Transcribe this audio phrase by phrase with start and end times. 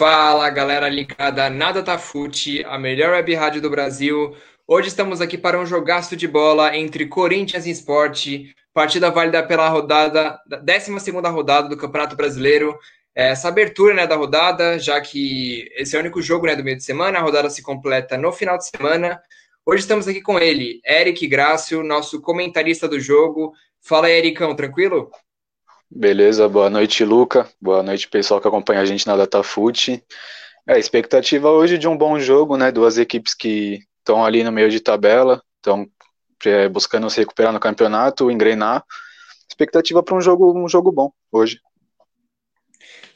[0.00, 4.34] Fala galera ligada na Datafute, a melhor web rádio do Brasil.
[4.66, 9.68] Hoje estamos aqui para um jogaço de bola entre Corinthians e Esporte, partida válida pela
[9.68, 12.78] rodada, 12 rodada do Campeonato Brasileiro.
[13.14, 16.78] Essa abertura né, da rodada, já que esse é o único jogo né, do meio
[16.78, 19.20] de semana, a rodada se completa no final de semana.
[19.66, 23.52] Hoje estamos aqui com ele, Eric Grácio, nosso comentarista do jogo.
[23.82, 25.10] Fala aí, Ericão, tranquilo?
[25.92, 27.48] Beleza, boa noite, Luca.
[27.60, 30.00] Boa noite, pessoal que acompanha a gente na DataFoot.
[30.64, 32.70] É, expectativa hoje de um bom jogo, né?
[32.70, 35.84] Duas equipes que estão ali no meio de tabela, estão
[36.46, 38.84] é, buscando se recuperar no campeonato, engrenar.
[39.48, 41.58] Expectativa para um jogo, um jogo bom hoje.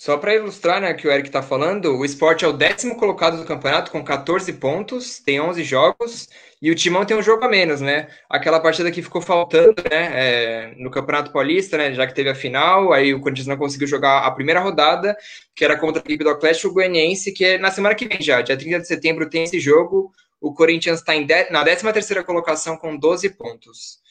[0.04, 3.38] Só para ilustrar né, que o Eric está falando, o esporte é o décimo colocado
[3.38, 6.28] do campeonato com 14 pontos, tem 11 jogos,
[6.60, 8.08] e o Timão tem um jogo a menos, né?
[8.28, 12.34] Aquela partida que ficou faltando né, é, no Campeonato Paulista, né, já que teve a
[12.34, 15.16] final, aí o Corinthians não conseguiu jogar a primeira rodada,
[15.56, 18.42] que era contra a equipe do Atlético Goianiense, que é na semana que vem já,
[18.42, 21.14] dia 30 de setembro tem esse jogo, o Corinthians está
[21.50, 24.03] na 13 terceira colocação com 12 pontos.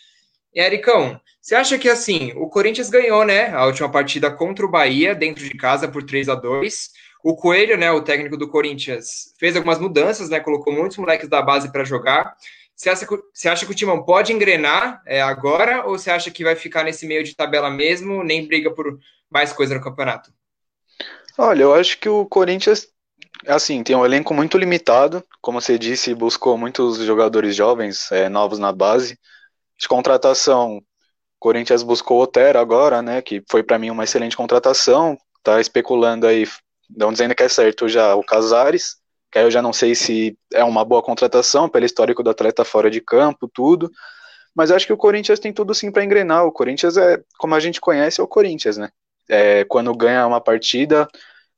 [0.53, 4.69] E, Ericão, você acha que assim, o Corinthians ganhou, né, a última partida contra o
[4.69, 6.91] Bahia, dentro de casa, por 3 a 2
[7.23, 11.41] O Coelho, né, o técnico do Corinthians, fez algumas mudanças, né, colocou muitos moleques da
[11.41, 12.35] base para jogar.
[12.75, 16.31] Você acha, que, você acha que o Timão pode engrenar é, agora, ou você acha
[16.31, 20.31] que vai ficar nesse meio de tabela mesmo, nem briga por mais coisa no campeonato?
[21.37, 22.87] Olha, eu acho que o Corinthians,
[23.47, 28.59] assim, tem um elenco muito limitado, como você disse, buscou muitos jogadores jovens, é, novos
[28.59, 29.17] na base,
[29.83, 30.81] de contratação,
[31.39, 36.47] Corinthians buscou Otero agora, né, que foi para mim uma excelente contratação, tá especulando aí,
[36.89, 38.95] não dizendo que é certo já o Casares,
[39.29, 42.63] que aí eu já não sei se é uma boa contratação pelo histórico do atleta
[42.63, 43.91] fora de campo, tudo,
[44.55, 47.59] mas acho que o Corinthians tem tudo sim para engrenar, o Corinthians é, como a
[47.59, 48.89] gente conhece, é o Corinthians, né,
[49.29, 51.09] é, quando ganha uma partida,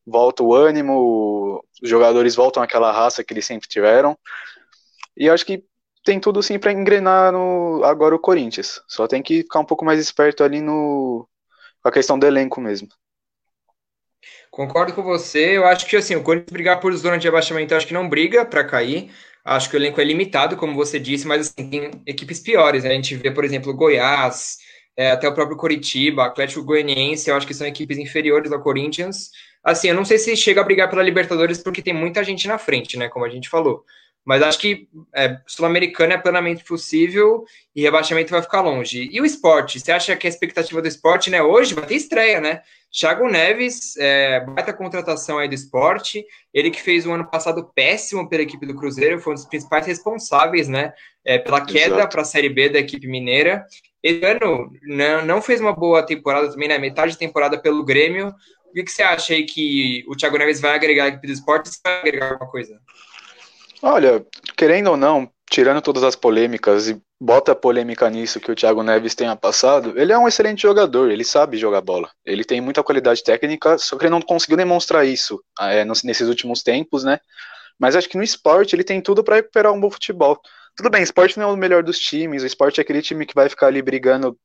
[0.03, 4.17] volta o ânimo, os jogadores voltam àquela raça que eles sempre tiveram,
[5.15, 5.63] e acho que
[6.05, 8.81] tem tudo sim para engrenar no, agora o Corinthians.
[8.87, 11.27] Só tem que ficar um pouco mais esperto ali no
[11.83, 12.87] a questão do elenco mesmo.
[14.49, 15.57] Concordo com você.
[15.57, 18.45] Eu acho que assim, o Corinthians brigar por zona de abaixamento, acho que não briga
[18.45, 19.11] para cair.
[19.43, 22.83] Acho que o elenco é limitado, como você disse, mas assim, tem equipes piores.
[22.83, 22.91] Né?
[22.91, 24.57] A gente vê, por exemplo, Goiás,
[24.97, 29.29] é, até o próprio Coritiba, Atlético Goianiense, eu acho que são equipes inferiores ao Corinthians.
[29.63, 32.57] Assim, eu não sei se chega a brigar pela Libertadores porque tem muita gente na
[32.57, 33.09] frente, né?
[33.09, 33.83] Como a gente falou.
[34.25, 39.07] Mas acho que é, Sul-Americana é plenamente possível e rebaixamento vai ficar longe.
[39.11, 39.79] E o esporte?
[39.79, 41.43] Você acha que a expectativa do esporte, né?
[41.43, 42.61] Hoje vai ter estreia, né?
[42.91, 46.25] Thiago Neves, é, baita contratação aí do esporte.
[46.51, 49.45] Ele que fez o um ano passado péssimo pela equipe do Cruzeiro, foi um dos
[49.45, 50.93] principais responsáveis, né?
[51.23, 53.65] É, pela queda para a Série B da equipe mineira.
[54.01, 56.79] Esse ano não, não fez uma boa temporada também, né?
[56.79, 58.33] Metade de temporada pelo Grêmio.
[58.69, 61.33] O que, que você acha aí que o Thiago Neves vai agregar à equipe do
[61.33, 61.69] esporte?
[61.69, 62.79] Você vai agregar alguma coisa?
[63.87, 64.25] Olha,
[64.57, 69.13] querendo ou não, tirando todas as polêmicas e bota polêmica nisso que o Thiago Neves
[69.13, 72.09] tenha passado, ele é um excelente jogador, ele sabe jogar bola.
[72.25, 76.63] Ele tem muita qualidade técnica, só que ele não conseguiu demonstrar isso é, nesses últimos
[76.63, 77.19] tempos, né?
[77.77, 80.41] Mas acho que no esporte ele tem tudo para recuperar um bom futebol.
[80.75, 83.35] Tudo bem, esporte não é o melhor dos times, o esporte é aquele time que
[83.35, 84.35] vai ficar ali brigando,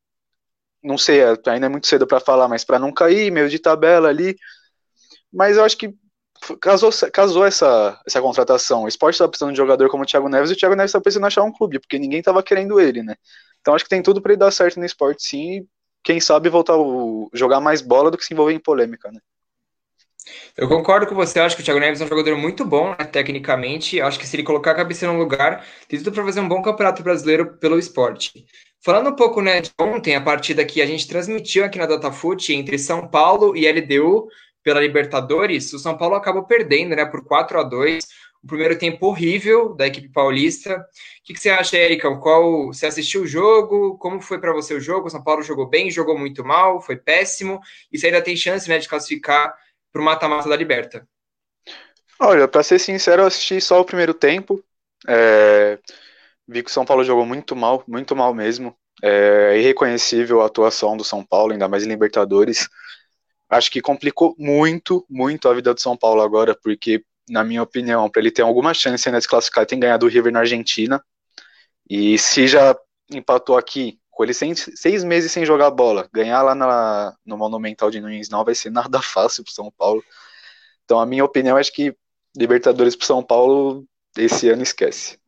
[0.84, 4.10] não sei, ainda é muito cedo para falar, mas para não cair, meio de tabela
[4.10, 4.36] ali.
[5.32, 5.94] Mas eu acho que
[6.60, 8.84] casou, casou essa, essa contratação.
[8.84, 11.02] O esporte estava precisando de jogador como o Thiago Neves e o Thiago Neves estava
[11.02, 13.16] precisando achar um clube, porque ninguém estava querendo ele, né?
[13.60, 15.56] Então acho que tem tudo para ele dar certo no esporte, sim.
[15.56, 15.66] E
[16.02, 16.78] quem sabe voltar a
[17.34, 19.20] jogar mais bola do que se envolver em polêmica, né?
[20.56, 23.04] Eu concordo com você, acho que o Thiago Neves é um jogador muito bom, né,
[23.04, 24.00] tecnicamente.
[24.00, 26.62] Acho que se ele colocar a cabeça no lugar, tem tudo para fazer um bom
[26.62, 28.44] campeonato brasileiro pelo esporte.
[28.82, 32.54] Falando um pouco né, de ontem, a partida que a gente transmitiu aqui na DataFoot
[32.54, 34.28] entre São Paulo e LDU,
[34.62, 38.04] pela Libertadores, o São Paulo acabou perdendo, né, por 4 a 2
[38.42, 40.76] o primeiro tempo horrível da equipe paulista.
[40.76, 40.84] O
[41.24, 42.10] que, que você acha, Erika?
[42.16, 43.98] Qual, você assistiu o jogo?
[43.98, 45.06] Como foi para você o jogo?
[45.06, 47.60] O São Paulo jogou bem, jogou muito mal, foi péssimo,
[47.92, 49.54] e você ainda tem chance né, de classificar
[49.92, 51.06] para o mata-mata da Liberta.
[52.18, 54.62] Olha, para ser sincero, eu assisti só o primeiro tempo.
[55.06, 55.78] É...
[56.48, 58.74] Vi que o São Paulo jogou muito mal, muito mal mesmo.
[59.02, 62.68] É irreconhecível a atuação do São Paulo, ainda mais em Libertadores
[63.50, 68.08] acho que complicou muito, muito a vida do São Paulo agora, porque, na minha opinião,
[68.08, 71.04] para ele ter alguma chance de se classificar, tem que ganhar do River na Argentina.
[71.88, 72.76] E se já
[73.10, 77.90] empatou aqui, com ele seis, seis meses sem jogar bola, ganhar lá na, no Monumental
[77.90, 80.02] de Nunes não vai ser nada fácil para São Paulo.
[80.84, 81.94] Então, a minha opinião, acho que
[82.36, 83.84] Libertadores para São Paulo
[84.16, 85.18] esse ano esquece.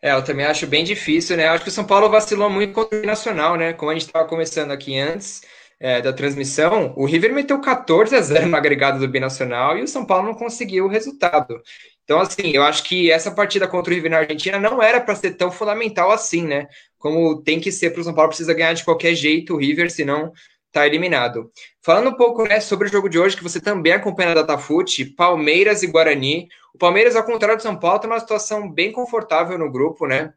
[0.00, 1.48] É, eu também acho bem difícil, né?
[1.48, 3.72] Acho que o São Paulo vacilou muito contra o Nacional, né?
[3.72, 5.42] Como a gente estava começando aqui antes.
[5.82, 9.88] É, da transmissão, o River meteu 14 a 0 no agregado do Binacional e o
[9.88, 11.60] São Paulo não conseguiu o resultado.
[12.04, 15.16] Então, assim, eu acho que essa partida contra o River na Argentina não era para
[15.16, 16.68] ser tão fundamental assim, né?
[16.98, 19.90] Como tem que ser para o São Paulo, precisa ganhar de qualquer jeito o River,
[19.90, 20.32] senão
[20.70, 21.50] tá eliminado.
[21.84, 25.04] Falando um pouco né, sobre o jogo de hoje, que você também acompanha na Datafute,
[25.04, 26.46] Palmeiras e Guarani.
[26.72, 30.32] O Palmeiras, ao contrário do São Paulo, tem uma situação bem confortável no grupo, né?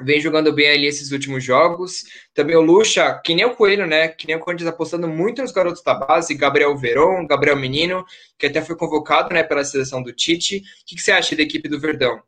[0.00, 2.04] Vem jogando bem ali esses últimos jogos.
[2.34, 4.08] Também o Lucha, que nem o Coelho, né?
[4.08, 8.04] Que nem o Corinthians apostando muito nos garotos da base, Gabriel Veron, Gabriel Menino,
[8.38, 10.58] que até foi convocado né, pela seleção do Tite.
[10.58, 12.22] O que, que você acha da equipe do Verdão?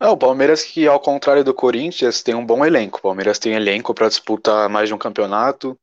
[0.00, 2.98] o Palmeiras que, ao contrário do Corinthians, tem um bom elenco.
[2.98, 5.78] O Palmeiras tem elenco para disputar mais de um campeonato.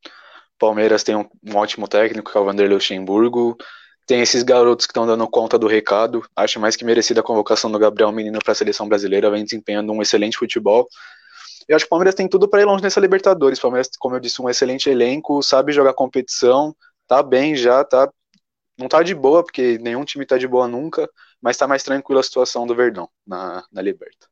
[0.58, 3.56] Palmeiras tem um, um, ótimo técnico, que é o Vanderlei Luxemburgo.
[4.07, 6.25] Tem esses garotos que estão dando conta do recado.
[6.36, 9.92] Acho mais que merecida a convocação do Gabriel Menino para a seleção brasileira, vem desempenhando
[9.92, 10.88] um excelente futebol.
[11.68, 13.59] Eu acho que o Palmeiras tem tudo para ir longe nessa Libertadores.
[13.59, 16.74] O Palmeiras, como eu disse, um excelente elenco, sabe jogar competição,
[17.06, 18.09] tá bem já, tá
[18.77, 21.09] não tá de boa, porque nenhum time tá de boa nunca,
[21.42, 24.27] mas tá mais tranquila a situação do Verdão na, na Liberta.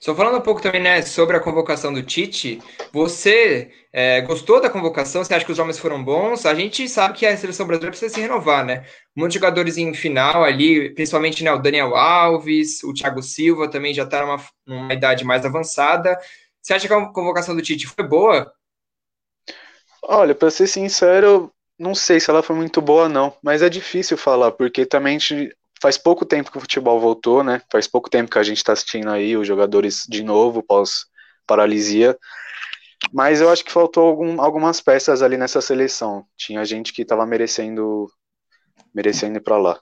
[0.00, 4.70] Só falando um pouco também né, sobre a convocação do Tite, você é, gostou da
[4.70, 5.24] convocação?
[5.24, 6.46] Você acha que os homens foram bons?
[6.46, 8.84] A gente sabe que a seleção brasileira precisa se renovar, né?
[9.14, 14.04] Muitos jogadores em final ali, principalmente né, o Daniel Alves, o Thiago Silva também já
[14.04, 16.16] está numa, numa idade mais avançada.
[16.62, 18.52] Você acha que a convocação do Tite foi boa?
[20.02, 23.36] Olha, para ser sincero, não sei se ela foi muito boa, não.
[23.42, 25.18] Mas é difícil falar, porque também
[25.80, 27.60] faz pouco tempo que o futebol voltou, né?
[27.70, 31.06] Faz pouco tempo que a gente está assistindo aí os jogadores de novo pós
[31.46, 32.18] paralisia.
[33.12, 36.26] Mas eu acho que faltou algum, algumas peças ali nessa seleção.
[36.36, 38.10] Tinha gente que estava merecendo
[38.94, 39.80] merecendo ir para lá.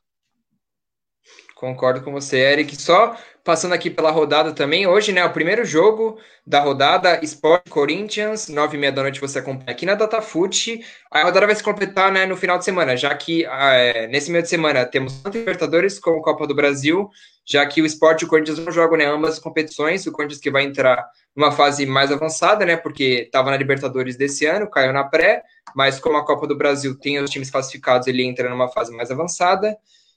[1.54, 2.74] Concordo com você, Eric.
[2.80, 8.48] Só passando aqui pela rodada também, hoje, né, o primeiro jogo da rodada, Sport Corinthians,
[8.48, 10.80] nove e meia da noite você acompanha aqui na DataFoot.
[11.10, 14.42] A rodada vai se completar, né, no final de semana, já que é, nesse meio
[14.42, 17.08] de semana temos tanto Libertadores como Copa do Brasil,
[17.44, 20.40] já que o Sport e o Corinthians não jogam, né, ambas as competições, o Corinthians
[20.40, 21.06] que vai entrar
[21.36, 25.42] numa fase mais avançada, né, porque estava na Libertadores desse ano, caiu na pré,
[25.76, 29.10] mas como a Copa do Brasil tem os times classificados, ele entra numa fase mais
[29.10, 29.76] avançada.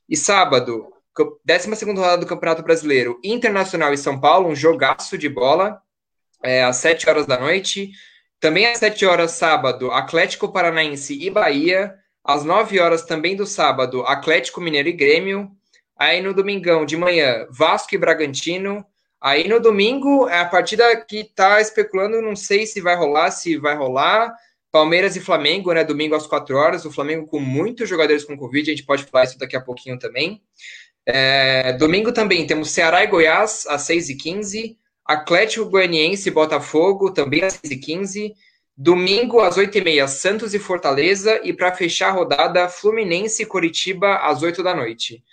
[0.10, 0.94] E sábado,
[1.46, 5.82] 12 rodada do Campeonato Brasileiro, Internacional e São Paulo, um jogaço de bola,
[6.44, 7.92] é, às 7 horas da noite.
[8.40, 11.96] Também às 7 horas, sábado, Atlético Paranaense e Bahia.
[12.24, 15.50] Às 9 horas também do sábado, Atlético Mineiro e Grêmio.
[15.98, 18.86] Aí no domingão de manhã, Vasco e Bragantino.
[19.20, 23.58] Aí no domingo, é a partida que tá especulando, não sei se vai rolar, se
[23.58, 24.36] vai rolar.
[24.72, 25.84] Palmeiras e Flamengo, né?
[25.84, 26.86] Domingo às 4 horas.
[26.86, 29.98] O Flamengo com muitos jogadores com Covid, a gente pode falar isso daqui a pouquinho
[29.98, 30.42] também.
[31.10, 34.76] É, domingo também temos Ceará e Goiás às 6h15,
[35.06, 38.34] Atlético Goianiense e Botafogo também às 6h15,
[38.76, 44.44] domingo às 8h30 Santos e Fortaleza e para fechar a rodada Fluminense e Coritiba às
[44.44, 45.24] 8 da noite.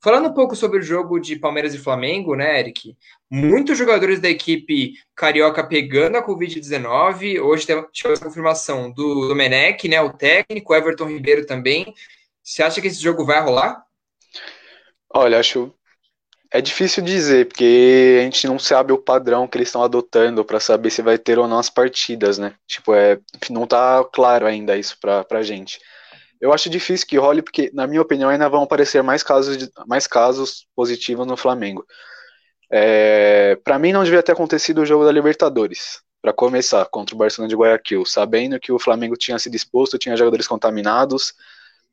[0.00, 2.96] Falando um pouco sobre o jogo de Palmeiras e Flamengo, né, Eric?
[3.28, 7.40] Muitos jogadores da equipe carioca pegando a Covid-19.
[7.40, 11.92] Hoje tivemos a confirmação do Domenech, né, o técnico, Everton Ribeiro também.
[12.44, 13.84] Você acha que esse jogo vai rolar?
[15.14, 15.72] Olha, acho
[16.52, 20.60] é difícil dizer, porque a gente não sabe o padrão que eles estão adotando para
[20.60, 22.54] saber se vai ter ou não as partidas, né?
[22.66, 23.18] Tipo, é,
[23.50, 25.78] não tá claro ainda isso pra, pra gente.
[26.40, 29.70] Eu acho difícil que role, porque, na minha opinião, ainda vão aparecer mais casos, de,
[29.86, 31.84] mais casos positivos no Flamengo.
[32.70, 37.18] É, para mim, não devia ter acontecido o jogo da Libertadores, para começar, contra o
[37.18, 41.34] Barcelona de Guayaquil, sabendo que o Flamengo tinha se disposto, tinha jogadores contaminados,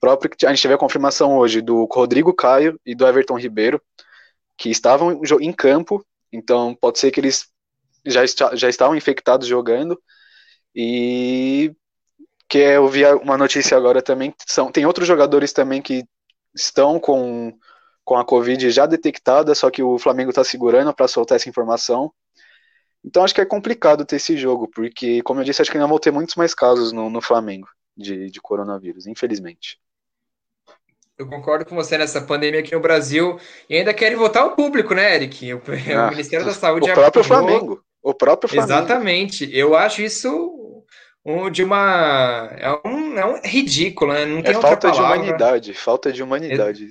[0.03, 3.81] próprio a gente teve a confirmação hoje do Rodrigo Caio e do Everton Ribeiro,
[4.57, 7.47] que estavam em campo, então pode ser que eles
[8.05, 9.97] já, está, já estavam infectados jogando.
[10.75, 11.73] E
[12.49, 16.03] que eu vi uma notícia agora também, são, tem outros jogadores também que
[16.53, 17.57] estão com,
[18.03, 22.11] com a Covid já detectada, só que o Flamengo está segurando para soltar essa informação.
[23.05, 25.87] Então acho que é complicado ter esse jogo, porque, como eu disse, acho que ainda
[25.87, 29.79] vão ter muitos mais casos no, no Flamengo de, de coronavírus, infelizmente.
[31.17, 33.39] Eu concordo com você nessa pandemia aqui no Brasil.
[33.69, 35.53] E ainda querem votar o público, né, Eric?
[35.53, 35.61] O,
[35.95, 36.89] ah, o Ministério da Saúde.
[36.89, 37.83] O próprio Flamengo.
[38.01, 38.73] O próprio Flamengo.
[38.73, 39.49] Exatamente.
[39.55, 40.83] Eu acho isso
[41.25, 42.49] um, de uma.
[42.57, 44.25] É um, é um ridículo, né?
[44.25, 45.73] Não tem é falta de humanidade.
[45.73, 46.89] Falta de humanidade.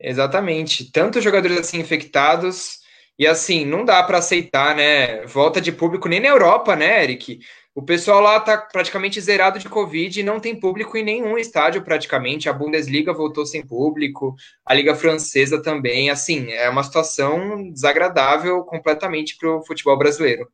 [0.00, 0.90] Exatamente.
[0.90, 2.80] Tantos jogadores assim infectados.
[3.18, 5.26] E assim, não dá para aceitar, né?
[5.26, 7.40] Volta de público nem na Europa, né, Eric?
[7.74, 11.82] O pessoal lá tá praticamente zerado de Covid e não tem público em nenhum estádio
[11.82, 12.48] praticamente.
[12.48, 16.10] A Bundesliga voltou sem público, a Liga Francesa também.
[16.10, 20.46] Assim, é uma situação desagradável completamente para o futebol brasileiro.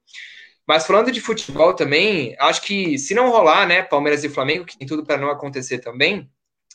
[0.64, 4.78] Mas falando de futebol também, acho que se não rolar, né, Palmeiras e Flamengo, que
[4.78, 6.30] tem tudo para não acontecer também,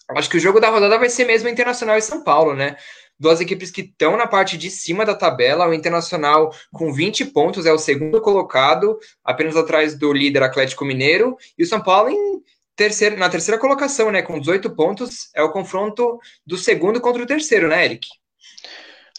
[0.10, 2.76] acho que o jogo da rodada vai ser mesmo Internacional e São Paulo, né?
[3.20, 5.68] Duas equipes que estão na parte de cima da tabela.
[5.68, 11.38] O Internacional, com 20 pontos, é o segundo colocado, apenas atrás do líder Atlético Mineiro.
[11.58, 12.42] E o São Paulo em
[12.76, 14.22] terceiro, na terceira colocação, né?
[14.22, 15.30] Com 18 pontos.
[15.36, 18.08] É o confronto do segundo contra o terceiro, né, Eric?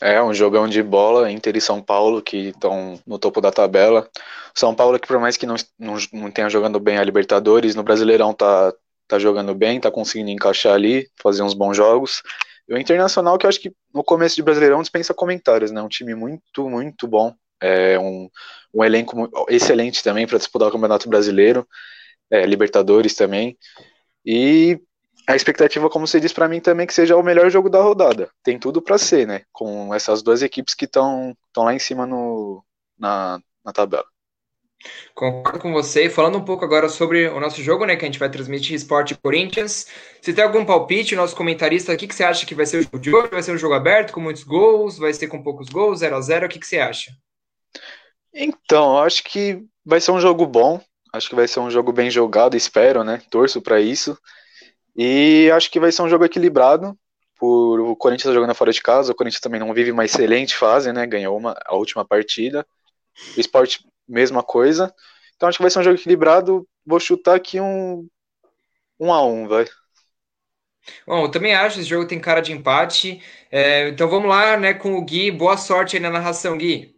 [0.01, 4.09] É, um jogão de bola, Inter e São Paulo, que estão no topo da tabela.
[4.55, 7.83] São Paulo, que por mais que não, não, não tenha jogando bem a Libertadores, no
[7.83, 8.73] Brasileirão tá,
[9.07, 12.23] tá jogando bem, tá conseguindo encaixar ali, fazer uns bons jogos.
[12.69, 15.83] E o Internacional, que eu acho que no começo de Brasileirão dispensa comentários, né?
[15.83, 17.35] Um time muito, muito bom.
[17.61, 18.29] É um,
[18.75, 21.67] um elenco excelente também para disputar o Campeonato Brasileiro,
[22.31, 23.57] é, Libertadores também.
[24.25, 24.81] E
[25.29, 28.31] a expectativa, como você disse para mim, também que seja o melhor jogo da rodada.
[28.43, 29.43] Tem tudo para ser, né?
[29.53, 32.65] Com essas duas equipes que estão lá em cima no,
[32.99, 34.14] na, na tabela.
[35.15, 36.11] Concordo com você.
[36.11, 37.97] Falando um pouco agora sobre o nosso jogo, né?
[37.97, 39.87] Que a gente vai transmitir Esporte Corinthians.
[40.21, 42.83] Se tem algum palpite, nosso comentarista, o que, que você acha que vai ser o
[42.83, 43.29] jogo de hoje?
[43.31, 44.99] Vai ser um jogo aberto, com muitos gols?
[44.99, 47.13] Vai ser com poucos gols, 0 a 0 O que, que você acha?
[48.33, 50.81] Então, acho que vai ser um jogo bom.
[51.13, 53.23] Acho que vai ser um jogo bem jogado, espero, né?
[53.31, 54.19] Torço para isso.
[54.97, 56.99] E acho que vai ser um jogo equilibrado.
[57.39, 60.93] Por o Corinthians jogando fora de casa, o Corinthians também não vive uma excelente fase,
[60.93, 61.07] né?
[61.07, 62.67] Ganhou uma, a última partida.
[63.37, 64.95] O esporte, mesma coisa.
[65.37, 66.67] Então acho que vai ser um jogo equilibrado.
[66.87, 68.07] Vou chutar aqui um,
[68.99, 69.67] um a um, vai.
[71.07, 73.23] Bom, eu também acho que esse jogo tem cara de empate.
[73.51, 75.31] É, então vamos lá, né, com o Gui.
[75.31, 76.95] Boa sorte aí na narração, Gui.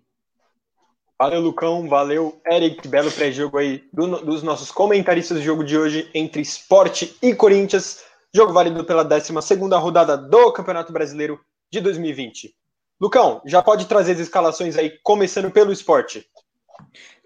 [1.18, 1.88] Valeu, Lucão.
[1.88, 2.86] Valeu, Eric.
[2.88, 8.04] Belo pré-jogo aí do, dos nossos comentaristas do jogo de hoje entre esporte e Corinthians.
[8.34, 9.32] Jogo válido pela 12
[9.80, 11.40] rodada do Campeonato Brasileiro
[11.72, 12.54] de 2020.
[13.00, 16.26] Lucão, já pode trazer as escalações aí, começando pelo esporte.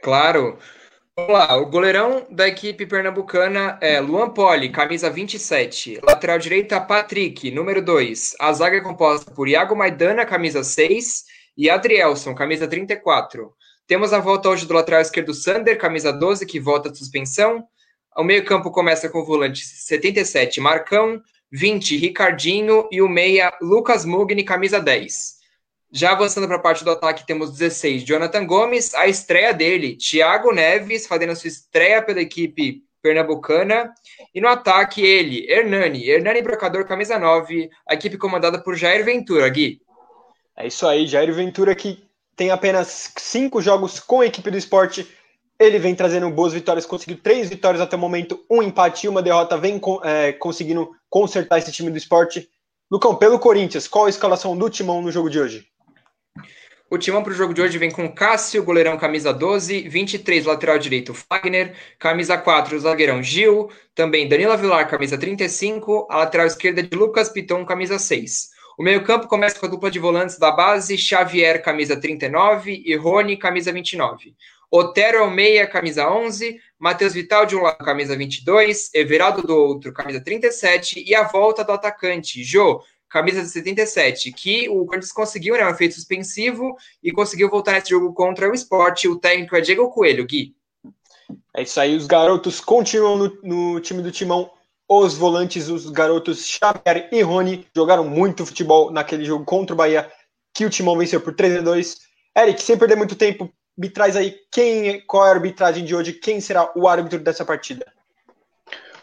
[0.02, 0.58] Claro.
[1.16, 6.00] Vamos lá, o goleirão da equipe pernambucana é Luan Poli, camisa 27.
[6.02, 8.36] Lateral direita, Patrick, número 2.
[8.38, 11.24] A zaga é composta por Iago Maidana, camisa 6.
[11.56, 13.52] E Adrielson, camisa 34.
[13.86, 17.64] Temos a volta hoje do lateral esquerdo Sander, camisa 12, que volta de suspensão.
[18.16, 21.20] O meio-campo começa com o volante 77, Marcão,
[21.52, 25.39] 20, Ricardinho e o meia Lucas Mugni, camisa 10.
[25.92, 30.52] Já avançando para a parte do ataque, temos 16, Jonathan Gomes, a estreia dele, Thiago
[30.52, 33.92] Neves, fazendo a sua estreia pela equipe pernambucana.
[34.32, 39.48] E no ataque, ele, Hernani, Hernani Brocador, camisa 9, a equipe comandada por Jair Ventura,
[39.48, 39.80] Gui.
[40.56, 42.04] É isso aí, Jair Ventura que
[42.36, 45.06] tem apenas cinco jogos com a equipe do esporte.
[45.58, 49.20] Ele vem trazendo boas vitórias, conseguiu três vitórias até o momento, um empate e uma
[49.20, 52.48] derrota, vem é, conseguindo consertar esse time do esporte.
[52.90, 55.69] Lucão, pelo Corinthians, qual a escalação do timão no jogo de hoje?
[56.92, 60.76] O timão para o jogo de hoje vem com Cássio, goleirão camisa 12, 23, lateral
[60.76, 66.96] direito Fagner, camisa 4, zagueirão Gil, também Danila Vilar, camisa 35, a lateral esquerda de
[66.96, 68.48] Lucas Piton, camisa 6.
[68.76, 73.36] O meio-campo começa com a dupla de volantes da base, Xavier, camisa 39, e Rony,
[73.36, 74.34] camisa 29.
[74.68, 79.56] Otero é o meia, camisa 11, Matheus Vital de um lado, camisa 22, Everaldo do
[79.56, 85.56] outro, camisa 37, e a volta do atacante, Jô, camisa 77, que o Corinthians conseguiu,
[85.56, 89.08] né, um efeito suspensivo, e conseguiu voltar nesse jogo contra o esporte.
[89.08, 90.54] O técnico é Diego Coelho, Gui.
[91.54, 94.50] É isso aí, os garotos continuam no, no time do Timão
[94.92, 100.10] os volantes, os garotos Xavier e Rony, jogaram muito futebol naquele jogo contra o Bahia,
[100.52, 101.98] que o Timão venceu por 3 a 2.
[102.36, 103.48] Eric, sem perder muito tempo,
[103.78, 107.44] me traz aí quem, qual é a arbitragem de hoje, quem será o árbitro dessa
[107.44, 107.86] partida?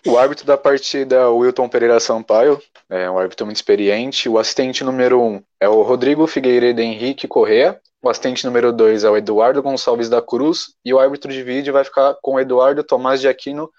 [0.07, 4.29] O árbitro da partida Wilton Pereira Sampaio, é um árbitro muito experiente.
[4.29, 7.77] O assistente número 1 um é o Rodrigo Figueiredo Henrique Correa.
[8.01, 10.75] O assistente número 2 é o Eduardo Gonçalves da Cruz.
[10.85, 13.69] E o árbitro de vídeo vai ficar com o Eduardo Tomás de Aquino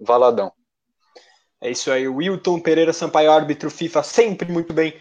[0.00, 0.50] Valadão.
[1.60, 4.94] É isso aí, o Wilton Pereira Sampaio, árbitro FIFA, sempre muito bem.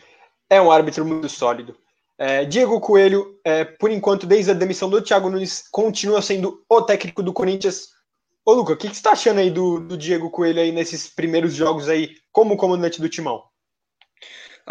[0.50, 1.76] É um árbitro muito sólido.
[2.16, 6.82] É, Diego Coelho, é, por enquanto, desde a demissão do Thiago Nunes, continua sendo o
[6.82, 7.88] técnico do Corinthians.
[8.46, 11.08] Ô, Luca, o que, que você está achando aí do, do Diego Coelho aí nesses
[11.08, 13.42] primeiros jogos aí como comandante do Timão?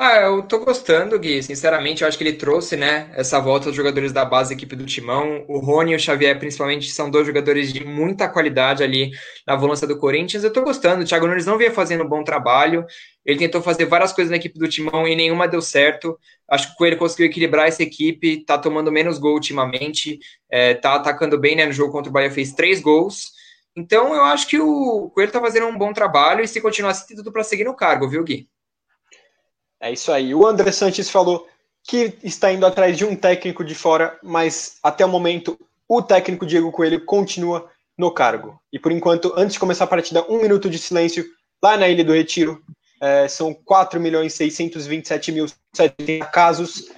[0.01, 1.43] Ah, eu tô gostando, Gui.
[1.43, 4.77] Sinceramente, eu acho que ele trouxe, né, essa volta dos jogadores da base da equipe
[4.77, 5.45] do Timão.
[5.49, 9.11] O Rony e o Xavier, principalmente, são dois jogadores de muita qualidade ali
[9.45, 10.45] na volância do Corinthians.
[10.45, 11.03] Eu tô gostando.
[11.03, 12.87] O Thiago Nunes não vinha fazendo um bom trabalho.
[13.27, 16.17] Ele tentou fazer várias coisas na equipe do Timão e nenhuma deu certo.
[16.49, 20.19] Acho que o Coelho conseguiu equilibrar essa equipe, tá tomando menos gol ultimamente,
[20.51, 23.33] é, tá atacando bem, né, no jogo contra o Bahia, fez três gols.
[23.79, 27.07] Então, eu acho que o Coelho tá fazendo um bom trabalho e se continuar assim,
[27.07, 28.49] tem tudo para seguir no cargo, viu, Gui?
[29.79, 30.35] É isso aí.
[30.35, 31.47] O André Sanches falou
[31.85, 35.57] que está indo atrás de um técnico de fora, mas até o momento
[35.89, 38.61] o técnico Diego Coelho continua no cargo.
[38.73, 41.25] E por enquanto, antes de começar a partida, um minuto de silêncio
[41.63, 42.61] lá na Ilha do Retiro.
[43.01, 46.91] É, são 4.627.070 casos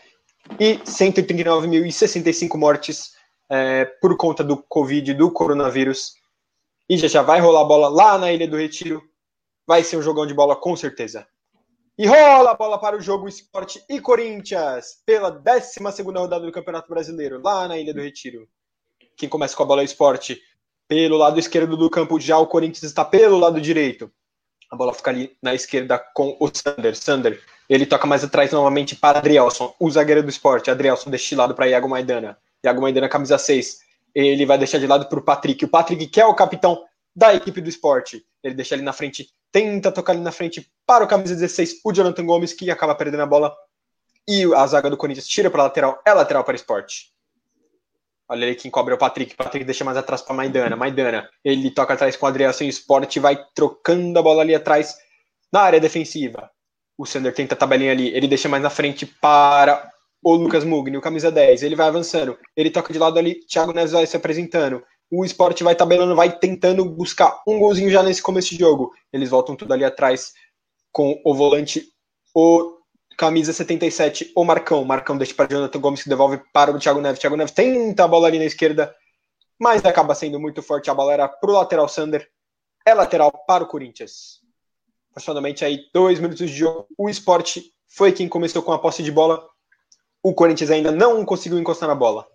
[0.58, 3.10] e 139.065 mortes
[3.50, 6.18] é, por conta do Covid, do coronavírus.
[6.90, 9.00] E já, já vai rolar a bola lá na Ilha do Retiro.
[9.64, 11.24] Vai ser um jogão de bola com certeza.
[11.96, 16.88] E rola a bola para o jogo Esporte e Corinthians pela 12 rodada do Campeonato
[16.88, 18.48] Brasileiro, lá na Ilha do Retiro.
[19.16, 20.42] Quem começa com a bola é o Esporte.
[20.88, 24.10] Pelo lado esquerdo do campo, já o Corinthians está pelo lado direito.
[24.68, 26.96] A bola fica ali na esquerda com o Sander.
[26.96, 30.72] Sander, ele toca mais atrás novamente para Adrielson, o zagueiro do esporte.
[30.72, 32.36] Adrielson deixa de lado para Iago Maidana.
[32.64, 33.89] Iago Maidana, camisa 6.
[34.14, 35.64] Ele vai deixar de lado para o Patrick.
[35.64, 38.24] O Patrick, que é o capitão da equipe do esporte.
[38.42, 41.92] Ele deixa ali na frente, tenta tocar ali na frente para o camisa 16, o
[41.92, 43.54] Jonathan Gomes, que acaba perdendo a bola.
[44.28, 46.00] E a zaga do Corinthians tira para lateral.
[46.06, 47.12] É lateral para o esporte.
[48.28, 49.34] Olha ali quem cobra é o Patrick.
[49.34, 50.76] Patrick deixa mais atrás para Maidana.
[50.76, 54.96] Maidana, ele toca atrás com o Adriano sem esporte, vai trocando a bola ali atrás
[55.52, 56.48] na área defensiva.
[56.96, 59.90] O Sander tenta a tabelinha ali, ele deixa mais na frente para
[60.22, 61.62] o Lucas Mugni, o camisa 10.
[61.62, 64.82] Ele vai avançando, ele toca de lado ali, Thiago Neves vai se apresentando.
[65.10, 68.92] O esporte vai tabelando, vai tentando buscar um golzinho já nesse começo de jogo.
[69.12, 70.32] Eles voltam tudo ali atrás
[70.92, 71.84] com o volante,
[72.34, 72.80] o
[73.16, 74.84] camisa 77, o Marcão.
[74.84, 77.20] Marcão deixa para Jonathan Gomes, que devolve para o Thiago Neves.
[77.20, 78.94] Thiago Neves tenta a bola ali na esquerda,
[79.58, 80.90] mas acaba sendo muito forte.
[80.90, 82.26] A bola era para o lateral Sander.
[82.86, 84.40] É lateral para o Corinthians.
[85.10, 86.86] Aproximadamente aí dois minutos de jogo.
[86.96, 89.46] O esporte foi quem começou com a posse de bola.
[90.22, 92.26] O Corinthians ainda não conseguiu encostar na bola.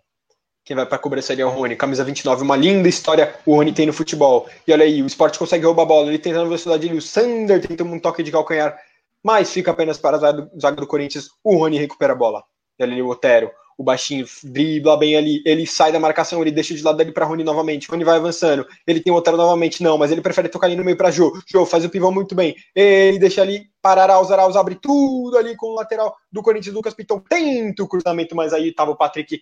[0.63, 3.55] Quem vai para a cobrança ali é o Rony, camisa 29, uma linda história o
[3.55, 4.49] Rony tem no futebol.
[4.67, 7.01] E olha aí, o esporte consegue roubar a bola, ele tenta na velocidade ali, o
[7.01, 8.75] Sander tenta um toque de calcanhar,
[9.23, 10.19] mas fica apenas para a
[10.59, 11.29] zaga do Corinthians.
[11.43, 12.43] O Rony recupera a bola.
[12.79, 15.41] E ali o Otero, o baixinho, dribla bem ali.
[15.45, 17.87] Ele sai da marcação, ele deixa de lado dele para Rony novamente.
[17.87, 18.65] Rony vai avançando.
[18.87, 21.31] Ele tem o Otero novamente, não, mas ele prefere tocar ali no meio para Jô.
[21.47, 22.55] Jô faz o pivô muito bem.
[22.73, 26.75] Ele deixa ali Arauz, Arauz abre tudo ali com o lateral do Corinthians.
[26.75, 29.41] Lucas Piton tenta o cruzamento, mas aí estava o Patrick,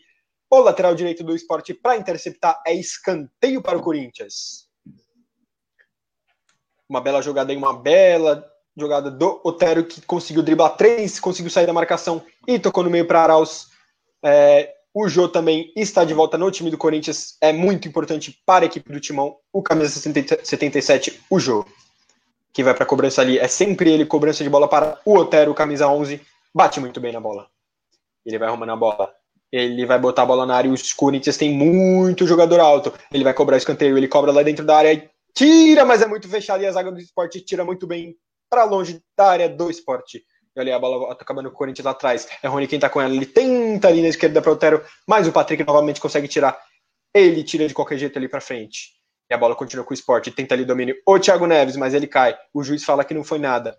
[0.49, 2.61] o lateral direito do esporte, para interceptar.
[2.65, 4.67] É escanteio para o Corinthians.
[6.87, 11.65] Uma bela jogada aí, uma bela jogada do Otero, que conseguiu driblar três, conseguiu sair
[11.65, 13.67] da marcação e tocou no meio para Arauz.
[14.23, 18.65] É, o Jô também está de volta no time do Corinthians, é muito importante para
[18.65, 19.37] a equipe do Timão.
[19.51, 21.65] O camisa 77, o Jô,
[22.53, 25.87] que vai para cobrança ali, é sempre ele, cobrança de bola para o Otero, camisa
[25.87, 26.21] 11,
[26.53, 27.47] bate muito bem na bola.
[28.25, 29.13] Ele vai arrumando a bola.
[29.51, 30.71] Ele vai botar a bola na área.
[30.71, 32.93] Os Corinthians tem muito jogador alto.
[33.11, 33.97] Ele vai cobrar escanteio.
[33.97, 36.63] Ele cobra lá dentro da área e tira, mas é muito fechado.
[36.63, 38.15] E a zaga do esporte tira muito bem
[38.49, 40.23] para longe da área do esporte.
[40.55, 42.27] E olha a bola tá acabando com o Corinthians lá atrás.
[42.41, 43.13] É Rony quem tá com ela.
[43.13, 46.59] Ele tenta ali na esquerda para o Otero, mas o Patrick novamente consegue tirar.
[47.13, 48.91] Ele tira de qualquer jeito ali para frente.
[49.33, 50.31] A bola continua com o esporte.
[50.31, 52.35] Tenta ali domínio o Thiago Neves, mas ele cai.
[52.53, 53.77] O juiz fala que não foi nada.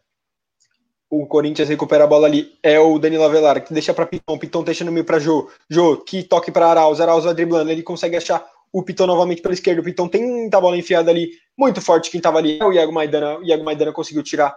[1.10, 2.58] O Corinthians recupera a bola ali.
[2.62, 4.38] É o Danilo Avelar, que deixa para Piton.
[4.38, 5.50] Piton deixa no meio para Jô.
[5.70, 7.00] Jô, que toque para Arauz.
[7.00, 7.70] Arauz vai driblando.
[7.70, 9.80] Ele consegue achar o Piton novamente pela esquerda.
[9.80, 11.30] O Piton tenta a bola enfiada ali.
[11.56, 12.58] Muito forte quem tava ali.
[12.60, 13.38] É o Iago Maidana.
[13.38, 14.56] O Iago Maidana conseguiu tirar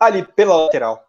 [0.00, 1.04] ali pela lateral.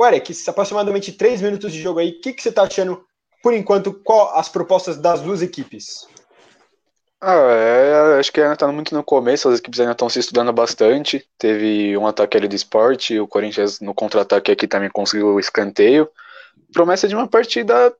[0.00, 3.04] O Eric, aproximadamente três minutos de jogo aí, o que, que você está achando,
[3.42, 6.08] por enquanto, qual as propostas das duas equipes?
[7.22, 10.52] Ah, é, acho que ainda está muito no começo, as equipes ainda estão se estudando
[10.52, 11.28] bastante.
[11.36, 16.08] Teve um ataque ali do esporte, o Corinthians no contra-ataque aqui também conseguiu o escanteio.
[16.72, 17.94] Promessa de uma partida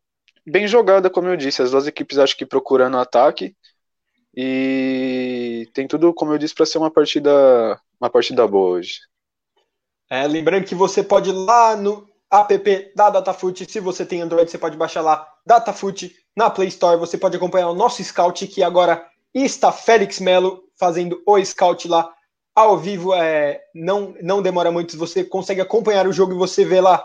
[0.46, 1.61] bem jogada, como eu disse.
[1.61, 3.54] As duas equipes acho que procurando ataque.
[4.35, 9.00] E tem tudo, como eu disse, para ser uma partida, uma partida boa hoje.
[10.09, 14.50] É, lembrando que você pode ir lá no app da Datafoot, se você tem Android,
[14.50, 18.62] você pode baixar lá Datafoot na Play Store, você pode acompanhar o nosso scout que
[18.62, 22.12] agora está Félix Melo fazendo o scout lá
[22.54, 26.80] ao vivo, é, não, não demora muito, você consegue acompanhar o jogo e você vê
[26.80, 27.04] lá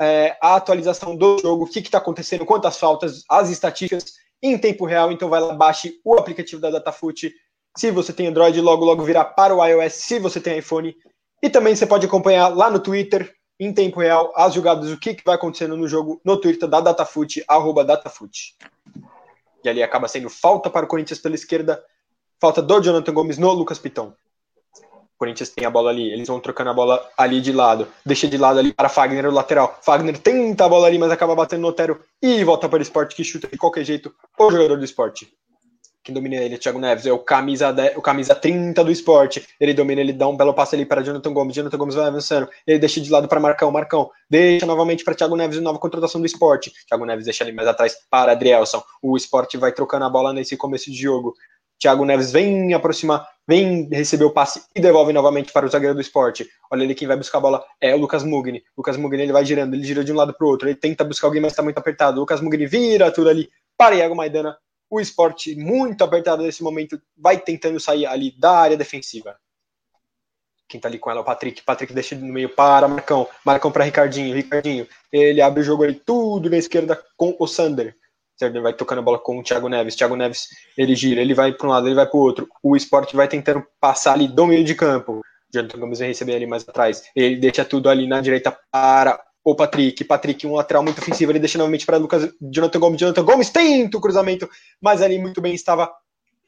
[0.00, 4.84] é, a atualização do jogo, o que está acontecendo, quantas faltas, as estatísticas em tempo
[4.84, 7.32] real, então vai lá, baixe o aplicativo da Datafoot,
[7.76, 10.94] se você tem Android, logo logo virá para o iOS, se você tem iPhone,
[11.42, 15.14] e também você pode acompanhar lá no Twitter, em tempo real, as jogadas, o que,
[15.14, 18.56] que vai acontecendo no jogo no Twitter da Datafoot, arroba Datafoot.
[19.62, 21.82] E ali acaba sendo falta para o Corinthians pela esquerda,
[22.40, 24.14] falta do Jonathan Gomes no Lucas Pitão.
[25.14, 28.26] O Corinthians tem a bola ali, eles vão trocando a bola ali de lado, deixa
[28.26, 29.78] de lado ali para Fagner, o lateral.
[29.80, 33.14] Fagner tenta a bola ali, mas acaba batendo no Otero e volta para o esporte
[33.14, 35.32] que chuta de qualquer jeito o jogador do esporte.
[36.04, 38.92] Quem domina ele é o Thiago Neves, é o camisa, 10, o camisa 30 do
[38.92, 39.42] esporte.
[39.58, 41.56] Ele domina, ele dá um belo passe ali para Jonathan Gomes.
[41.56, 42.46] Jonathan Gomes vai avançando.
[42.66, 43.70] Ele deixa de lado para Marcão.
[43.70, 46.70] Marcão deixa novamente para Thiago Neves, nova contratação do esporte.
[46.86, 48.82] Thiago Neves deixa ali mais atrás para Adrielson.
[49.02, 51.34] O esporte vai trocando a bola nesse começo de jogo.
[51.80, 56.02] Thiago Neves vem aproximar, vem receber o passe e devolve novamente para o zagueiro do
[56.02, 56.46] esporte.
[56.70, 58.62] Olha ali quem vai buscar a bola é o Lucas Mugni.
[58.76, 60.68] Lucas Mugni ele vai girando, ele gira de um lado para o outro.
[60.68, 62.20] Ele tenta buscar alguém, mas está muito apertado.
[62.20, 64.54] Lucas Mugni vira tudo ali para Iago Maidana
[64.90, 69.36] o esporte muito apertado nesse momento vai tentando sair ali da área defensiva.
[70.68, 71.62] Quem tá ali com ela é o Patrick.
[71.62, 73.28] Patrick deixa no meio para Marcão.
[73.44, 74.34] Marcão para Ricardinho.
[74.34, 74.88] Ricardinho.
[75.12, 77.96] Ele abre o jogo ali tudo na esquerda com o Sander.
[78.36, 79.94] Sander vai tocando a bola com o Thiago Neves.
[79.94, 82.48] Thiago Neves, ele gira, ele vai para um lado, ele vai para o outro.
[82.62, 85.20] O esporte vai tentando passar ali do meio de campo.
[85.52, 87.04] Jonathan Gomes vai receber ali mais atrás.
[87.14, 90.02] Ele deixa tudo ali na direita para o Patrick.
[90.04, 92.98] Patrick, um lateral muito ofensivo, ele deixa novamente para Lucas Jonathan Gomes.
[92.98, 94.48] Jonathan Gomes tenta o cruzamento,
[94.80, 95.94] mas ali muito bem estava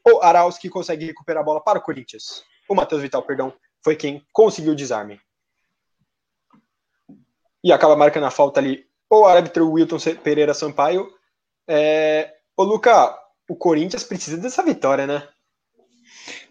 [0.03, 2.43] o Arauz que consegue recuperar a bola para o Corinthians.
[2.67, 5.21] O Matheus Vital, perdão, foi quem conseguiu o desarme.
[7.63, 11.07] E acaba marcando a falta ali o árbitro Wilton Pereira Sampaio.
[11.67, 12.33] É...
[12.55, 15.27] Ô, Luca, o Corinthians precisa dessa vitória, né?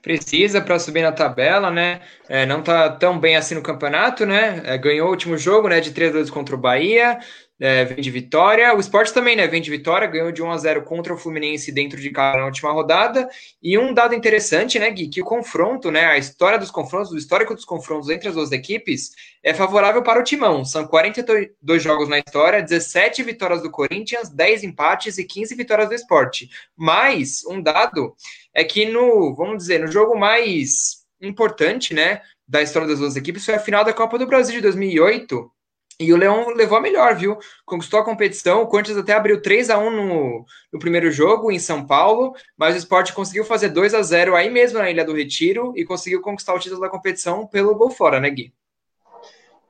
[0.07, 2.01] Precisa para subir na tabela, né?
[2.29, 4.62] É, não tá tão bem assim no campeonato, né?
[4.64, 5.81] É, ganhou o último jogo, né?
[5.81, 7.19] De 3 a 2 contra o Bahia,
[7.59, 8.75] é, vem de vitória.
[8.75, 9.47] O esporte também, né?
[9.47, 12.45] Vem de vitória, ganhou de 1 a 0 contra o Fluminense dentro de casa na
[12.45, 13.29] última rodada.
[13.62, 16.05] E um dado interessante, né, Gui, que o confronto, né?
[16.05, 20.21] A história dos confrontos, o histórico dos confrontos entre as duas equipes é favorável para
[20.21, 20.64] o Timão.
[20.64, 25.95] São 42 jogos na história, 17 vitórias do Corinthians, 10 empates e 15 vitórias do
[25.95, 26.51] esporte.
[26.77, 28.14] Mas um dado
[28.53, 32.21] é que no, vamos dizer, no jogo mais importante, né?
[32.47, 35.51] Da história das duas equipes foi a final da Copa do Brasil de 2008,
[35.98, 37.38] e o Leão levou a melhor, viu?
[37.64, 38.62] Conquistou a competição.
[38.62, 42.74] O Corinthians até abriu 3 a 1 no, no primeiro jogo em São Paulo, mas
[42.74, 46.20] o Sport conseguiu fazer 2 a 0 aí mesmo na Ilha do Retiro e conseguiu
[46.20, 48.52] conquistar o título da competição pelo gol fora, né, Gui?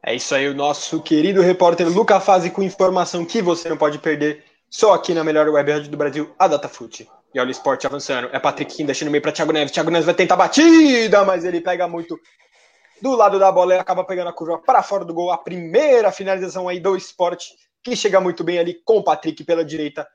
[0.02, 3.98] É isso aí, o nosso querido repórter Luca Fazi com informação que você não pode
[3.98, 7.08] perder só aqui na melhor web rádio do Brasil, a Datafute.
[7.34, 8.28] E olha o esporte avançando.
[8.32, 9.72] É Patrick deixando meio para Thiago Neves.
[9.72, 12.18] Thiago Neves vai tentar batida, mas ele pega muito
[13.00, 15.30] do lado da bola, ele acaba pegando a curva para fora do gol.
[15.30, 19.64] A primeira finalização aí do esporte, que chega muito bem ali com o Patrick pela
[19.64, 20.06] direita.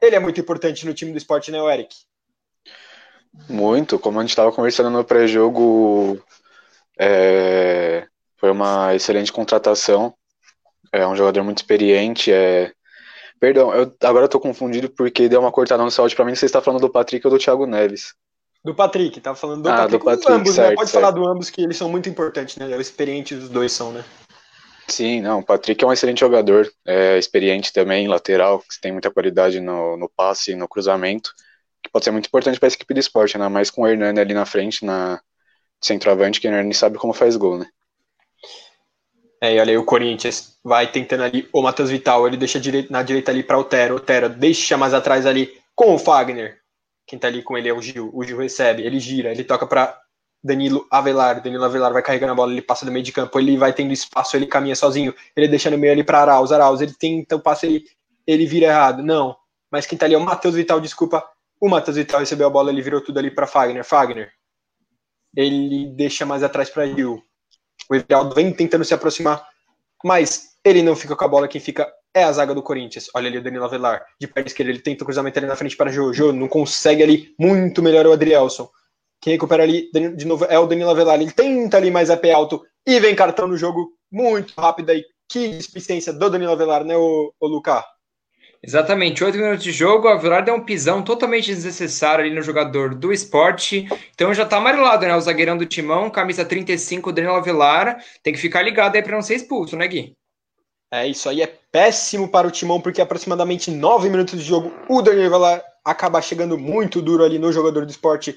[0.00, 1.94] Ele é muito importante no time do esporte, né, Eric?
[3.48, 3.98] Muito.
[3.98, 6.22] Como a gente estava conversando no pré-jogo,
[6.98, 8.06] é...
[8.36, 10.14] foi uma excelente contratação.
[10.92, 12.32] É um jogador muito experiente.
[12.32, 12.72] É...
[13.38, 16.34] Perdão, eu agora eu confundido porque deu uma cortada no áudio para mim.
[16.34, 18.14] Você está falando do Patrick ou do Thiago Neves?
[18.62, 19.98] Do Patrick, tava falando do ah, Patrick.
[19.98, 20.54] Do Patrick ambos, né?
[20.54, 20.76] certo, né?
[20.76, 21.02] Pode certo.
[21.02, 22.70] falar do ambos que eles são muito importantes, né?
[22.70, 24.04] É experiente os dois são, né?
[24.86, 29.10] Sim, não, o Patrick é um excelente jogador, é experiente também, lateral, que tem muita
[29.10, 31.32] qualidade no, no passe, no cruzamento,
[31.80, 33.48] que pode ser muito importante para essa equipe de esporte, né?
[33.48, 35.20] Mas com o Hernani ali na frente, na
[35.80, 37.66] centroavante, que o Hernani sabe como faz gol, né?
[39.40, 43.02] É, e olha aí o Corinthians vai tentando ali o Matheus Vital, ele deixa na
[43.02, 46.59] direita ali para o Otero, Otero deixa mais atrás ali com o Fagner,
[47.10, 48.08] quem tá ali com ele é o Gil.
[48.14, 50.00] O Gil recebe, ele gira, ele toca para
[50.44, 51.42] Danilo Avelar.
[51.42, 53.92] Danilo Avelar vai carregando a bola, ele passa do meio de campo, ele vai tendo
[53.92, 56.52] espaço, ele caminha sozinho, ele deixa no meio ali para Arauz.
[56.52, 57.84] Arauz, ele tenta o passe, ele,
[58.24, 59.02] ele vira errado.
[59.02, 59.36] Não.
[59.72, 61.28] Mas quem tá ali é o Matheus Vital, desculpa.
[61.60, 63.84] O Matheus Vital recebeu a bola, ele virou tudo ali para Fagner.
[63.84, 64.30] Fagner.
[65.36, 67.20] Ele deixa mais atrás para Gil.
[67.90, 69.44] O Everaldo vem tentando se aproximar,
[70.04, 73.08] mas ele não fica com a bola, quem fica é a zaga do Corinthians.
[73.14, 75.76] Olha ali o Danilo Avelar, de perna esquerda, ele tenta o cruzamento ali na frente
[75.76, 75.90] para.
[75.90, 78.68] Jô não consegue ali, muito melhor o Adrielson.
[79.20, 81.20] Quem recupera ali de novo é o Danilo Avelar.
[81.20, 85.04] Ele tenta ali mais a pé alto e vem cartão no jogo muito rápido aí.
[85.28, 87.84] Que displicência do Danilo Avelar, né, o, o Lucas?
[88.62, 92.94] Exatamente, oito minutos de jogo, o Avelar deu um pisão totalmente desnecessário ali no jogador
[92.94, 93.88] do esporte.
[94.14, 95.16] Então já tá amarelado, né?
[95.16, 98.04] O zagueirão do timão, camisa 35, Danilo Avelar.
[98.22, 100.14] Tem que ficar ligado aí para não ser expulso, né, Gui?
[100.92, 105.00] É, isso aí é péssimo para o Timão, porque aproximadamente nove minutos de jogo, o
[105.00, 108.36] Daniel vai acaba chegando muito duro ali no jogador do esporte,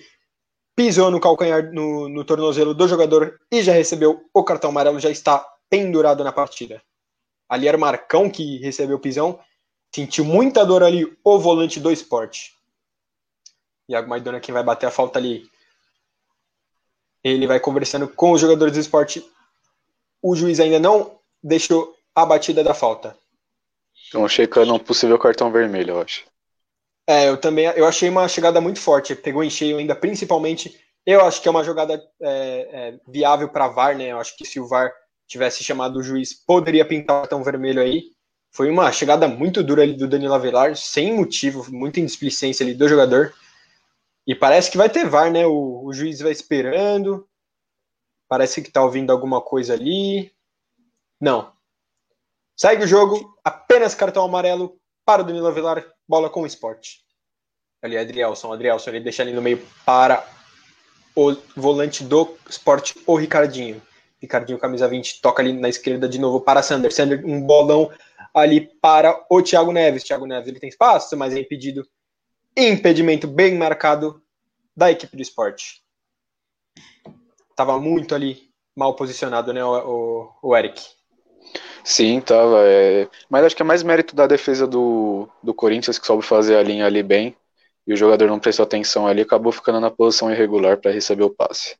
[0.76, 5.10] pisou no calcanhar, no, no tornozelo do jogador e já recebeu o cartão amarelo, já
[5.10, 6.82] está pendurado na partida.
[7.50, 9.40] Ali era o Marcão que recebeu o pisão,
[9.94, 12.54] sentiu muita dor ali o volante do esporte.
[13.90, 15.44] Iago Maidona quem vai bater a falta ali.
[17.24, 19.24] Ele vai conversando com os jogadores do esporte.
[20.22, 23.18] O juiz ainda não deixou a batida da falta.
[23.96, 26.26] Estão checando um possível cartão vermelho, eu acho.
[27.08, 29.16] É, eu também eu achei uma chegada muito forte.
[29.16, 30.80] Pegou em cheio ainda, principalmente.
[31.06, 32.30] Eu acho que é uma jogada é,
[32.72, 34.12] é, viável para VAR, né?
[34.12, 34.94] Eu acho que se o VAR
[35.28, 38.04] tivesse chamado o juiz, poderia pintar o cartão vermelho aí.
[38.52, 42.88] Foi uma chegada muito dura ali do Danilo Avelar, sem motivo, muita indisplicência ali do
[42.88, 43.34] jogador.
[44.26, 45.46] E parece que vai ter VAR, né?
[45.46, 47.28] O, o juiz vai esperando.
[48.30, 50.32] Parece que tá ouvindo alguma coisa ali.
[51.20, 51.53] Não.
[52.56, 57.04] Segue o jogo, apenas cartão amarelo para o Danilo Avelar, bola com o esporte.
[57.82, 58.54] Ali, Adrielson.
[58.54, 60.26] Adrielson, ele deixa ali no meio para
[61.16, 63.82] o volante do esporte, o Ricardinho.
[64.22, 66.94] Ricardinho, camisa 20, toca ali na esquerda de novo para Sander.
[66.94, 67.92] Sander, um bolão
[68.34, 70.04] ali para o Thiago Neves.
[70.04, 71.86] Thiago Neves, ele tem espaço, mas é impedido.
[72.56, 74.24] Impedimento bem marcado
[74.76, 75.84] da equipe do esporte.
[77.56, 80.82] Tava muito ali mal posicionado, né, o, o, o Eric.
[81.84, 82.62] Sim, tava.
[82.66, 83.08] É...
[83.30, 86.64] Mas acho que é mais mérito da defesa do, do Corinthians, que soube fazer a
[86.64, 87.36] linha ali bem.
[87.86, 91.30] E o jogador não prestou atenção ali, acabou ficando na posição irregular para receber o
[91.30, 91.76] passe.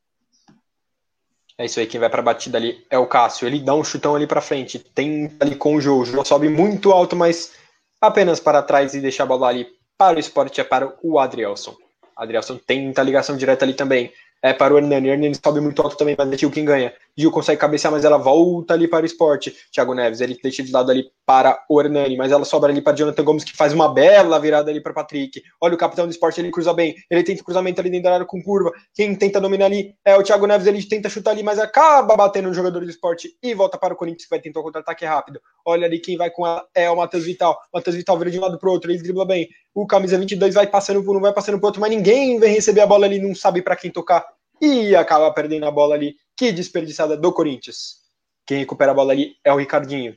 [1.58, 3.48] É isso aí, quem vai para a batida ali é o Cássio.
[3.48, 6.00] Ele dá um chutão ali para frente, tem ali com o Jô.
[6.00, 7.54] O Jô sobe muito alto, mas
[8.02, 11.76] apenas para trás e deixa a bola ali para o esporte, é para o Adrielson.
[12.18, 14.12] Adrielson tenta ligação direta ali também
[14.42, 15.10] é, para o Hernani.
[15.10, 16.94] O Hernani sobe muito alto também, mas é Gil quem ganha.
[17.18, 19.56] Gil consegue cabecear, mas ela volta ali para o esporte.
[19.72, 22.96] Thiago Neves, ele deixa de lado ali para o Hernani, mas ela sobra ali para
[22.96, 25.42] Jonathan Gomes, que faz uma bela virada ali para Patrick.
[25.62, 26.96] Olha o capitão do esporte, ele cruza bem.
[27.10, 28.72] Ele tenta cruzamento ali dentro da área com curva.
[28.94, 32.48] Quem tenta dominar ali é o Thiago Neves, ele tenta chutar ali, mas acaba batendo
[32.48, 35.40] no jogador do esporte e volta para o Corinthians, que vai tentar o contra-ataque rápido.
[35.66, 37.58] Olha ali quem vai com ela é o Matheus Vital.
[37.74, 39.48] Matheus Vital vira de um lado para o outro, ele dribla bem.
[39.74, 42.82] O camisa 22 vai passando por um, vai passando por outro, mas ninguém vem receber
[42.82, 44.26] a bola ali, não sabe para quem tocar
[44.64, 46.16] e acaba perdendo a bola ali.
[46.36, 48.02] Que desperdiçada do Corinthians.
[48.46, 50.16] Quem recupera a bola ali é o Ricardinho.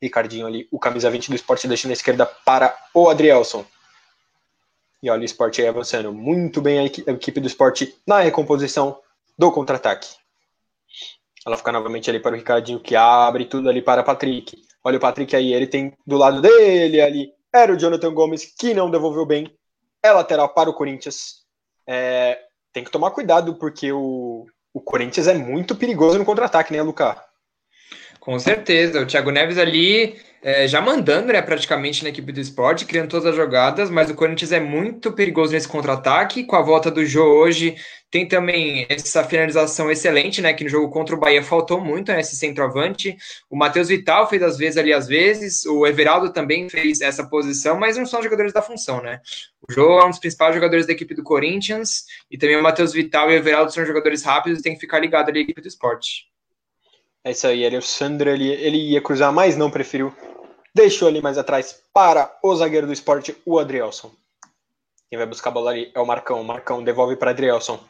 [0.00, 3.64] Ricardinho ali, o camisa 20 do esporte deixa na esquerda para o Adrielson.
[5.02, 9.00] E olha o esporte aí avançando muito bem a equipe do esporte na recomposição
[9.38, 10.08] do contra-ataque.
[11.46, 14.60] Ela fica novamente ali para o Ricardinho, que abre tudo ali para o Patrick.
[14.82, 17.32] Olha o Patrick aí, ele tem do lado dele ali.
[17.54, 19.56] Era o Jonathan Gomes, que não devolveu bem.
[20.02, 21.44] É lateral para o Corinthians.
[21.86, 22.40] É,
[22.72, 24.46] tem que tomar cuidado, porque o,
[24.76, 27.16] o Corinthians é muito perigoso no contra-ataque, né, Lucas?
[28.26, 29.00] Com certeza.
[29.00, 33.26] O Thiago Neves ali é, já mandando, né, praticamente na equipe do esporte, criando todas
[33.26, 36.42] as jogadas, mas o Corinthians é muito perigoso nesse contra-ataque.
[36.42, 37.76] Com a volta do Jô hoje,
[38.10, 42.18] tem também essa finalização excelente, né, que no jogo contra o Bahia faltou muito, né,
[42.18, 43.16] esse centroavante.
[43.48, 45.64] O Matheus Vital fez às vezes ali, às vezes.
[45.64, 49.20] O Everaldo também fez essa posição, mas não são jogadores da função, né.
[49.68, 52.92] O Jô é um dos principais jogadores da equipe do Corinthians, e também o Matheus
[52.92, 55.60] Vital e o Everaldo são jogadores rápidos e tem que ficar ligado ali à equipe
[55.60, 56.34] do esporte.
[57.26, 60.14] É isso aí, o Sandro ele, ele ia cruzar, mas não preferiu
[60.76, 64.12] deixou ali mais atrás para o zagueiro do esporte, o Adrielson.
[65.08, 66.38] Quem vai buscar a bola ali é o Marcão.
[66.42, 67.80] O Marcão devolve para Adrielson,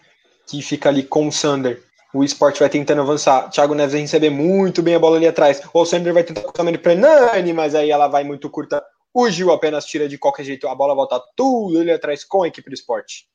[0.46, 1.82] que fica ali com o Sander.
[2.14, 3.50] O esporte vai tentando avançar.
[3.50, 5.60] Thiago Neves vai receber muito bem a bola ali atrás.
[5.74, 8.84] O Sander vai tentar cruzar ele para Nani, mas aí ela vai muito curta.
[9.12, 10.68] O Gil apenas tira de qualquer jeito.
[10.68, 13.26] A bola volta tudo ali atrás com a equipe do esporte.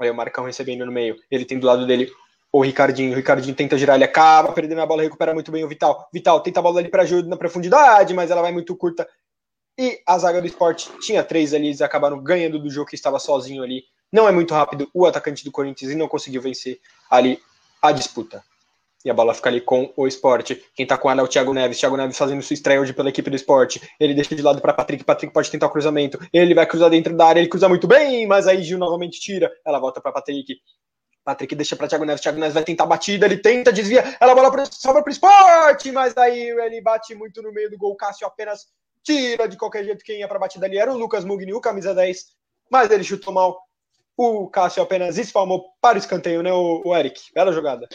[0.00, 1.16] Aí o Marcão recebendo no meio.
[1.30, 2.10] Ele tem do lado dele
[2.52, 3.12] o Ricardinho.
[3.12, 6.08] O Ricardinho tenta girar, ele acaba perdendo a bola, recupera muito bem o Vital.
[6.12, 9.08] Vital tenta a bola ali para ajuda na profundidade, mas ela vai muito curta.
[9.78, 13.18] E a zaga do esporte tinha três ali, eles acabaram ganhando do jogo que estava
[13.18, 13.84] sozinho ali.
[14.12, 16.80] Não é muito rápido o atacante do Corinthians e não conseguiu vencer
[17.10, 17.38] ali
[17.80, 18.42] a disputa.
[19.04, 20.60] E a bola fica ali com o esporte.
[20.74, 21.78] Quem tá com ela é o Thiago Neves.
[21.78, 23.80] Thiago Neves fazendo sua estreia hoje pela equipe do esporte.
[24.00, 25.04] Ele deixa de lado para Patrick.
[25.04, 26.18] Patrick pode tentar o cruzamento.
[26.32, 27.38] Ele vai cruzar dentro da área.
[27.38, 29.52] Ele cruza muito bem, mas aí Gil novamente tira.
[29.64, 30.56] Ela volta para Patrick.
[31.28, 32.22] Patrick deixa para Thiago Neves.
[32.22, 35.92] Thiago Neves vai tentar a batida, ele tenta, desvia, ela bola pra, sobra para esporte,
[35.92, 37.94] mas aí ele bate muito no meio do gol.
[37.94, 38.66] Cássio apenas
[39.02, 41.60] tira de qualquer jeito quem ia para a batida ali era o Lucas Mugni, o
[41.60, 42.28] camisa 10,
[42.70, 43.60] mas ele chutou mal.
[44.16, 47.20] O Cássio apenas espalmou para o escanteio, né, o, o Eric?
[47.34, 47.86] Bela jogada.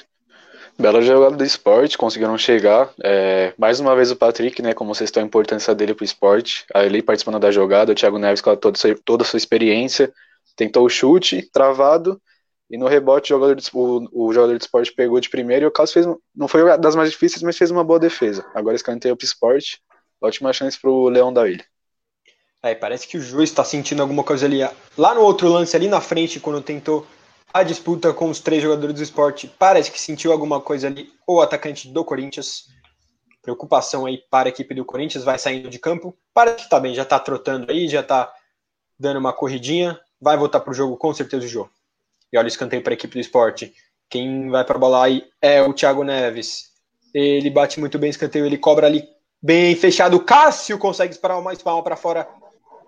[0.78, 2.94] Bela jogada do esporte, conseguiram chegar.
[3.04, 4.76] É, mais uma vez o Patrick, né?
[4.76, 6.66] Como vocês estão a importância dele para o esporte.
[6.76, 10.14] Ele participando da jogada, o Thiago Neves com toda, toda a sua experiência.
[10.56, 12.22] Tentou o chute, travado,
[12.74, 15.68] e no rebote, o jogador, de, o, o jogador de esporte pegou de primeiro e
[15.68, 18.44] o Carlos fez, não foi das mais difíceis, mas fez uma boa defesa.
[18.52, 19.80] Agora escanteio pro esporte,
[20.20, 21.64] ótima chance pro Leão da Ilha.
[22.64, 24.68] É, parece que o juiz está sentindo alguma coisa ali.
[24.98, 27.06] Lá no outro lance, ali na frente, quando tentou
[27.54, 31.42] a disputa com os três jogadores do esporte, parece que sentiu alguma coisa ali o
[31.42, 32.70] atacante do Corinthians.
[33.44, 36.18] Preocupação aí para a equipe do Corinthians, vai saindo de campo.
[36.34, 38.34] Parece que tá bem, já tá trotando aí, já tá
[38.98, 40.00] dando uma corridinha.
[40.20, 41.70] Vai voltar pro jogo com certeza o jogo.
[42.34, 43.72] E olha o escanteio para a equipe do esporte.
[44.10, 46.64] Quem vai para a bola aí é o Thiago Neves.
[47.14, 49.04] Ele bate muito bem escanteio, ele cobra ali
[49.40, 50.18] bem fechado.
[50.18, 52.28] O Cássio consegue disparar uma espalma para fora,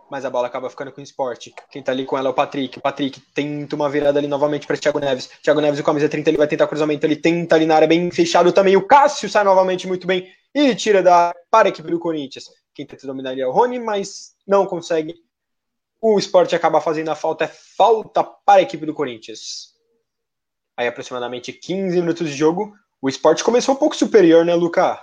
[0.10, 1.53] mas a bola acaba ficando com o esporte.
[1.69, 2.79] Quem tá ali com ela é o Patrick.
[2.79, 5.29] O Patrick tenta uma virada ali novamente para Thiago Neves.
[5.43, 8.10] Thiago Neves, o camisa 30, ele vai tentar cruzamento, ele tenta ali na área bem
[8.10, 8.75] fechado também.
[8.75, 12.45] O Cássio sai novamente muito bem e tira da para a equipe do Corinthians.
[12.73, 15.13] Quem tenta dominar ali é o Rony, mas não consegue
[16.01, 19.73] o esporte acaba fazendo a falta, é falta para a equipe do Corinthians.
[20.77, 25.01] Aí aproximadamente 15 minutos de jogo, o esporte começou um pouco superior, né, Luca?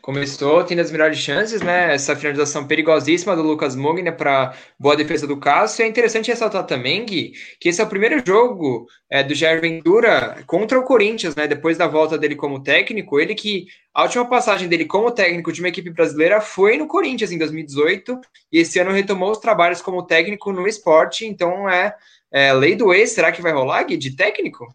[0.00, 1.94] Começou tendo as melhores chances, né?
[1.94, 5.84] Essa finalização perigosíssima do Lucas Mugner para boa defesa do Cássio.
[5.84, 10.42] É interessante ressaltar também, Gui, que esse é o primeiro jogo é, do Jair Ventura
[10.46, 11.46] contra o Corinthians, né?
[11.46, 15.60] Depois da volta dele como técnico, ele que a última passagem dele como técnico de
[15.60, 18.20] uma equipe brasileira foi no Corinthians em 2018
[18.52, 21.26] e esse ano retomou os trabalhos como técnico no esporte.
[21.26, 21.94] Então é,
[22.32, 23.12] é lei do ex.
[23.12, 24.66] Será que vai rolar, Gui, de técnico?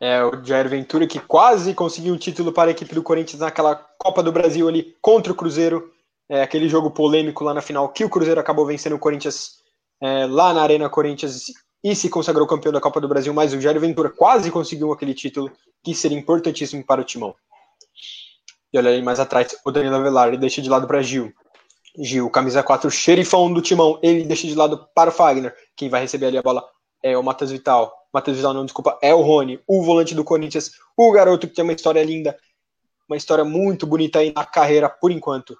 [0.00, 3.74] É, o Jair Ventura, que quase conseguiu um título para a equipe do Corinthians naquela
[3.98, 5.92] Copa do Brasil ali contra o Cruzeiro.
[6.28, 9.60] É, aquele jogo polêmico lá na final, que o Cruzeiro acabou vencendo o Corinthians
[10.00, 11.46] é, lá na Arena Corinthians
[11.82, 15.12] e se consagrou campeão da Copa do Brasil, mas o Jair Ventura quase conseguiu aquele
[15.12, 15.50] título
[15.82, 17.34] que seria importantíssimo para o Timão.
[18.72, 21.32] E olha aí mais atrás, o Danilo Avelar, deixa de lado para Gil.
[21.98, 25.54] Gil, camisa 4, xerifão do Timão, ele deixa de lado para o Fagner.
[25.74, 26.64] Quem vai receber ali a bola
[27.02, 27.92] é o Matheus Vital.
[28.12, 31.62] Matheus Vital, não, desculpa, é o Rony, o volante do Corinthians, o garoto que tem
[31.62, 32.36] uma história linda,
[33.08, 35.56] uma história muito bonita aí na carreira, por enquanto.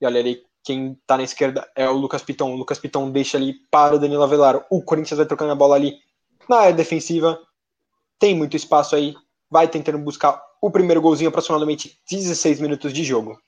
[0.00, 2.52] E olha ali, quem tá na esquerda é o Lucas Piton.
[2.52, 4.66] O Lucas Piton deixa ali para o Danilo Avelar.
[4.68, 5.96] O Corinthians vai trocando a bola ali
[6.48, 7.40] na área defensiva.
[8.18, 9.14] Tem muito espaço aí.
[9.48, 13.40] Vai tentando buscar o primeiro golzinho, aproximadamente 16 minutos de jogo.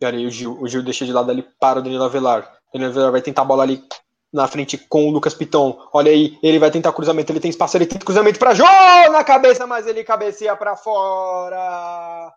[0.00, 0.58] E olha aí o Gil.
[0.58, 2.58] O Gil deixa de lado ali para o Danilo Avelar.
[2.70, 3.84] O Danilo Avelar vai tentar a bola ali
[4.32, 5.78] na frente com o Lucas Piton.
[5.92, 8.64] Olha aí, ele vai tentar cruzamento, ele tem espaço, ele tenta cruzamento para Jô
[9.10, 12.32] na cabeça, mas ele cabeceia para fora.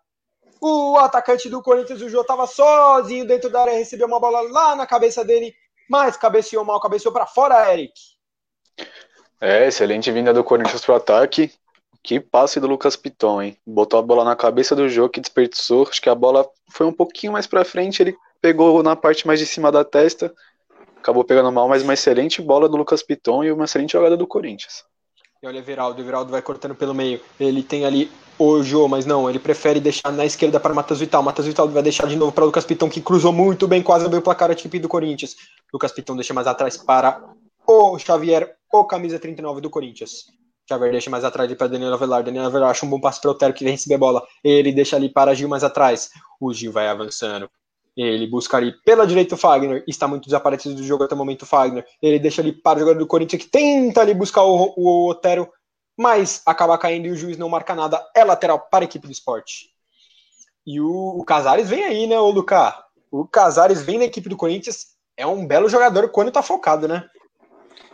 [0.60, 4.74] O atacante do Corinthians, o Jô, estava sozinho dentro da área, recebeu uma bola lá
[4.74, 5.54] na cabeça dele,
[5.88, 7.92] mas cabeceou mal, cabeceou para fora, Eric.
[9.40, 11.52] É, excelente vinda do Corinthians pro ataque.
[12.02, 13.56] Que passe do Lucas Piton, hein?
[13.66, 15.86] Botou a bola na cabeça do Jô, que desperdiçou.
[15.88, 19.38] Acho que a bola foi um pouquinho mais para frente, ele pegou na parte mais
[19.38, 20.30] de cima da testa
[21.04, 24.26] acabou pegando mal, mas uma excelente bola do Lucas Piton e uma excelente jogada do
[24.26, 24.82] Corinthians.
[25.42, 27.20] E olha, Everaldo, Everaldo vai cortando pelo meio.
[27.38, 31.22] Ele tem ali o Jô, mas não, ele prefere deixar na esquerda para Matheus Vital.
[31.22, 34.20] Matheus Vital vai deixar de novo para Lucas Piton, que cruzou muito bem, quase abriu
[34.20, 35.36] o placar a equipe do Corinthians.
[35.70, 37.22] Lucas Piton deixa mais atrás para
[37.66, 40.24] o Xavier, o camisa 39 do Corinthians.
[40.66, 42.22] Xavier deixa mais atrás para Daniel Avelar.
[42.22, 44.26] Daniel Avelar acha um bom passe para o Otero que vem receber a bola.
[44.42, 46.08] Ele deixa ali para Gil mais atrás.
[46.40, 47.50] O Gil vai avançando.
[47.96, 51.42] Ele busca ali pela direita o Fagner, está muito desaparecido do jogo até o momento
[51.42, 51.86] o Fagner.
[52.02, 55.48] Ele deixa ali para o jogador do Corinthians que tenta ali buscar o, o Otero,
[55.96, 58.04] mas acaba caindo e o juiz não marca nada.
[58.16, 59.70] É lateral para a equipe do esporte.
[60.66, 62.74] E o, o Casares vem aí, né, o Lucas?
[63.10, 67.08] O Casares vem na equipe do Corinthians, é um belo jogador quando está focado, né?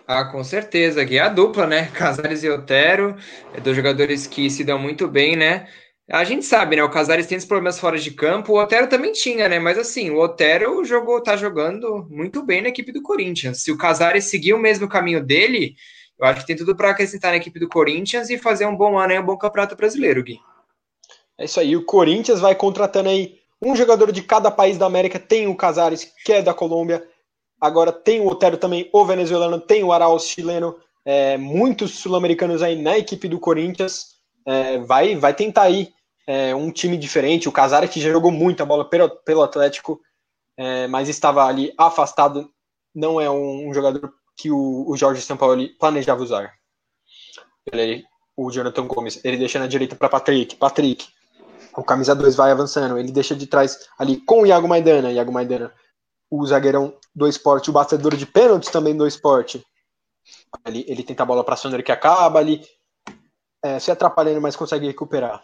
[0.07, 1.87] Ah, com certeza, aqui é a dupla, né?
[1.93, 3.17] Casares e Otero,
[3.53, 5.69] é dois jogadores que se dão muito bem, né?
[6.13, 6.83] A gente sabe, né?
[6.83, 9.61] O Casares tem os problemas fora de campo, o Otero também tinha, né?
[9.61, 13.63] Mas assim, o Otero jogou, tá jogando muito bem na equipe do Corinthians.
[13.63, 15.77] Se o Casares seguir o mesmo caminho dele,
[16.19, 18.99] eu acho que tem tudo para acrescentar na equipe do Corinthians e fazer um bom
[18.99, 20.41] ano um bom campeonato brasileiro, Gui.
[21.39, 25.17] É isso aí, o Corinthians vai contratando aí um jogador de cada país da América.
[25.17, 27.07] Tem o Casares, que é da Colômbia.
[27.61, 30.77] Agora tem o Otero também, o venezuelano, tem o Arauz chileno.
[31.05, 34.19] É, muitos sul-americanos aí na equipe do Corinthians.
[34.45, 35.93] É, vai, vai tentar aí
[36.27, 37.49] é, um time diferente.
[37.49, 40.01] O Casares que já jogou muita bola pelo, pelo Atlético,
[40.57, 42.51] é, mas estava ali afastado.
[42.95, 46.53] Não é um, um jogador que o, o Jorge Sampaoli planejava usar.
[47.73, 48.05] Ele,
[48.37, 50.57] o Jonathan Gomes, ele deixa na direita para Patrick.
[50.57, 51.09] Patrick,
[51.77, 52.99] o camisa 2 vai avançando.
[52.99, 55.13] Ele deixa de trás ali com o Iago Maidana.
[55.13, 55.73] Iago Maidana,
[56.31, 59.65] o zagueirão do esporte, o batedor de pênaltis também do esporte.
[60.67, 62.65] Ele, ele tenta a bola para Sonner que acaba ali
[63.63, 65.43] é, se atrapalhando, mas consegue recuperar.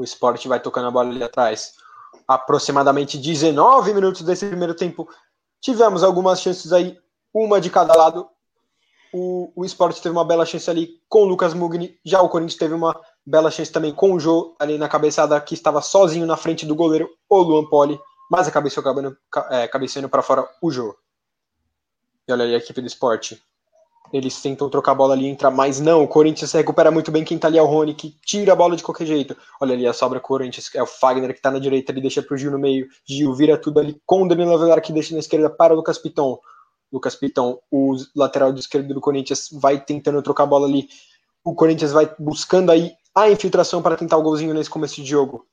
[0.00, 1.74] O esporte vai tocando a bola ali atrás.
[2.26, 5.06] Aproximadamente 19 minutos desse primeiro tempo.
[5.60, 6.98] Tivemos algumas chances aí,
[7.34, 8.26] uma de cada lado.
[9.12, 11.98] O, o esporte teve uma bela chance ali com o Lucas Mugni.
[12.02, 15.52] Já o Corinthians teve uma bela chance também com o Jô ali na cabeçada, que
[15.52, 18.00] estava sozinho na frente do goleiro, o Luan Poli.
[18.30, 19.14] Mas a cabeça acabando
[19.50, 20.96] é, cabeceando para fora o Jô.
[22.26, 23.42] E olha aí a equipe do esporte.
[24.12, 26.02] Eles tentam trocar a bola ali, entrar, mas não.
[26.02, 28.74] O Corinthians recupera muito bem quem tá ali é o Rony, que tira a bola
[28.74, 29.36] de qualquer jeito.
[29.60, 32.36] Olha ali a sobra Corinthians, é o Fagner que tá na direita, ele deixa pro
[32.36, 32.88] Gil no meio.
[33.06, 35.98] Gil vira tudo ali com o Danilo Avelar que deixa na esquerda para o Lucas
[35.98, 36.38] Piton.
[36.92, 40.88] Lucas Piton, o lateral de esquerda do Corinthians, vai tentando trocar a bola ali.
[41.44, 45.46] O Corinthians vai buscando aí a infiltração para tentar o golzinho nesse começo de jogo.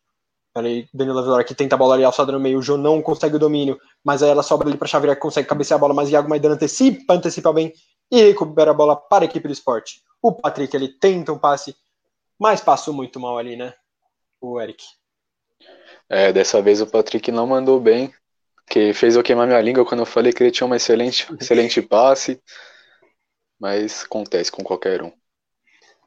[0.55, 3.35] Ali, Danilo Avelar que tenta a bola ali alçada no meio, o João não consegue
[3.35, 6.09] o domínio, mas aí ela sobra ali para Xavier que consegue cabecear a bola, mas
[6.09, 7.71] Iago Maidana antecipa, antecipa bem
[8.11, 10.01] e recupera a bola para a equipe do esporte.
[10.21, 11.75] O Patrick ele tenta um passe,
[12.39, 13.73] mas passou muito mal ali, né?
[14.41, 14.83] O Eric.
[16.09, 18.13] É, dessa vez o Patrick não mandou bem.
[18.69, 21.81] que fez eu queimar minha língua quando eu falei que ele tinha um excelente, excelente
[21.81, 22.41] passe,
[23.59, 25.11] mas acontece com qualquer um.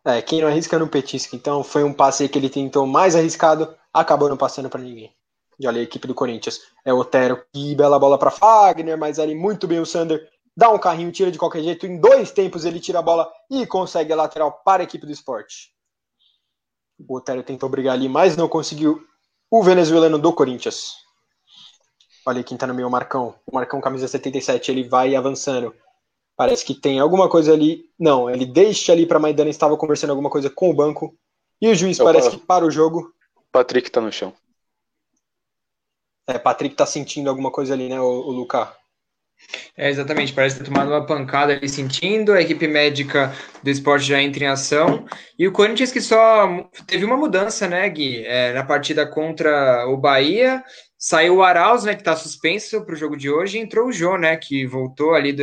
[0.04, 3.74] É, quem não arrisca não petisca, então foi um passe que ele tentou mais arriscado,
[3.92, 5.14] acabou não passando para ninguém.
[5.58, 9.18] E olha a equipe do Corinthians, é o Otero, que bela bola para Fagner, mas
[9.18, 10.26] ali muito bem o Sander,
[10.56, 13.66] dá um carrinho, tira de qualquer jeito, em dois tempos ele tira a bola e
[13.66, 15.72] consegue a lateral para a equipe do esporte.
[16.98, 19.02] O Otero tentou brigar ali, mas não conseguiu
[19.50, 20.94] o venezuelano do Corinthians.
[22.26, 23.34] Olha quem tá no meio, o Marcão.
[23.46, 25.74] O Marcão, camisa 77, ele vai avançando.
[26.36, 27.84] Parece que tem alguma coisa ali.
[27.98, 31.16] Não, ele deixa ali para Maidana, estava conversando alguma coisa com o banco.
[31.60, 32.12] E o juiz Opa.
[32.12, 33.12] parece que para o jogo.
[33.50, 34.32] Patrick tá no chão.
[36.26, 38.68] É, Patrick tá sentindo alguma coisa ali, né, o, o Lucas?
[39.76, 44.20] É, exatamente, parece ter tomado uma pancada ali sentindo, a equipe médica do esporte já
[44.20, 45.04] entra em ação,
[45.38, 49.96] e o Corinthians que só teve uma mudança, né, Gui, é, na partida contra o
[49.96, 50.62] Bahia,
[50.98, 53.92] saiu o Arauz, né, que está suspenso para o jogo de hoje, e entrou o
[53.92, 55.34] Jô, né, que voltou ali,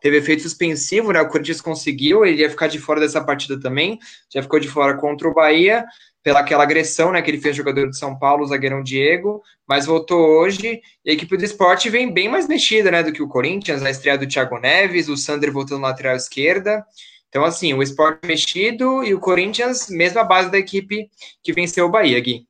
[0.00, 3.98] teve efeito suspensivo, né, o Corinthians conseguiu, ele ia ficar de fora dessa partida também,
[4.32, 5.84] já ficou de fora contra o Bahia,
[6.28, 9.86] pela aquela agressão né, que ele fez jogador de São Paulo, o zagueirão Diego, mas
[9.86, 10.82] voltou hoje.
[11.02, 13.88] E a equipe do esporte vem bem mais mexida né, do que o Corinthians, a
[13.88, 16.84] estreia do Thiago Neves, o Sander voltando na lateral esquerda.
[17.30, 21.08] Então, assim, o esporte mexido e o Corinthians, mesma base da equipe
[21.42, 22.46] que venceu o Bahia, Gui.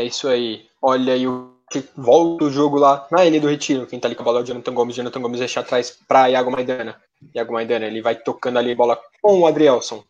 [0.00, 0.64] É isso aí.
[0.80, 1.52] Olha aí o
[1.94, 3.86] volta o jogo lá na Ilha do Retiro.
[3.86, 4.96] Quem tá ali com a bola é o Jonathan Gomes.
[4.96, 6.98] Jonathan Gomes deixa atrás para Iago Maidana.
[7.34, 10.02] Iago Maidana, ele vai tocando ali a bola com o Adrielson.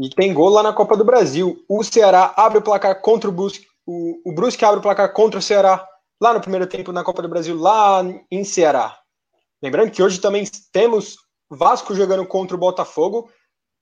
[0.00, 1.62] E tem gol lá na Copa do Brasil.
[1.68, 3.66] O Ceará abre o placar contra o Brusque.
[3.86, 5.86] O, o Brusque abre o placar contra o Ceará
[6.18, 8.98] lá no primeiro tempo na Copa do Brasil, lá em Ceará.
[9.62, 11.16] Lembrando que hoje também temos
[11.50, 13.30] Vasco jogando contra o Botafogo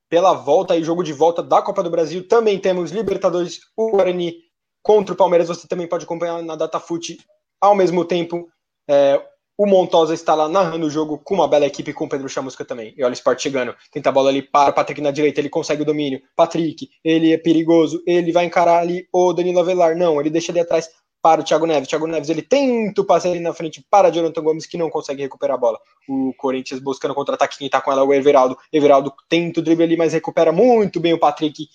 [0.09, 2.27] pela volta e jogo de volta da Copa do Brasil.
[2.27, 4.35] Também temos Libertadores, o Guarani
[4.83, 5.47] contra o Palmeiras.
[5.47, 7.17] Você também pode acompanhar na DataFoot
[7.61, 8.49] ao mesmo tempo.
[8.91, 9.23] É,
[9.59, 12.65] o Montosa está lá narrando o jogo com uma bela equipe com o Pedro Chamusca
[12.65, 12.95] também.
[12.97, 13.75] E olha o Sport chegando.
[13.91, 15.41] Tenta a bola ali para o Patrick na direita.
[15.41, 16.23] Ele consegue o domínio.
[16.37, 18.01] Patrick, ele é perigoso.
[18.07, 19.97] Ele vai encarar ali o Danilo Avelar.
[19.97, 20.89] Não, ele deixa ali atrás
[21.21, 21.89] para o Thiago Neves.
[21.89, 25.57] Thiago Neves ele tenta passar ali na frente para Jonathan Gomes que não consegue recuperar
[25.57, 25.81] a bola.
[26.09, 27.59] O Corinthians buscando contra-ataque.
[27.59, 28.57] Quem está com ela é o Everaldo.
[28.73, 31.67] Everaldo tenta o drible ali, mas recupera muito bem o Patrick.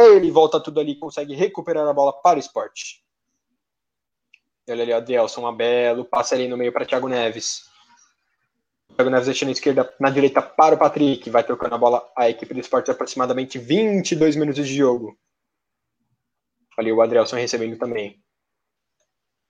[0.00, 3.03] Ele volta tudo ali, consegue recuperar a bola para o esporte.
[4.68, 7.68] Olha ali, Adelson, uma belo passa ali no meio para Thiago Neves.
[8.96, 11.28] Thiago Neves deixando a esquerda, na direita para o Patrick.
[11.28, 15.18] Vai trocando a bola a equipe do esporte aproximadamente 22 minutos de jogo.
[16.78, 18.22] Ali o Adrielson recebendo também.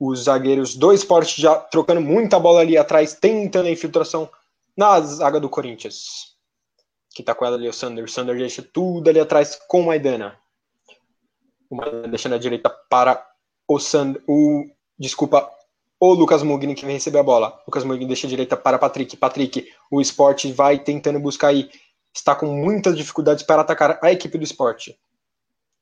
[0.01, 4.29] Os zagueiros do esporte já trocando muita bola ali atrás, tentando a infiltração
[4.77, 6.35] na zaga do Corinthians.
[7.15, 8.05] Que tá com ela ali o Sander.
[8.05, 10.37] O Sander deixa tudo ali atrás com o Maidana.
[11.71, 13.25] O Maidana deixando a direita para
[13.69, 14.21] o Sander.
[14.27, 15.51] O desculpa,
[16.01, 17.59] o Lucas Mugni que vem receber a bola.
[17.67, 19.17] Lucas Mugni deixa a direita para Patrick.
[19.17, 21.71] Patrick, o esporte vai tentando buscar aí.
[22.15, 24.99] Está com muitas dificuldades para atacar a equipe do esporte.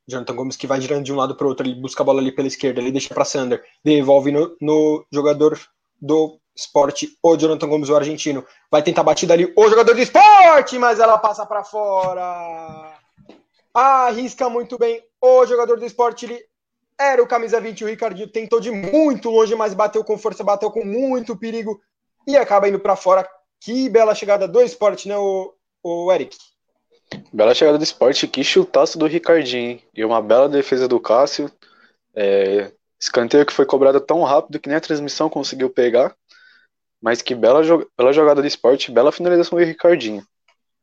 [0.08, 2.20] Jonathan Gomes que vai girando de um lado para o outro, ele busca a bola
[2.20, 5.58] ali pela esquerda, ele deixa para Sander, devolve no, no, jogador
[6.00, 10.00] do esporte, o Jonathan Gomes, o argentino, vai tentar a batida ali, o jogador do
[10.00, 12.98] esporte, mas ela passa para fora.
[13.72, 16.44] Arrisca muito bem o jogador do esporte, ele
[17.10, 20.70] era o camisa 20, o Ricardinho tentou de muito longe, mas bateu com força, bateu
[20.70, 21.80] com muito perigo
[22.26, 23.28] e acaba indo para fora.
[23.60, 26.36] Que bela chegada do esporte, né, o, o Eric?
[27.32, 29.82] Bela chegada do esporte, que chutaço do Ricardinho, hein?
[29.94, 31.50] E uma bela defesa do Cássio.
[32.14, 36.14] É, escanteio que foi cobrado tão rápido que nem a transmissão conseguiu pegar.
[37.00, 37.60] Mas que bela,
[37.96, 40.24] bela jogada do esporte, bela finalização do Ricardinho.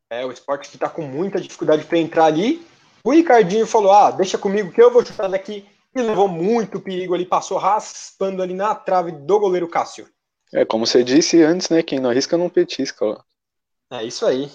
[0.10, 2.66] É, o esporte que tá com muita dificuldade para entrar ali.
[3.04, 5.66] O Ricardinho falou: ah, deixa comigo que eu vou chutar daqui
[5.96, 10.08] e levou muito perigo ali, passou raspando ali na trave do goleiro Cássio.
[10.54, 11.84] É, como você disse antes, né?
[11.84, 13.06] Quem não arrisca não petisca.
[13.06, 13.18] Ó.
[13.92, 14.52] É isso aí.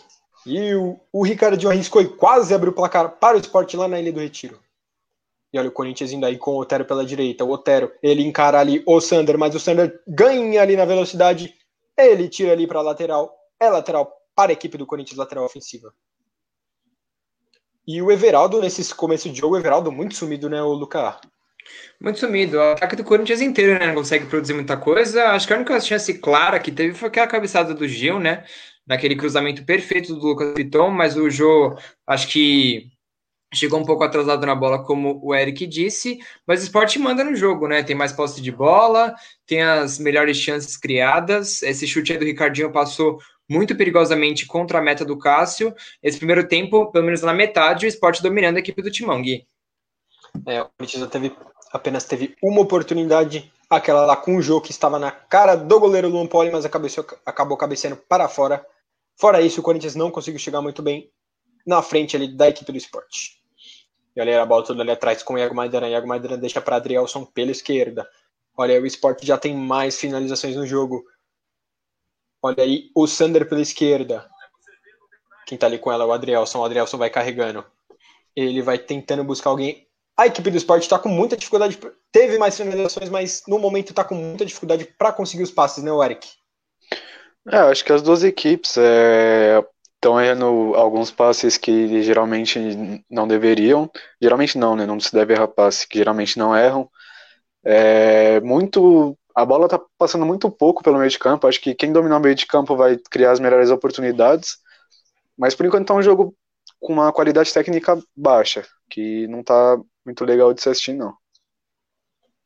[0.46, 3.98] E o, o Ricardinho arriscou e quase abriu o placar para o esporte lá na
[3.98, 4.60] Ilha do Retiro.
[5.52, 7.44] E olha o Corinthians indo aí com o Otero pela direita.
[7.44, 11.54] O Otero, ele encara ali o Sander, mas o Sander ganha ali na velocidade.
[11.96, 13.32] Ele tira ali para a lateral.
[13.60, 15.94] É lateral para a equipe do Corinthians, lateral ofensiva.
[17.86, 21.16] E o Everaldo, nesse começo de jogo, o Everaldo muito sumido, né, o Lucas?
[22.00, 22.56] Muito sumido.
[22.56, 23.86] O ataque do Corinthians inteiro, né?
[23.86, 25.30] Não consegue produzir muita coisa.
[25.30, 28.44] Acho que a única chance clara que teve foi aquela cabeçada do Gil, né?
[28.86, 31.76] Naquele cruzamento perfeito do Lucas Piton, mas o Jô,
[32.06, 32.90] acho que
[33.54, 37.34] chegou um pouco atrasado na bola, como o Eric disse, mas o esporte manda no
[37.36, 37.82] jogo, né?
[37.82, 39.14] Tem mais posse de bola,
[39.46, 41.62] tem as melhores chances criadas.
[41.62, 43.18] Esse chute aí do Ricardinho passou
[43.48, 45.74] muito perigosamente contra a meta do Cássio.
[46.02, 49.46] Esse primeiro tempo, pelo menos na metade, o esporte dominando a equipe do Timão, Gui.
[50.46, 51.36] É, o Corinthians teve,
[51.72, 56.08] apenas teve uma oportunidade aquela lá com o jogo que estava na cara do goleiro
[56.08, 58.64] Luan Poli, mas acabou cabeceando para fora.
[59.16, 61.10] Fora isso, o Corinthians não conseguiu chegar muito bem
[61.66, 63.42] na frente ali da equipe do esporte.
[64.14, 65.88] E olha a bola toda ali atrás com o Iago Maidana.
[65.88, 68.08] Iago Maidana deixa para Adrielson pela esquerda.
[68.56, 71.04] Olha o esporte já tem mais finalizações no jogo.
[72.44, 74.28] Olha aí o Sander pela esquerda.
[75.46, 76.58] Quem tá ali com ela é o Adrielson.
[76.58, 77.64] O Adrielson vai carregando.
[78.36, 79.86] Ele vai tentando buscar alguém.
[80.14, 81.78] A equipe do esporte está com muita dificuldade.
[82.12, 85.90] Teve mais finalizações, mas no momento está com muita dificuldade para conseguir os passes, né,
[86.04, 86.28] Eric?
[87.50, 92.60] É, acho que as duas equipes estão é, errando alguns passes que geralmente
[93.08, 93.90] não deveriam.
[94.20, 94.84] Geralmente não, né?
[94.84, 96.90] Não se deve errar passes que geralmente não erram.
[97.64, 101.46] É, muito a bola tá passando muito pouco pelo meio de campo.
[101.46, 104.58] Acho que quem dominar o meio de campo vai criar as melhores oportunidades.
[105.36, 106.36] Mas por enquanto tá um jogo
[106.80, 111.16] com uma qualidade técnica baixa, que não tá muito legal de se assistir, não.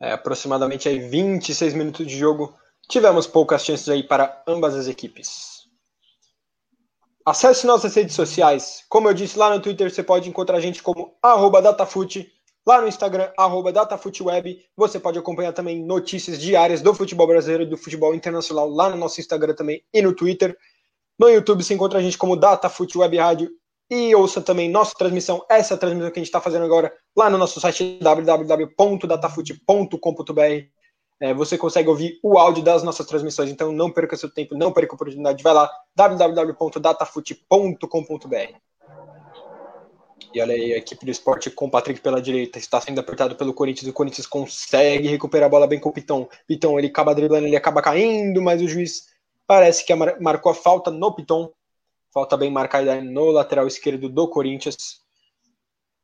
[0.01, 2.55] É, aproximadamente aí 26 minutos de jogo.
[2.89, 5.69] Tivemos poucas chances aí para ambas as equipes.
[7.27, 8.85] Acesse nossas redes sociais.
[8.89, 11.15] Como eu disse lá no Twitter, você pode encontrar a gente como
[11.63, 12.33] datafute
[12.69, 13.33] Lá no Instagram,
[13.73, 18.91] DataFootWeb, você pode acompanhar também notícias diárias do futebol brasileiro e do futebol internacional lá
[18.91, 20.55] no nosso Instagram também e no Twitter.
[21.19, 23.51] No YouTube você encontra a gente como DataFootWeb Rádio
[23.91, 27.39] e ouça também nossa transmissão, essa transmissão que a gente está fazendo agora, lá no
[27.39, 30.67] nosso site www.datafoot.com.br.
[31.21, 34.75] É, você consegue ouvir o áudio das nossas transmissões, então não perca seu tempo, não
[34.75, 38.59] perca a oportunidade, vai lá, www.datafoot.com.br.
[40.33, 43.35] E olha aí, a equipe do esporte com o Patrick pela direita está sendo apertado
[43.35, 43.89] pelo Corinthians.
[43.89, 46.29] O Corinthians consegue recuperar a bola bem com o Piton.
[46.47, 49.07] Piton ele acaba driblando, ele acaba caindo, mas o juiz
[49.47, 51.51] parece que marcou a falta no Piton.
[52.13, 55.01] Falta bem marcada no lateral esquerdo do Corinthians,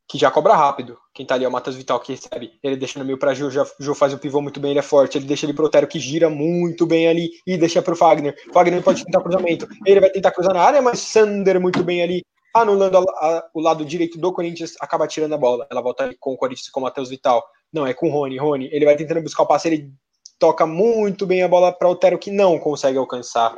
[0.07, 0.99] que já cobra rápido.
[1.15, 2.53] Quem tá ali é o Matheus Vital que recebe.
[2.63, 3.51] Ele deixa no meio para Gil.
[3.51, 5.17] Já, Gil faz o pivô muito bem, ele é forte.
[5.17, 8.35] Ele deixa ele pro Otero que gira muito bem ali e deixa pro Fagner.
[8.53, 9.67] Fagner pode tentar cruzamento.
[9.87, 12.23] Ele vai tentar cruzar na área, mas Sander muito bem ali
[12.55, 15.67] anulando a, a, o lado direito do Corinthians, acaba tirando a bola.
[15.69, 17.45] Ela volta com o Corinthians com o Matheus Vital.
[17.73, 18.39] Não, é com o Rony.
[18.39, 19.93] Rony, ele vai tentando buscar o passe, ele
[20.39, 23.57] toca muito bem a bola para o Otero, que não consegue alcançar.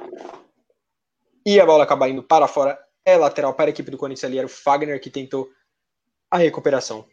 [1.44, 2.78] E a bola acaba indo para fora.
[3.04, 4.38] É lateral para a equipe do Corinthians ali.
[4.38, 5.48] Era o Fagner que tentou
[6.30, 7.04] a recuperação.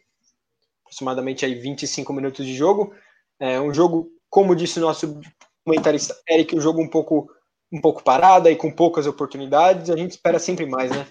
[0.80, 2.94] Aproximadamente aí 25 minutos de jogo.
[3.38, 5.20] É um jogo, como disse o nosso
[5.64, 7.30] comentarista Eric, um jogo um pouco,
[7.72, 9.90] um pouco parado e com poucas oportunidades.
[9.90, 11.06] A gente espera sempre mais, né?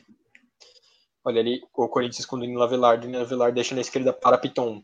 [1.26, 3.00] Olha ali o Corinthians com o Danilo Avelar.
[3.00, 4.84] Danilo Avelar deixa na esquerda para Piton.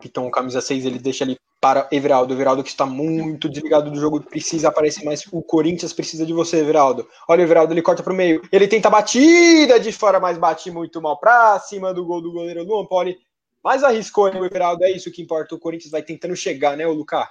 [0.00, 2.32] Piton, camisa 6, ele deixa ali para Everaldo.
[2.32, 5.24] Everaldo que está muito desligado do jogo, precisa aparecer mais.
[5.32, 7.06] O Corinthians precisa de você, Everaldo.
[7.28, 8.42] Olha o Everaldo, ele corta para o meio.
[8.52, 12.32] Ele tenta a batida de fora, mas bate muito mal para cima do gol do
[12.32, 13.18] goleiro Luan Poli.
[13.62, 14.84] Mas arriscou, né, o Everaldo?
[14.84, 15.54] É isso que importa.
[15.54, 17.26] O Corinthians vai tentando chegar, né, o Lucas?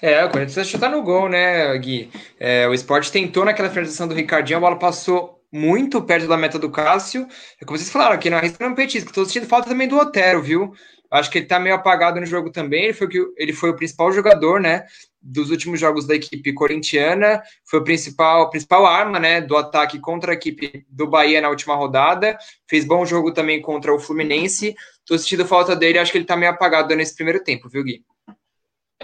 [0.00, 2.10] É, o Corinthians vai chutar no gol, né, Gui?
[2.38, 6.58] É, o esporte tentou naquela finalização do Ricardinho, a bola passou muito perto da meta
[6.58, 7.28] do Cássio.
[7.60, 9.10] É como vocês falaram aqui, não arrisca não petisco.
[9.10, 10.72] Estou sentindo falta também do Otero, viu?
[11.08, 12.86] Acho que ele tá meio apagado no jogo também.
[12.86, 14.84] Ele foi, ele foi o principal jogador, né?
[15.22, 17.40] Dos últimos jogos da equipe corintiana.
[17.64, 19.40] Foi o principal, principal arma, né?
[19.40, 22.36] Do ataque contra a equipe do Bahia na última rodada.
[22.68, 24.74] Fez bom jogo também contra o Fluminense.
[25.06, 26.00] Tô sentindo falta dele.
[26.00, 28.02] Acho que ele tá meio apagado nesse primeiro tempo, viu, Gui?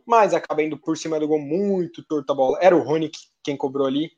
[0.05, 2.59] Mas acaba indo por cima do gol muito torta a bola.
[2.61, 3.11] Era o Rony
[3.43, 4.11] quem cobrou ali.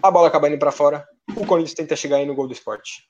[0.00, 1.04] A bola acaba indo para fora.
[1.36, 3.08] O Corinthians tenta chegar aí no gol do esporte.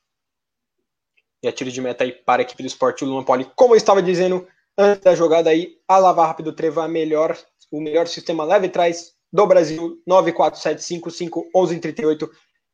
[1.43, 3.49] E a tiro de meta aí para a equipe do esporte, o Luan Poli.
[3.55, 7.37] Como eu estava dizendo antes da jogada aí, a Lava Rápido Trevo é melhor,
[7.71, 12.27] o melhor sistema leve trás do Brasil, 947551138.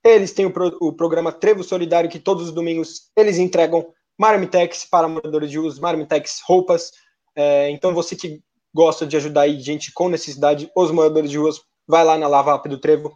[0.03, 3.87] Eles têm o, pro, o, programa Trevo Solidário, que todos os domingos eles entregam
[4.19, 6.91] marmitex para moradores de uso, marmitex, roupas.
[7.35, 8.41] É, então você que
[8.73, 12.51] gosta de ajudar aí gente com necessidade, os moradores de ruas, vai lá na Lava
[12.51, 13.13] Rápido Trevo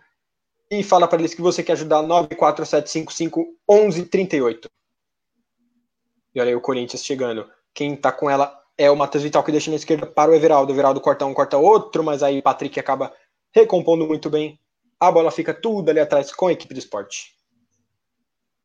[0.72, 4.70] e fala para eles que você quer ajudar 947551138.
[6.38, 7.50] E olha aí o Corinthians chegando.
[7.74, 10.72] Quem tá com ela é o Matheus Vital que deixa na esquerda para o Everaldo.
[10.72, 13.12] O Everaldo corta um, corta outro, mas aí o Patrick acaba
[13.52, 14.60] recompondo muito bem.
[15.00, 17.34] A bola fica tudo ali atrás com a equipe do esporte.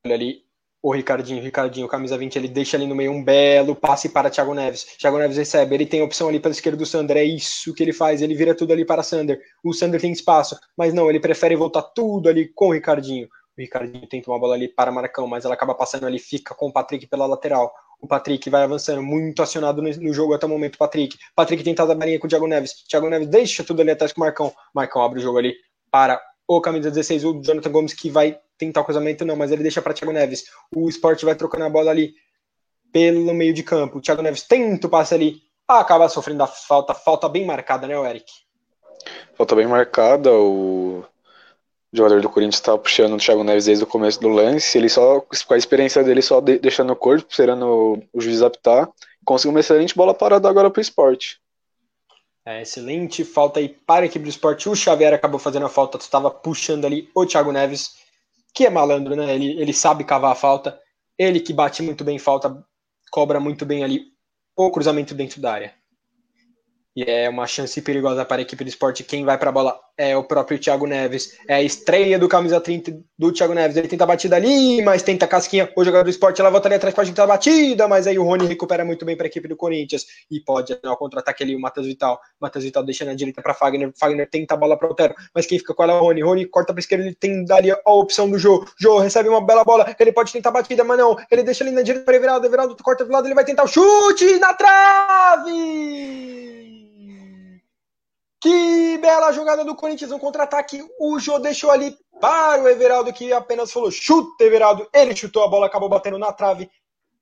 [0.04, 0.44] Olha ali
[0.82, 4.52] o Ricardinho, Ricardinho, camisa 20, ele deixa ali no meio um belo passe para Thiago
[4.52, 4.84] Neves.
[4.98, 7.92] Thiago Neves recebe, ele tem opção ali pela esquerda do Sander, é isso que ele
[7.92, 9.40] faz, ele vira tudo ali para Sander.
[9.64, 13.28] O Sander tem espaço, mas não, ele prefere voltar tudo ali com o Ricardinho.
[13.56, 16.68] O Ricardinho tenta uma bola ali para Marcão, mas ela acaba passando ali, fica com
[16.68, 17.72] o Patrick pela lateral.
[18.00, 20.78] O Patrick vai avançando, muito acionado no, jogo até o momento.
[20.78, 21.16] Patrick.
[21.36, 22.82] Patrick tenta dar balinha com o Thiago Neves.
[22.88, 24.52] Thiago Neves deixa tudo ali atrás com o Marcão.
[24.74, 25.54] Marcão abre o jogo ali
[25.90, 29.62] para o camisa 16, o Jonathan Gomes, que vai tentar o cruzamento, não, mas ele
[29.62, 30.44] deixa para Thiago Neves.
[30.74, 32.14] O Sport vai trocando a bola ali
[32.92, 33.98] pelo meio de campo.
[33.98, 37.94] O Thiago Neves tenta o passe ali, acaba sofrendo a falta, falta bem marcada, né,
[38.08, 38.26] Eric?
[39.34, 41.04] Falta bem marcada, o
[41.92, 44.88] o jogador do Corinthians estava puxando o Thiago Neves desde o começo do lance, ele
[44.88, 48.88] só, com a experiência dele, só de, deixando o corpo, esperando o, juiz apitar,
[49.24, 51.38] conseguiu uma excelente bola parada agora para o esporte.
[52.46, 54.68] É, excelente falta aí para a equipe do esporte.
[54.68, 57.96] O Xavier acabou fazendo a falta, estava puxando ali o Thiago Neves,
[58.54, 59.34] que é malandro, né?
[59.34, 60.80] Ele, ele sabe cavar a falta,
[61.18, 62.64] ele que bate muito bem falta,
[63.10, 64.06] cobra muito bem ali
[64.56, 65.74] o cruzamento dentro da área.
[66.96, 69.04] E é uma chance perigosa para a equipe do esporte.
[69.04, 71.38] Quem vai para a bola é o próprio Thiago Neves.
[71.48, 73.76] É a estreia do camisa 30 do Thiago Neves.
[73.76, 75.70] Ele tenta a batida ali, mas tenta a casquinha.
[75.76, 78.24] O jogador do esporte ela volta ali atrás para tentar a batida, mas aí o
[78.24, 80.06] Rony recupera muito bem para a equipe do Corinthians.
[80.30, 82.20] E pode ao contra-ataque ali o Matheus Vital.
[82.40, 83.92] Matheus Vital deixa na direita para Fagner.
[83.98, 86.22] Fagner tenta a bola para o Otero, mas quem fica com ela é o Rony.
[86.22, 88.66] Rony corta para esquerda, ele tem dali a opção do Jô.
[88.78, 89.94] Jô recebe uma bela bola.
[89.98, 91.16] Ele pode tentar a batida, mas não.
[91.30, 92.46] Ele deixa ali na direita para Everaldo.
[92.46, 95.92] Everaldo corta do lado, ele vai tentar o chute na trave!
[98.42, 100.84] Que bela jogada do Corinthians, um contra-ataque.
[100.98, 104.88] O Jô deixou ali para o Everaldo, que apenas falou chuta, Everaldo.
[104.92, 106.68] Ele chutou a bola, acabou batendo na trave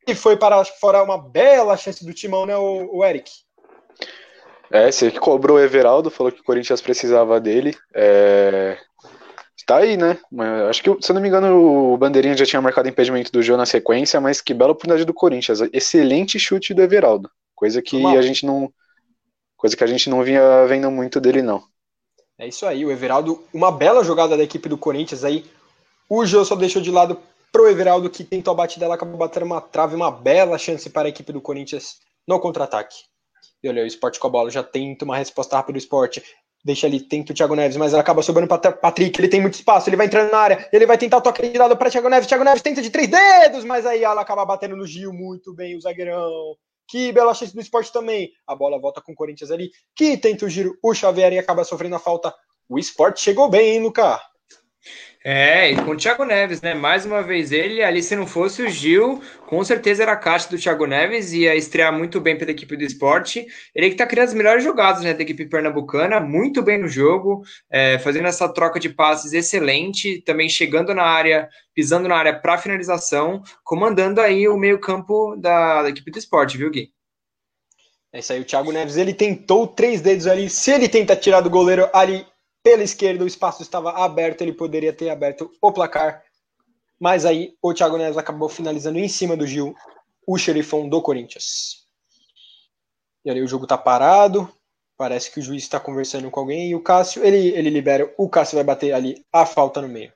[0.07, 3.31] e foi para fora uma bela chance do timão, né, o, o Eric?
[4.71, 7.77] É, você que cobrou o Everaldo, falou que o Corinthians precisava dele.
[7.95, 8.79] É...
[9.66, 10.18] Tá aí, né?
[10.68, 13.57] Acho que, se eu não me engano, o Bandeirinha já tinha marcado impedimento do Jô
[13.57, 15.61] na sequência, mas que bela oportunidade do Corinthians.
[15.73, 17.31] Excelente chute do Everaldo.
[17.55, 18.73] Coisa que a gente não,
[19.61, 21.62] Coisa que a gente não vinha vendo muito dele, não.
[22.38, 25.44] É isso aí, o Everaldo, uma bela jogada da equipe do Corinthians aí.
[26.08, 27.20] O Jô só deixou de lado
[27.52, 31.08] pro Everaldo, que tentou a batida, ela acabou batendo uma trave, uma bela chance para
[31.08, 32.96] a equipe do Corinthians no contra-ataque.
[33.62, 36.22] E olha, o esporte com a bola já tenta uma resposta rápida do esporte.
[36.64, 39.20] Deixa ali, tenta o Thiago Neves, mas ela acaba sobrando para Patrick.
[39.20, 41.58] Ele tem muito espaço, ele vai entrando na área, ele vai tentar o toque de
[41.58, 42.26] lado para Thiago Neves.
[42.26, 45.76] Thiago Neves tenta de três dedos, mas aí ela acaba batendo no Gil muito bem,
[45.76, 46.56] o zagueirão.
[46.91, 48.32] Que bela chance do esporte também.
[48.45, 51.62] A bola volta com o Corinthians ali, que tenta o giro, o Xavier e acaba
[51.62, 52.34] sofrendo a falta.
[52.68, 54.18] O esporte chegou bem, hein, Lucas?
[55.23, 56.73] É, e com o Thiago Neves, né?
[56.73, 60.49] Mais uma vez ele, ali se não fosse o Gil, com certeza era a caixa
[60.49, 63.47] do Thiago Neves, ia estrear muito bem pela equipe do esporte.
[63.75, 67.43] Ele que tá criando as melhores jogadas né, da equipe pernambucana, muito bem no jogo,
[67.71, 72.57] é, fazendo essa troca de passes excelente, também chegando na área, pisando na área para
[72.57, 76.93] finalização, comandando aí o meio-campo da, da equipe do esporte, viu, Gui?
[78.11, 80.49] É isso aí, o Thiago Neves, ele tentou três dedos ali.
[80.49, 82.27] Se ele tenta tirar do goleiro ali,
[82.62, 86.22] pela esquerda, o espaço estava aberto, ele poderia ter aberto o placar.
[86.98, 89.74] Mas aí o Thiago Neves acabou finalizando em cima do Gil,
[90.26, 91.86] o xerifão do Corinthians.
[93.24, 94.50] E ali o jogo tá parado.
[94.96, 98.28] Parece que o juiz está conversando com alguém e o Cássio, ele, ele libera, o
[98.28, 100.12] Cássio vai bater ali a falta no meio.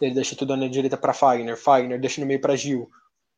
[0.00, 2.90] Ele deixa tudo na direita para Fagner, Fagner deixa no meio para Gil.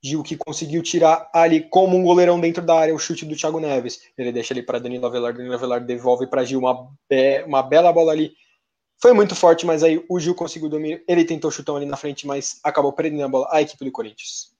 [0.03, 3.61] Gil que conseguiu tirar ali como um goleirão dentro da área o chute do Thiago
[3.61, 4.01] Neves.
[4.19, 7.93] Ele deixa ali para Danilo Avelar, Danilo Avelar devolve para Gil uma, be uma bela
[7.93, 8.33] bola ali.
[9.01, 11.01] Foi muito forte, mas aí o Gil conseguiu domínio.
[11.07, 14.51] Ele tentou chutão ali na frente, mas acabou perdendo a bola a equipe do Corinthians.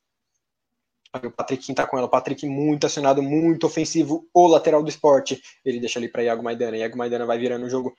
[1.25, 5.43] O Patrick tá com ela, o Patrick muito acionado, muito ofensivo, o lateral do esporte.
[5.65, 6.77] Ele deixa ali para Iago Maidana.
[6.77, 7.95] Iago Maidana vai virando o jogo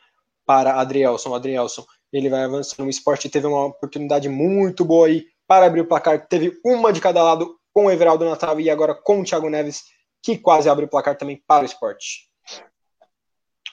[0.45, 1.35] para Adrielson.
[1.35, 2.87] Adrielson, ele vai avançando.
[2.87, 6.27] O esporte teve uma oportunidade muito boa aí para abrir o placar.
[6.27, 9.49] Teve uma de cada lado com o Everaldo na trave e agora com o Thiago
[9.49, 9.83] Neves,
[10.21, 12.29] que quase abre o placar também para o esporte.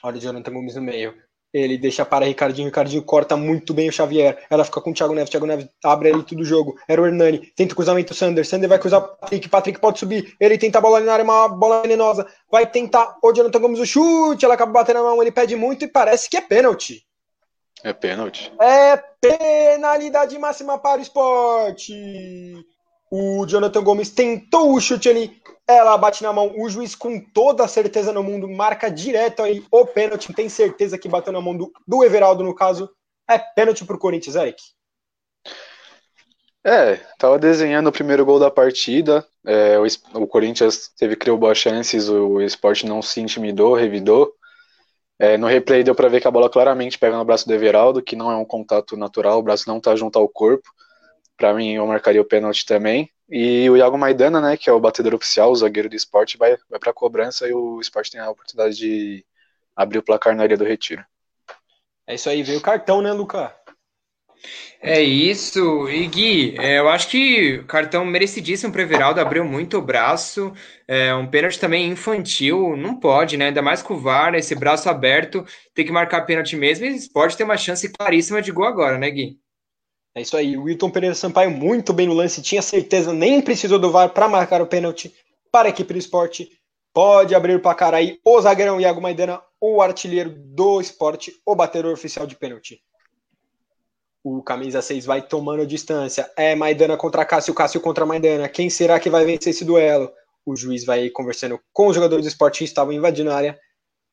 [0.03, 1.13] Olha o Jonathan Gomes no meio.
[1.53, 4.45] Ele deixa para Ricardinho, Ricardinho corta muito bem o Xavier.
[4.49, 6.77] Ela fica com o Thiago Neves, Thiago Neves abre ali tudo o jogo.
[6.87, 8.45] Era o Hernani, tenta o cruzamento, Sander.
[8.45, 10.33] Sander vai cruzar Patrick, Patrick pode subir.
[10.39, 12.25] Ele tenta a bola ali na área, uma bola venenosa.
[12.49, 15.83] Vai tentar o Jonathan Gomes o chute, ela acaba batendo na mão, ele pede muito
[15.83, 17.05] e parece que é pênalti.
[17.83, 18.51] É pênalti.
[18.59, 21.93] É penalidade máxima para o esporte.
[23.11, 26.53] O Jonathan Gomes tentou o chute ali, ela bate na mão.
[26.57, 30.33] O juiz, com toda a certeza no mundo, marca direto aí o pênalti.
[30.33, 32.89] Tem certeza que bateu na mão do, do Everaldo, no caso.
[33.29, 34.61] É pênalti pro Corinthians, Eric.
[36.63, 39.25] É, tava desenhando o primeiro gol da partida.
[39.45, 44.31] É, o, o, Corinthians teve criou boas chances, o, o esporte não se intimidou, revidou.
[45.21, 48.01] É, no replay deu para ver que a bola claramente pega no braço do Everaldo,
[48.01, 50.67] que não é um contato natural, o braço não tá junto ao corpo.
[51.37, 53.07] Para mim, eu marcaria o pênalti também.
[53.29, 56.57] E o Iago Maidana, né, que é o batedor oficial, o zagueiro do esporte, vai,
[56.67, 59.23] vai para a cobrança e o esporte tem a oportunidade de
[59.75, 61.05] abrir o placar na área do retiro.
[62.07, 63.55] É isso aí, veio o cartão, né, Luca?
[64.83, 69.81] É isso, e Gui, é, eu acho que cartão merecidíssimo para Everaldo, abriu muito o
[69.81, 70.51] braço,
[70.87, 73.47] é, um pênalti também infantil, não pode, né?
[73.47, 77.37] Ainda mais com o VAR, esse braço aberto, tem que marcar pênalti mesmo, e pode
[77.37, 79.37] ter uma chance claríssima de gol agora, né, Gui?
[80.15, 80.57] É isso aí.
[80.57, 84.27] O Wilton Pereira Sampaio muito bem no lance, tinha certeza, nem precisou do VAR para
[84.27, 85.13] marcar o pênalti
[85.51, 86.49] para a equipe do esporte.
[86.93, 91.93] Pode abrir o placar aí o zagueirão Iago Maidana, o artilheiro do esporte, o batedor
[91.93, 92.81] oficial de pênalti.
[94.23, 96.29] O camisa 6 vai tomando distância.
[96.37, 98.47] É Maidana contra Cássio, Cássio contra Maidana.
[98.47, 100.11] Quem será que vai vencer esse duelo?
[100.45, 103.59] O juiz vai conversando com os jogadores do esporte que estavam invadindo a área.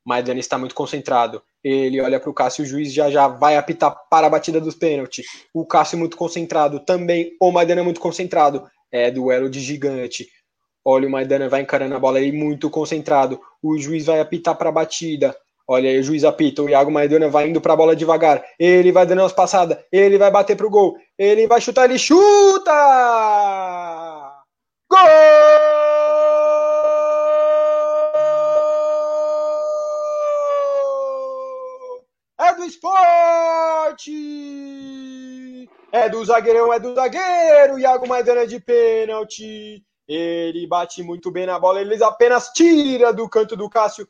[0.05, 1.43] Maidana está muito concentrado.
[1.63, 4.75] Ele olha para o Cássio, o juiz já já vai apitar para a batida dos
[4.75, 5.27] pênaltis.
[5.53, 8.67] O Cássio muito concentrado, também o Maidana muito concentrado.
[8.91, 10.27] É duelo de gigante.
[10.83, 13.39] Olha, o Maidana vai encarando a bola aí muito concentrado.
[13.63, 15.37] O juiz vai apitar para a batida.
[15.69, 16.63] Olha aí, o juiz apita.
[16.63, 18.43] O Iago Maidana vai indo para a bola devagar.
[18.59, 19.79] Ele vai dando umas passadas.
[19.93, 20.97] Ele vai bater pro gol.
[21.19, 21.85] Ele vai chutar.
[21.85, 22.73] Ele chuta!
[24.91, 24.99] Gol!
[32.59, 34.11] do esporte!
[35.93, 37.79] É do zagueirão, é do zagueiro!
[37.79, 39.83] Iago Maidana de pênalti.
[40.07, 44.09] Ele bate muito bem na bola, ele apenas tira do canto do Cássio,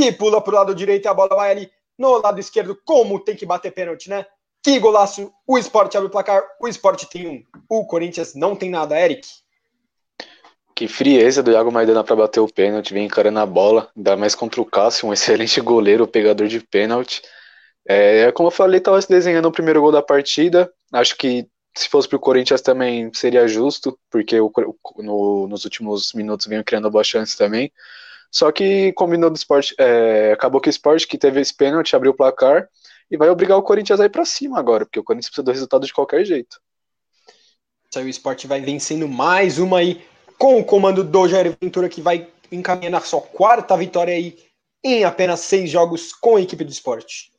[0.00, 2.78] que pula pro lado direito e a bola vai ali no lado esquerdo.
[2.86, 4.24] Como tem que bater pênalti, né?
[4.62, 5.30] Que golaço!
[5.46, 7.42] O esporte abre o placar, o esporte tem um.
[7.68, 9.28] O Corinthians não tem nada, Eric.
[10.74, 14.34] Que frieza do Iago Maidana para bater o pênalti, vem encarando a bola, ainda mais
[14.34, 17.20] contra o Cássio, um excelente goleiro, pegador de pênalti.
[17.86, 20.72] É, como eu falei, estava se desenhando o primeiro gol da partida.
[20.92, 21.46] Acho que
[21.76, 24.50] se fosse para o Corinthians também seria justo, porque o,
[24.98, 27.70] no, nos últimos minutos veio criando boas chances também.
[28.30, 32.12] Só que combinou do esporte, é, acabou que o esporte que teve esse pênalti abriu
[32.12, 32.68] o placar
[33.10, 35.50] e vai obrigar o Corinthians a ir para cima agora, porque o Corinthians precisa do
[35.50, 36.60] resultado de qualquer jeito.
[37.96, 40.00] Aí o esporte vai vencendo mais uma aí
[40.38, 44.38] com o comando do Jair Ventura que vai encaminhar sua quarta vitória aí
[44.82, 47.30] em apenas seis jogos com a equipe do esporte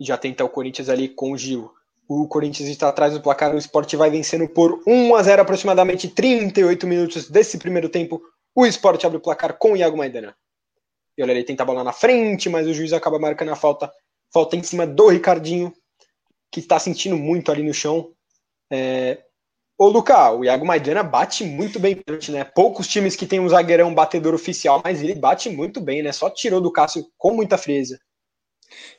[0.00, 1.70] já tenta o Corinthians ali com o Gil.
[2.06, 6.08] O Corinthians está atrás do placar, o Sport vai vencendo por 1 a 0 aproximadamente
[6.08, 8.20] 38 minutos desse primeiro tempo.
[8.54, 10.36] O Sport abre o placar com o Iago Maidana.
[11.16, 13.92] E olha, ele tenta a bola na frente, mas o juiz acaba marcando a falta.
[14.32, 15.72] Falta em cima do Ricardinho,
[16.50, 18.12] que está sentindo muito ali no chão.
[18.70, 19.22] É...
[19.76, 22.44] Ô, Luca, o Iago Maidana bate muito bem, né?
[22.44, 26.12] Poucos times que tem um zagueirão batedor oficial, mas ele bate muito bem, né?
[26.12, 27.98] Só tirou do Cássio com muita frieza.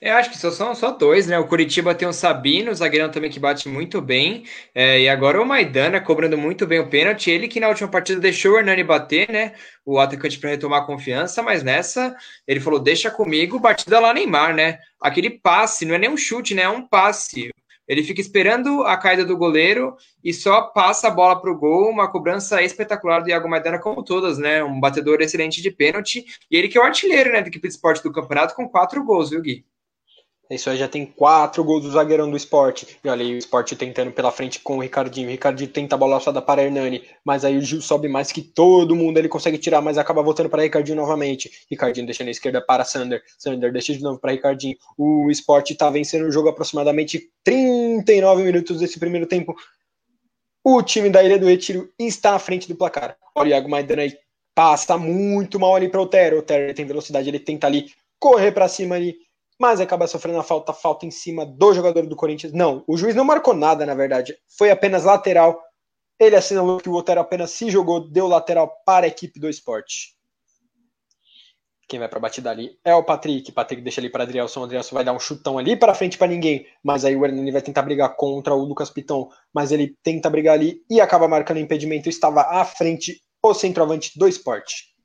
[0.01, 1.37] Eu acho que só são só dois, né?
[1.39, 4.45] O Curitiba tem o Sabino, o zagueirão também que bate muito bem.
[4.73, 7.31] É, e agora o Maidana cobrando muito bem o pênalti.
[7.31, 9.53] Ele que na última partida deixou o Hernani bater, né?
[9.85, 12.15] O atacante para retomar a confiança, mas nessa
[12.47, 14.79] ele falou: deixa comigo, batida lá Neymar, né?
[14.99, 16.63] Aquele passe, não é nem um chute, né?
[16.63, 17.51] É um passe.
[17.87, 21.89] Ele fica esperando a caída do goleiro e só passa a bola para o gol.
[21.89, 24.63] Uma cobrança espetacular do Iago Maidana, como todas, né?
[24.63, 26.25] Um batedor excelente de pênalti.
[26.49, 29.03] E ele que é o artilheiro né, da equipe de esporte do campeonato com quatro
[29.03, 29.65] gols, viu, Gui?
[30.49, 32.99] Isso aí já tem quatro gols do zagueirão do esporte.
[33.03, 35.27] E olha aí o esporte tentando pela frente com o Ricardinho.
[35.27, 37.03] O Ricardinho tenta a bola alçada para Hernani.
[37.23, 39.17] Mas aí o Gil sobe mais que todo mundo.
[39.17, 41.51] Ele consegue tirar, mas acaba voltando para Ricardinho novamente.
[41.69, 43.23] Ricardinho deixa na esquerda para Sander.
[43.39, 44.77] Sander deixa de novo para Ricardinho.
[44.97, 49.55] O esporte está vencendo o jogo aproximadamente 39 minutos desse primeiro tempo.
[50.63, 53.17] o time da Ilha do Retiro está à frente do placar.
[53.35, 54.17] Olha o Iago Maidana aí,
[54.53, 56.37] passa muito mal ali para o Otero.
[56.37, 59.17] O Otero tem velocidade, ele tenta ali correr para cima ali,
[59.59, 62.53] mas acaba sofrendo a falta, falta em cima do jogador do Corinthians.
[62.53, 64.37] Não, o juiz não marcou nada, na verdade.
[64.57, 65.61] Foi apenas lateral.
[66.19, 70.15] Ele assinalou que o Otero apenas se jogou, deu lateral para a equipe do esporte.
[71.87, 73.51] Quem vai para a batida ali é o Patrick.
[73.51, 74.63] Patrick deixa ali para Adrielson.
[74.63, 76.65] Adrielson vai dar um chutão ali para frente para ninguém.
[76.83, 79.29] Mas aí o Hernani vai tentar brigar contra o Lucas Piton.
[79.53, 82.09] Mas ele tenta brigar ali e acaba marcando impedimento.
[82.09, 84.95] Estava à frente o centroavante do esporte.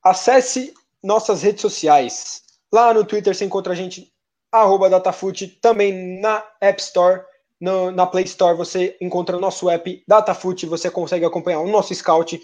[0.00, 0.72] Acesse
[1.04, 2.42] nossas redes sociais.
[2.72, 4.10] Lá no Twitter você encontra a gente,
[4.50, 7.22] arroba Datafute, também na App Store,
[7.60, 11.94] no, na Play Store você encontra o nosso app Datafute, você consegue acompanhar o nosso
[11.94, 12.40] scout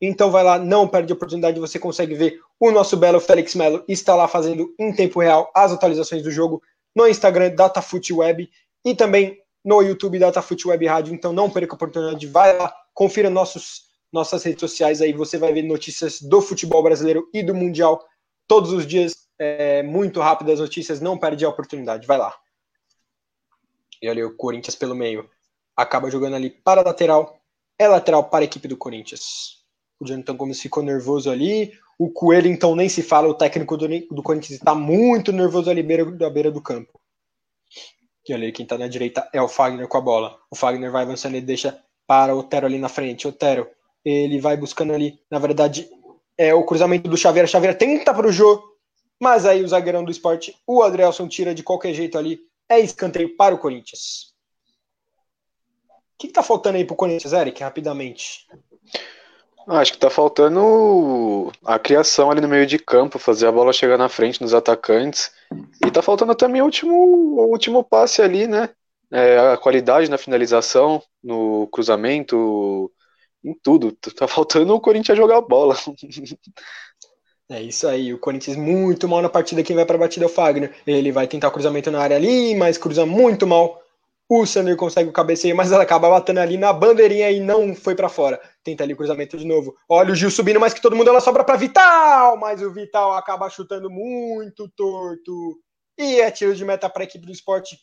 [0.00, 3.84] então vai lá, não perde a oportunidade, você consegue ver o nosso belo Félix Melo
[3.86, 6.62] está lá fazendo em tempo real as atualizações do jogo
[6.96, 8.48] no Instagram DataFoot Web
[8.84, 11.14] e também no YouTube DataFoot Web Rádio.
[11.14, 15.52] Então não perca a oportunidade, vai lá, confira nossos nossas redes sociais aí, você vai
[15.52, 18.04] ver notícias do futebol brasileiro e do mundial
[18.46, 22.34] todos os dias, é, muito rápidas notícias, não perde a oportunidade, vai lá.
[24.02, 25.30] E olha o Corinthians pelo meio,
[25.76, 27.40] acaba jogando ali para a lateral,
[27.78, 29.60] é lateral para a equipe do Corinthians.
[30.00, 31.72] O Jonathan Gomes ficou nervoso ali.
[31.98, 33.28] O Coelho, então, nem se fala.
[33.28, 36.98] O técnico do, do Corinthians está muito nervoso ali beira, da beira do campo.
[38.26, 40.38] E olha aí, quem está na direita é o Fagner com a bola.
[40.50, 43.28] O Fagner vai avançando e deixa para o Otero ali na frente.
[43.28, 43.68] Otero,
[44.04, 45.18] ele vai buscando ali.
[45.30, 45.88] Na verdade,
[46.36, 47.46] é o cruzamento do Xavier.
[47.46, 48.62] Xavier tenta para o Jô,
[49.20, 52.40] mas aí o zagueirão do esporte, o Adrielson, tira de qualquer jeito ali.
[52.68, 54.32] É escanteio para o Corinthians.
[56.14, 58.46] O que, está faltando aí para o Corinthians, Eric, rapidamente?
[59.66, 63.98] Acho que tá faltando a criação ali no meio de campo, fazer a bola chegar
[63.98, 65.30] na frente nos atacantes.
[65.84, 68.70] E tá faltando também o último, o último passe ali, né?
[69.12, 72.90] É, a qualidade na finalização, no cruzamento,
[73.44, 73.92] em tudo.
[73.92, 75.76] Tá faltando o Corinthians jogar bola.
[77.52, 80.28] É isso aí, o Corinthians muito mal na partida, quem vai para a batida é
[80.28, 80.72] o Fagner.
[80.86, 83.82] Ele vai tentar o cruzamento na área ali, mas cruza muito mal.
[84.28, 87.96] O Sander consegue o cabeceio, mas ela acaba batendo ali na bandeirinha e não foi
[87.96, 88.40] para fora.
[88.62, 89.74] Tenta ali o cruzamento de novo.
[89.88, 93.14] Olha o Gil subindo mais que todo mundo, ela sobra para Vital, mas o Vital
[93.14, 95.58] acaba chutando muito torto.
[95.98, 97.76] E é tiro de meta para equipe do esporte.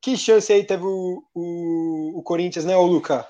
[0.00, 3.24] Que chance aí teve o, o, o Corinthians, né, ô Luca?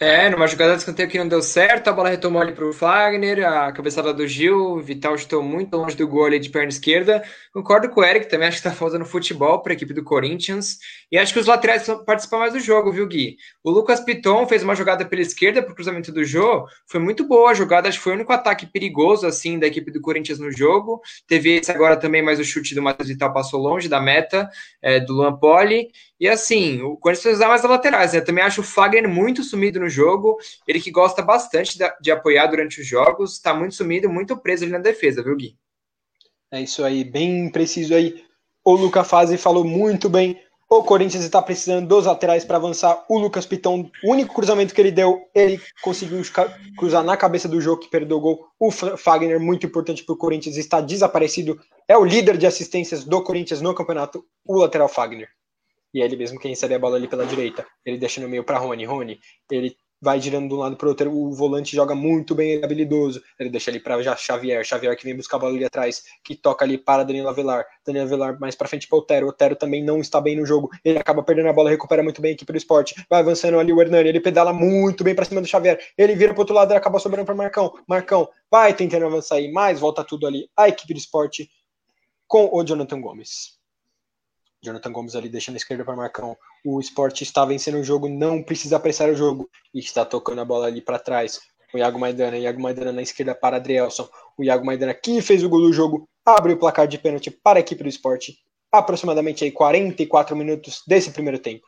[0.00, 2.72] É, numa jogada de escanteio que não deu certo, a bola retomou ali para o
[2.72, 6.68] Fagner, a cabeçada do Gil, o Vital estou muito longe do gol ali de perna
[6.68, 7.22] esquerda.
[7.52, 10.78] Concordo com o Eric, também acho que está faltando futebol para a equipe do Corinthians.
[11.12, 13.36] E acho que os laterais participam mais do jogo, viu, Gui?
[13.62, 17.26] O Lucas Piton fez uma jogada pela esquerda para o cruzamento do Jô, foi muito
[17.28, 20.40] boa a jogada, acho que foi o único ataque perigoso, assim, da equipe do Corinthians
[20.40, 21.00] no jogo.
[21.28, 24.50] Teve esse agora também, mas o chute do Matheus Vital passou longe da meta,
[24.82, 25.88] é, do Luan Poli.
[26.24, 28.20] E assim, o Corinthians precisa usar mais laterais, né?
[28.22, 30.38] Também acho o Fagner muito sumido no jogo.
[30.66, 34.64] Ele que gosta bastante de, de apoiar durante os jogos, está muito sumido, muito preso
[34.64, 35.54] ali na defesa, viu, Gui?
[36.50, 38.24] É isso aí, bem preciso aí.
[38.64, 40.40] O Luca Fazi falou muito bem.
[40.66, 43.04] O Corinthians está precisando dos laterais para avançar.
[43.06, 46.22] O Lucas Pitão, o único cruzamento que ele deu, ele conseguiu
[46.78, 48.46] cruzar na cabeça do jogo que perdeu o gol.
[48.58, 51.60] O Fagner, muito importante para o Corinthians, está desaparecido.
[51.86, 55.28] É o líder de assistências do Corinthians no campeonato, o lateral Fagner
[55.94, 57.64] e é ele mesmo quem recebe a bola ali pela direita.
[57.86, 58.84] Ele deixa no meio para Rony.
[58.84, 61.10] Rony, ele vai girando de um lado para o outro.
[61.10, 63.22] O volante joga muito bem, ele é habilidoso.
[63.38, 64.64] Ele deixa ali para Xavier.
[64.64, 67.64] Xavier que vem buscar a bola ali atrás, que toca ali para Danilo Avelar.
[67.86, 69.28] Danilo Avelar mais para frente para Otero.
[69.28, 70.68] Otero também não está bem no jogo.
[70.84, 72.94] Ele acaba perdendo a bola, recupera muito bem a equipe do esporte.
[73.08, 74.08] Vai avançando ali o Hernani.
[74.08, 75.78] Ele pedala muito bem para cima do Xavier.
[75.96, 77.72] Ele vira para outro lado e acaba sobrando para Marcão.
[77.88, 80.50] Marcão vai tentando avançar aí, mas volta tudo ali.
[80.56, 81.48] A equipe do esporte
[82.26, 83.63] com o Jonathan Gomes.
[84.64, 86.36] Jonathan Gomes ali deixando a esquerda para Marcão.
[86.64, 89.48] O esporte está vencendo o jogo, não precisa apressar o jogo.
[89.74, 91.40] E está tocando a bola ali para trás.
[91.72, 94.08] O Iago Maidana, Iago Maidana na esquerda para Adrielson.
[94.38, 97.58] O Iago Maidana que fez o gol do jogo, abre o placar de pênalti para
[97.58, 98.38] a equipe do esporte.
[98.72, 101.66] Aproximadamente aí 44 minutos desse primeiro tempo.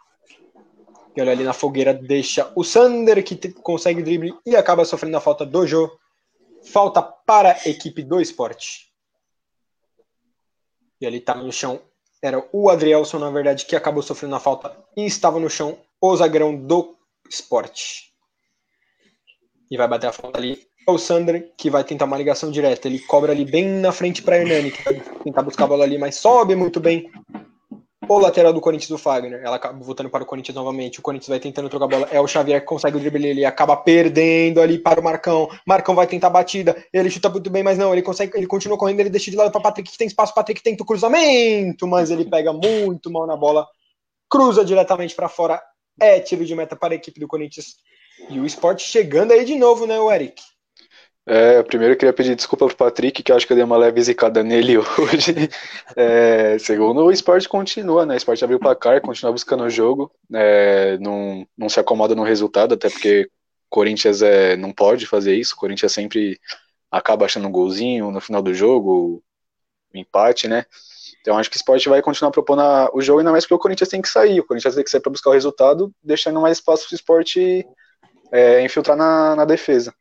[1.14, 5.20] E olha ali na fogueira, deixa o Sander que consegue drible e acaba sofrendo a
[5.20, 5.90] falta do Jô.
[6.64, 8.92] Falta para a equipe do esporte.
[11.00, 11.80] E ali tá no chão
[12.26, 16.16] era o Adrielson, na verdade, que acabou sofrendo a falta e estava no chão, o
[16.16, 16.96] zagueirão do
[17.30, 18.12] esporte.
[19.70, 20.66] E vai bater a falta ali.
[20.86, 22.86] É o Sander, que vai tentar uma ligação direta.
[22.86, 25.98] Ele cobra ali bem na frente para Hernani, que vai tentar buscar a bola ali,
[25.98, 27.10] mas sobe muito bem
[28.08, 29.40] o lateral do Corinthians, do Fagner.
[29.42, 30.98] Ela acaba voltando para o Corinthians novamente.
[30.98, 32.08] O Corinthians vai tentando trocar a bola.
[32.10, 33.26] É o Xavier que consegue o drible.
[33.26, 35.48] Ele acaba perdendo ali para o Marcão.
[35.66, 36.76] Marcão vai tentar a batida.
[36.92, 37.92] Ele chuta muito bem, mas não.
[37.92, 38.36] Ele consegue.
[38.36, 39.00] Ele continua correndo.
[39.00, 40.34] Ele deixa de lado para Patrick, que tem espaço.
[40.34, 43.66] Patrick tenta o cruzamento, mas ele pega muito mal na bola.
[44.28, 45.62] cruza diretamente para fora,
[46.00, 47.76] é tiro de meta para a equipe do Corinthians.
[48.30, 50.42] E o esporte chegando aí de novo, né, o Eric?
[51.28, 53.76] É, primeiro eu queria pedir desculpa pro Patrick, que eu acho que eu dei uma
[53.76, 55.34] leve zicada nele hoje.
[55.96, 58.14] É, segundo, o esporte continua, né?
[58.14, 62.22] O esporte abriu o placar, continua buscando o jogo, é, não, não se acomoda no
[62.22, 63.28] resultado, até porque
[63.68, 66.38] Corinthians é, não pode fazer isso, Corinthians sempre
[66.90, 69.20] acaba achando um golzinho no final do jogo,
[69.92, 70.64] um empate, né?
[71.20, 72.62] Então acho que o esporte vai continuar propondo
[72.94, 75.00] o jogo, ainda mais porque o Corinthians tem que sair, o Corinthians tem que sair
[75.00, 77.66] para buscar o resultado, deixando mais espaço para o esporte
[78.30, 79.92] é, infiltrar na, na defesa.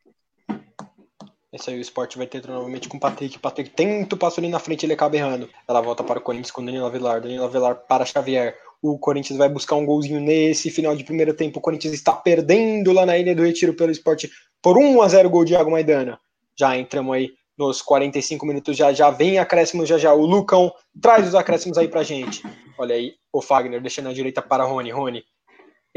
[1.52, 3.36] Esse aí o esporte vai ter novamente com o Patrick.
[3.36, 5.48] O Patrick tenta o passo ali na frente, ele acaba errando.
[5.66, 7.20] Ela volta para o Corinthians com o Danilo Avelar.
[7.20, 8.56] Danilo Avelar para Xavier.
[8.82, 11.58] O Corinthians vai buscar um golzinho nesse final de primeiro tempo.
[11.58, 14.30] O Corinthians está perdendo lá na Ilha do Retiro pelo esporte
[14.60, 16.20] por 1 a 0 gol de Iago Maidana.
[16.58, 20.12] Já entramos aí nos 45 minutos, já já vem acréscimo já já.
[20.12, 22.42] O Lucão traz os acréscimos aí pra gente.
[22.78, 24.90] Olha aí, o Fagner deixando a direita para Rony.
[24.90, 25.24] Rony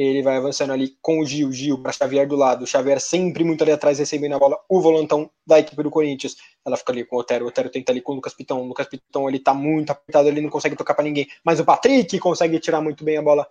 [0.02, 3.62] ele vai avançando ali com o Gil, Gil para Xavier do lado, Xavier sempre muito
[3.64, 7.18] ali atrás recebendo a bola, o volantão da equipe do Corinthians, ela fica ali com
[7.18, 9.54] o Otero, o Otero tenta ali com o Lucas Pitão, o Lucas Pitão ele tá
[9.54, 13.18] muito apertado, ele não consegue tocar para ninguém, mas o Patrick consegue tirar muito bem
[13.18, 13.46] a bola,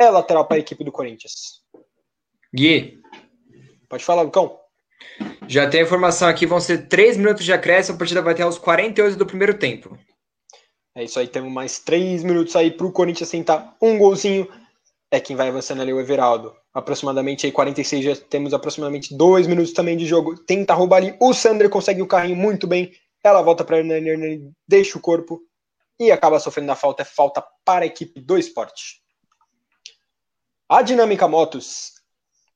[0.00, 1.62] é lateral para a equipe do Corinthians.
[2.52, 3.00] Gui.
[3.88, 4.58] Pode falar, Lucão.
[5.46, 8.42] Já tem a informação aqui, vão ser 3 minutos de acréscimo, a partida vai ter
[8.42, 9.96] aos 48 do primeiro tempo.
[10.96, 14.48] É isso aí, temos mais 3 minutos aí para o Corinthians tentar um golzinho,
[15.16, 16.54] é quem vai avançando ali o Everaldo.
[16.72, 20.36] Aproximadamente aí 46, já temos aproximadamente dois minutos também de jogo.
[20.36, 21.16] Tenta roubar ali.
[21.20, 22.92] O Sander consegue o carrinho muito bem.
[23.22, 25.40] Ela volta para Hernani, Hernani deixa o corpo
[25.98, 27.02] e acaba sofrendo a falta.
[27.02, 29.00] É falta para a equipe do esporte.
[30.68, 31.92] A Dinâmica Motos,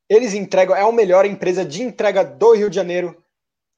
[0.09, 3.23] eles entregam, é a melhor empresa de entrega do Rio de Janeiro.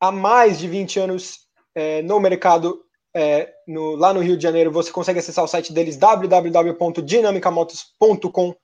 [0.00, 1.40] Há mais de 20 anos
[1.74, 2.82] é, no mercado
[3.14, 4.70] é, no, lá no Rio de Janeiro.
[4.72, 8.54] Você consegue acessar o site deles www.dinamicamotos.com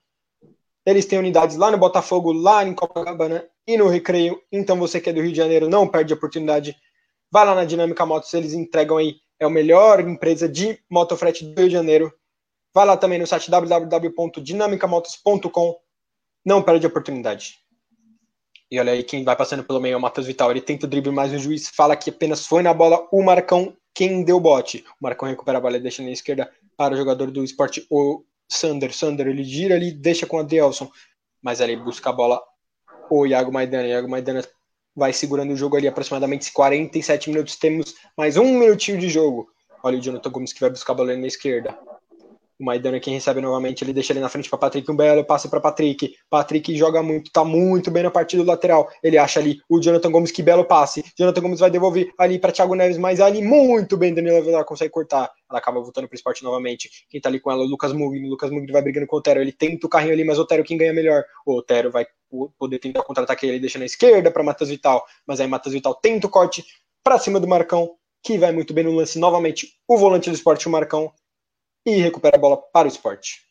[0.87, 4.41] eles têm unidades lá no Botafogo, lá em Copacabana e no Recreio.
[4.49, 6.77] Então você que é do Rio de Janeiro, não perde a oportunidade.
[7.29, 9.17] Vai lá na Dinâmica Motos, eles entregam aí.
[9.37, 12.13] É a melhor empresa de motofrete do Rio de Janeiro.
[12.73, 15.75] Vai lá também no site www.dinamicamotos.com.
[16.45, 17.57] Não perde a oportunidade.
[18.71, 20.51] E olha aí quem vai passando pelo meio é o Matheus Vital.
[20.51, 23.75] Ele tenta o drible, mas o juiz fala que apenas foi na bola o Marcão
[23.93, 24.85] quem deu bote.
[25.01, 27.85] O Marcão recupera a bola e deixa na esquerda para o jogador do esporte,
[28.49, 30.89] Sander, Sander, ele gira ali, deixa com o Adelson,
[31.41, 32.41] mas ali busca a bola
[33.09, 34.43] o Iago Maidana, Iago Maidana
[34.95, 39.47] vai segurando o jogo ali aproximadamente 47 minutos, temos mais um minutinho de jogo.
[39.83, 41.77] Olha o Jonathan Gomes que vai buscar a bola na esquerda.
[42.59, 45.47] O Maidana quem recebe novamente, ele deixa ele na frente para Patrick, um belo passe
[45.47, 46.15] para Patrick.
[46.29, 48.89] Patrick joga muito, tá muito bem na partida do lateral.
[49.03, 51.03] Ele acha ali o Jonathan Gomes, que belo passe.
[51.17, 54.89] Jonathan Gomes vai devolver ali para Thiago Neves, mas ali muito bem Danilo Avelar consegue
[54.89, 55.31] cortar.
[55.49, 56.89] Ela acaba voltando para o esporte novamente.
[57.09, 58.25] Quem tá ali com ela, o Lucas Mugni.
[58.25, 59.39] O Lucas Mugni vai brigando com o Otero.
[59.39, 61.23] Ele tenta o carrinho ali, mas o Otero quem ganha melhor.
[61.45, 62.07] O Otero vai
[62.57, 65.05] poder tentar contra-ataque ele, deixa na esquerda para Matheus Vital.
[65.27, 66.65] Mas aí Matheus Vital tenta o corte
[67.03, 67.91] para cima do Marcão,
[68.23, 69.73] que vai muito bem no lance novamente.
[69.87, 71.11] O volante do esporte, o Marcão,
[71.87, 73.47] e recupera a bola para o esporte.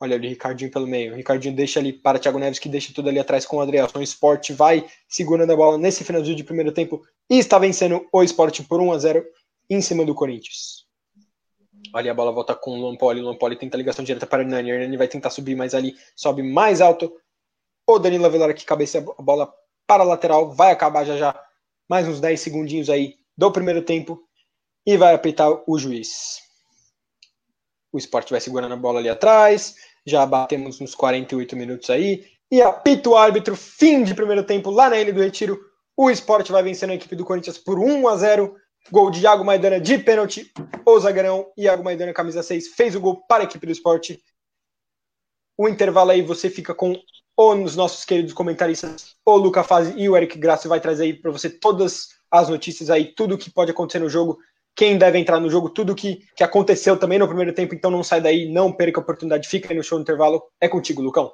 [0.00, 1.12] Olha ali, Ricardinho pelo meio.
[1.12, 3.98] O Ricardinho deixa ali para Thiago Neves, que deixa tudo ali atrás com o Adrielson.
[3.98, 8.22] O esporte vai segurando a bola nesse finalzinho de primeiro tempo e está vencendo o
[8.22, 9.24] esporte por 1 a 0
[9.68, 10.86] em cima do Corinthians.
[11.92, 13.20] Ali a bola volta com o Lampoli.
[13.20, 14.72] O Lampoli tenta a ligação direta para o Hernani.
[14.72, 17.12] O Hernani vai tentar subir mais ali, sobe mais alto.
[17.86, 19.52] O Danilo Avelar que cabeceia a bola
[19.86, 20.50] para a lateral.
[20.54, 21.38] Vai acabar já já
[21.86, 24.26] mais uns 10 segundinhos aí do primeiro tempo
[24.86, 26.43] e vai apitar o juiz.
[27.94, 29.76] O esporte vai segurando a bola ali atrás.
[30.04, 32.24] Já batemos nos 48 minutos aí.
[32.50, 35.60] E apita o árbitro, fim de primeiro tempo lá na Ilha do Retiro.
[35.96, 38.56] O esporte vai vencendo a equipe do Corinthians por 1 a 0
[38.90, 40.52] Gol de Iago Maidana de pênalti.
[40.84, 44.20] O zagueirão Iago Maidana, camisa 6, fez o gol para a equipe do esporte.
[45.56, 47.00] O intervalo aí você fica com
[47.38, 51.30] os nossos queridos comentaristas, o Luca Fazzi e o Eric Graça vai trazer aí para
[51.30, 54.38] você todas as notícias aí, tudo que pode acontecer no jogo
[54.76, 58.02] quem deve entrar no jogo, tudo que, que aconteceu também no primeiro tempo, então não
[58.02, 60.42] sai daí, não perca a oportunidade, fica aí no show no intervalo.
[60.60, 61.32] É contigo, Lucão.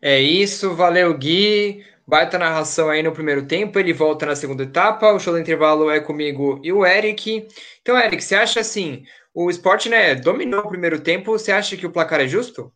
[0.00, 1.84] É isso, valeu Gui.
[2.06, 5.12] Baita narração aí no primeiro tempo, ele volta na segunda etapa.
[5.12, 7.48] O show do intervalo é comigo e o Eric.
[7.80, 11.86] Então, Eric, você acha assim, o esporte né, dominou o primeiro tempo, você acha que
[11.86, 12.70] o placar é justo?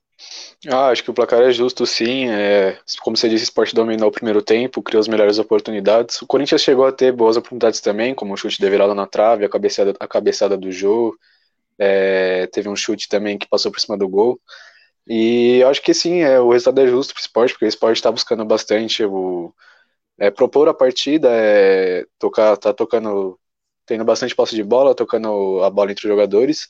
[0.66, 2.28] Ah, acho que o placar é justo, sim.
[2.28, 6.20] É, como você disse, o Sport dominou o primeiro tempo, criou as melhores oportunidades.
[6.22, 9.44] O Corinthians chegou a ter boas oportunidades também, como o chute de virada na trave,
[9.44, 11.16] a cabeçada, a cabeçada do jogo.
[11.78, 14.40] É, teve um chute também que passou por cima do gol.
[15.06, 17.96] E acho que sim, é, o resultado é justo para o esporte, porque o esporte
[17.98, 19.52] está buscando bastante o,
[20.18, 23.38] é, propor a partida, é, tocar, tá tocando,
[23.86, 26.68] tendo bastante posse de bola, tocando a bola entre os jogadores.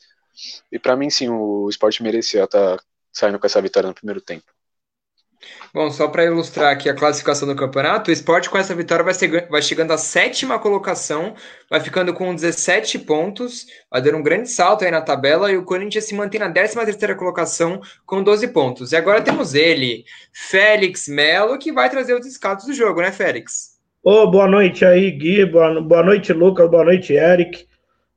[0.71, 2.83] E para mim, sim, o esporte merecia estar tá
[3.19, 4.45] saindo com essa vitória no primeiro tempo.
[5.73, 9.13] Bom, só para ilustrar aqui a classificação do campeonato, o esporte com essa vitória vai,
[9.13, 11.35] ser, vai chegando à sétima colocação,
[11.69, 15.63] vai ficando com 17 pontos, vai dando um grande salto aí na tabela, e o
[15.63, 18.91] Corinthians se mantém na 13 terceira colocação com 12 pontos.
[18.91, 20.03] E agora temos ele,
[20.33, 23.77] Félix Melo, que vai trazer os escados do jogo, né, Félix?
[24.03, 27.67] Ô, oh, boa noite aí, Gui, boa, boa noite, Lucas, boa noite, Eric.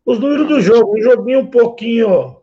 [0.06, 2.41] Os números do jogo, um joguinho um pouquinho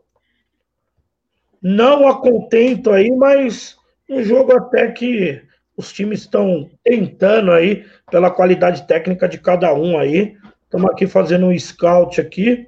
[1.62, 3.76] não a contento aí, mas
[4.08, 5.42] um jogo até que
[5.76, 10.36] os times estão tentando aí, pela qualidade técnica de cada um aí.
[10.64, 12.66] Estamos aqui fazendo um scout aqui.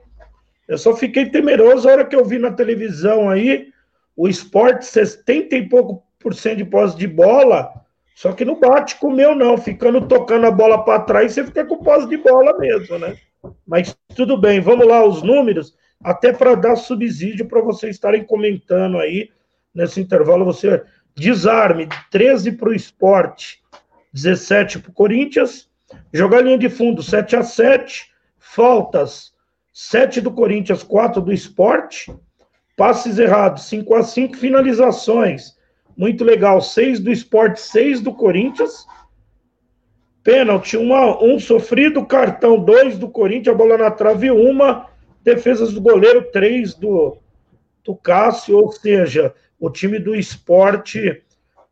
[0.67, 3.69] Eu só fiquei temeroso a hora que eu vi na televisão aí
[4.17, 7.73] o esporte 70 e pouco por cento de posse de bola,
[8.15, 9.59] só que não bate com o meu, não.
[9.59, 13.17] Ficando tocando a bola para trás, você fica com posse de bola mesmo, né?
[13.67, 18.99] Mas tudo bem, vamos lá, os números, até para dar subsídio para vocês estarem comentando
[18.99, 19.31] aí
[19.75, 20.45] nesse intervalo.
[20.45, 20.83] Você
[21.15, 23.61] Desarme, 13 para o esporte,
[24.15, 25.69] 17 para o Corinthians.
[26.13, 29.33] Jogar linha de fundo, 7 a 7 Faltas,
[29.73, 32.15] 7 do Corinthians, 4 do esporte.
[32.77, 35.57] Passes errados, 5 a 5 Finalizações,
[35.97, 38.87] muito legal, 6 do esporte, 6 do Corinthians.
[40.25, 44.89] Pênalti, uma, um sofrido, cartão 2 do Corinthians, a bola na trave, uma.
[45.23, 47.19] Defesas do goleiro, 3 do,
[47.85, 51.23] do Cássio, ou seja, o time do esporte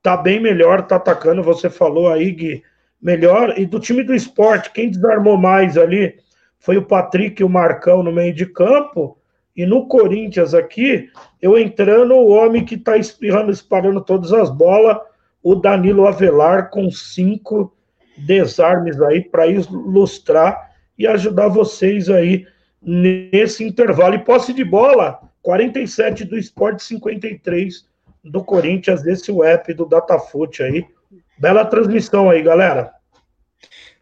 [0.03, 2.63] tá bem melhor, tá atacando, você falou aí, Gui,
[3.01, 3.59] melhor.
[3.59, 6.17] E do time do esporte, quem desarmou mais ali
[6.59, 9.19] foi o Patrick e o Marcão no meio de campo.
[9.57, 11.11] E no Corinthians aqui,
[11.43, 14.99] eu entrando, o homem que tá espirrando, disparando todas as bolas,
[15.43, 17.75] o Danilo Avelar com cinco
[18.17, 22.47] desarmes aí para ilustrar e ajudar vocês aí
[22.83, 24.15] nesse intervalo.
[24.15, 27.85] E posse de bola, 47 do Esporte, 53
[28.23, 30.85] do Corinthians, desse app do Datafoot aí.
[31.39, 32.93] Bela transmissão aí, galera.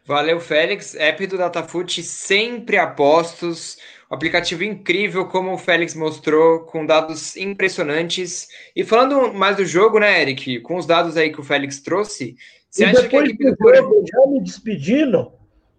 [0.05, 0.95] Valeu, Félix.
[0.95, 3.77] App do Datafoot sempre apostos.
[4.09, 8.47] Um aplicativo incrível, como o Félix mostrou, com dados impressionantes.
[8.75, 10.61] E falando mais do jogo, né, Eric?
[10.61, 12.35] Com os dados aí que o Félix trouxe,
[12.69, 14.09] você e acha que a equipe do Corinthians.
[14.09, 15.31] Já me despedindo,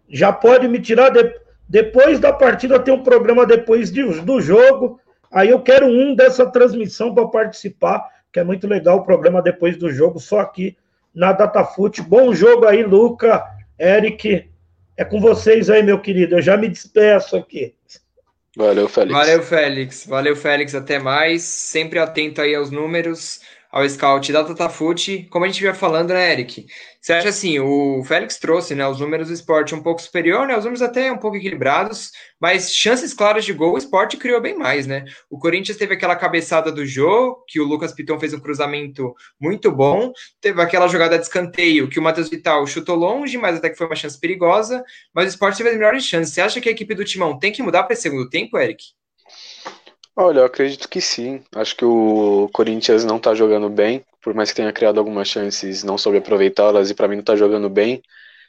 [0.08, 1.10] já pode me tirar.
[1.10, 1.22] De...
[1.70, 4.02] Depois da partida, tem um programa depois de...
[4.02, 5.00] do jogo
[5.30, 9.76] Aí eu quero um dessa transmissão para participar, que é muito legal o programa depois
[9.76, 10.76] do jogo, só aqui
[11.14, 12.02] na Datafute.
[12.02, 13.44] Bom jogo aí, Luca,
[13.78, 14.48] Eric.
[14.96, 16.36] É com vocês aí, meu querido.
[16.36, 17.74] Eu já me despeço aqui.
[18.56, 19.16] Valeu, Félix.
[19.16, 20.06] Valeu, Félix.
[20.06, 20.74] Valeu, Félix.
[20.74, 21.42] Até mais.
[21.42, 23.40] Sempre atento aí aos números
[23.70, 26.66] ao scout da Tatafute, como a gente vinha falando, né, Eric?
[27.00, 30.56] Você acha assim, o Félix trouxe, né, os números do esporte um pouco superior, né,
[30.56, 32.10] os números até um pouco equilibrados,
[32.40, 35.04] mas chances claras de gol, o esporte criou bem mais, né?
[35.30, 39.70] O Corinthians teve aquela cabeçada do Jô, que o Lucas Piton fez um cruzamento muito
[39.70, 43.76] bom, teve aquela jogada de escanteio, que o Matheus Vital chutou longe, mas até que
[43.76, 44.82] foi uma chance perigosa,
[45.14, 46.34] mas o esporte teve as melhores chances.
[46.34, 48.99] Você acha que a equipe do Timão tem que mudar para esse segundo tempo, Eric?
[50.22, 51.42] Olha, eu acredito que sim.
[51.54, 55.82] Acho que o Corinthians não tá jogando bem, por mais que tenha criado algumas chances,
[55.82, 58.02] não soube aproveitá-las e para mim não tá jogando bem.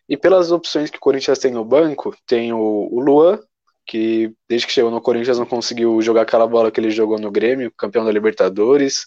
[0.09, 2.59] E pelas opções que o Corinthians tem no banco, tem o,
[2.91, 3.39] o Luan,
[3.85, 7.31] que desde que chegou no Corinthians não conseguiu jogar aquela bola que ele jogou no
[7.31, 9.05] Grêmio, campeão da Libertadores.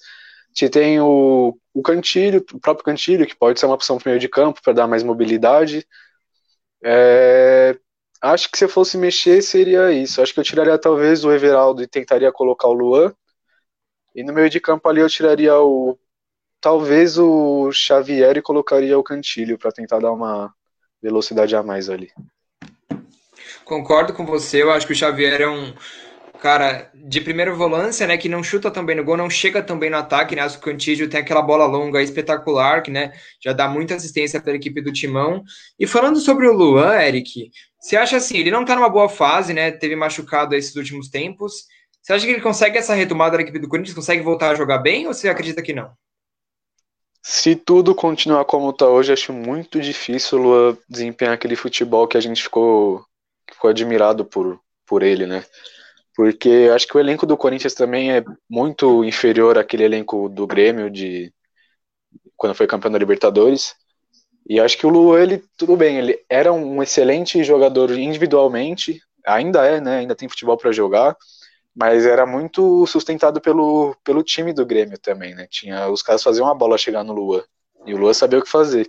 [0.54, 4.18] Te tem o, o Cantilho, o próprio Cantilho, que pode ser uma opção pro meio
[4.20, 5.86] de campo para dar mais mobilidade.
[6.82, 7.76] É,
[8.24, 10.22] Acho que se eu fosse mexer seria isso.
[10.22, 13.14] Acho que eu tiraria talvez o Everaldo e tentaria colocar o Luan.
[14.14, 15.98] E no meio de campo ali eu tiraria o
[16.58, 20.50] talvez o Xavier e colocaria o Cantilho para tentar dar uma
[21.02, 22.10] velocidade a mais ali.
[23.62, 25.74] Concordo com você, eu acho que o Xavier é um
[26.44, 29.96] cara de primeira volância, né, que não chuta também no gol, não chega também no
[29.96, 34.38] ataque, né, o Cantígio tem aquela bola longa espetacular, que, né, já dá muita assistência
[34.38, 35.42] para a equipe do Timão.
[35.78, 37.50] E falando sobre o Luan, Eric,
[37.80, 39.70] você acha assim, ele não está numa boa fase, né?
[39.70, 41.64] Teve machucado esses últimos tempos.
[42.02, 43.94] Você acha que ele consegue essa retomada da equipe do Corinthians?
[43.94, 45.92] Consegue voltar a jogar bem ou você acredita que não?
[47.22, 52.18] Se tudo continuar como está hoje, acho muito difícil o Luan desempenhar aquele futebol que
[52.18, 53.02] a gente ficou,
[53.50, 55.42] ficou admirado por, por ele, né?
[56.14, 60.88] Porque acho que o elenco do Corinthians também é muito inferior àquele elenco do Grêmio
[60.90, 61.32] de
[62.36, 63.74] quando foi campeão da Libertadores.
[64.48, 69.64] E acho que o Luan, ele, tudo bem, ele era um excelente jogador individualmente, ainda
[69.66, 69.98] é, né?
[69.98, 71.16] Ainda tem futebol para jogar,
[71.74, 75.46] mas era muito sustentado pelo, pelo time do Grêmio também, né?
[75.50, 77.42] Tinha, os caras faziam a bola chegar no Luan,
[77.86, 78.88] e o Luan sabia o que fazer.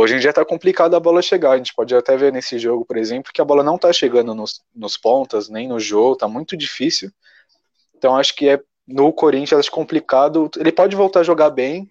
[0.00, 2.86] Hoje em dia tá complicado a bola chegar, a gente pode até ver nesse jogo,
[2.86, 6.26] por exemplo, que a bola não tá chegando nos, nos pontas, nem no jogo, tá
[6.26, 7.10] muito difícil.
[7.94, 10.50] Então acho que é no Corinthians complicado.
[10.56, 11.86] Ele pode voltar a jogar bem.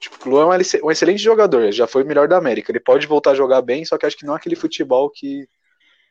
[0.00, 2.72] Tipo, o Luan é um excelente jogador, já foi o melhor da América.
[2.72, 5.48] Ele pode voltar a jogar bem, só que acho que não é aquele futebol que,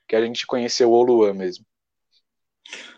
[0.08, 1.66] que a gente conheceu o Luan mesmo.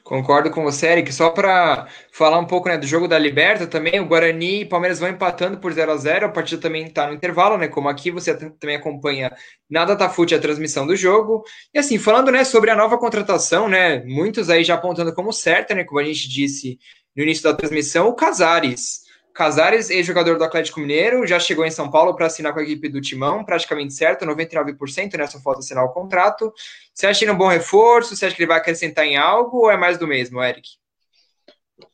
[0.04, 1.14] Concordo com você, Eric.
[1.14, 5.00] Só para falar um pouco né, do jogo da Liberta também, o Guarani e Palmeiras
[5.00, 7.68] vão empatando por 0 a 0 A partida também está no intervalo, né?
[7.68, 9.36] Como aqui você também acompanha
[9.70, 11.44] na Datafute a transmissão do jogo.
[11.74, 14.02] E assim, falando né, sobre a nova contratação, né?
[14.06, 15.84] Muitos aí já apontando como certa, né?
[15.84, 16.80] Como a gente disse
[17.14, 19.07] no início da transmissão, o Casares.
[19.38, 22.90] Casares, ex-jogador do Atlético Mineiro, já chegou em São Paulo para assinar com a equipe
[22.90, 25.28] do Timão, praticamente certo, 99%, né?
[25.28, 26.52] Só falta assinar o contrato.
[26.92, 28.16] Você acha ele um bom reforço?
[28.16, 30.68] Você acha que ele vai acrescentar em algo ou é mais do mesmo, Eric?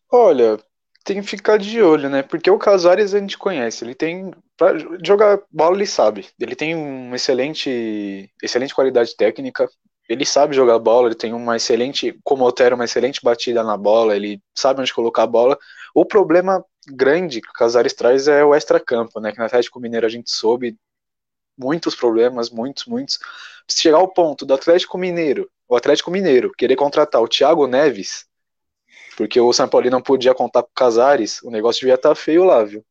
[0.10, 0.58] Olha,
[1.04, 2.24] tem que ficar de olho, né?
[2.24, 4.32] Porque o Casares a gente conhece, ele tem.
[4.56, 6.28] Pra jogar bola, ele sabe.
[6.40, 9.68] Ele tem uma excelente, excelente qualidade técnica.
[10.08, 13.78] Ele sabe jogar bola, ele tem uma excelente, como o Otero, uma excelente batida na
[13.78, 15.58] bola, ele sabe onde colocar a bola.
[15.96, 19.32] O problema grande que o Casares traz é o extra-campo, né?
[19.32, 20.78] Que na Atlético Mineiro a gente soube
[21.58, 23.20] muitos problemas, muitos, muitos.
[23.68, 28.26] Se chegar ao ponto do Atlético Mineiro, o Atlético Mineiro querer contratar o Thiago Neves,
[29.16, 32.16] porque o São Paulo não podia contar com o Casares, o negócio devia estar tá
[32.16, 32.84] feio lá, viu?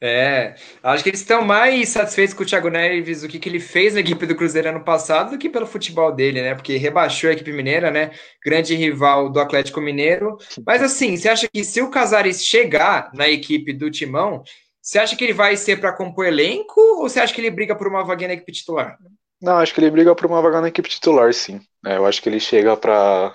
[0.00, 3.60] É, acho que eles estão mais satisfeitos com o Thiago Neves, o que, que ele
[3.60, 6.54] fez na equipe do Cruzeiro ano passado, do que pelo futebol dele, né?
[6.54, 8.10] Porque rebaixou a equipe mineira, né?
[8.44, 10.36] Grande rival do Atlético Mineiro.
[10.66, 14.42] Mas assim, você acha que se o Casares chegar na equipe do Timão,
[14.80, 17.74] você acha que ele vai ser para compor elenco ou você acha que ele briga
[17.74, 18.98] por uma vaga na equipe titular?
[19.40, 21.60] Não, acho que ele briga por uma vaga na equipe titular, sim.
[21.86, 23.34] É, eu acho que ele chega para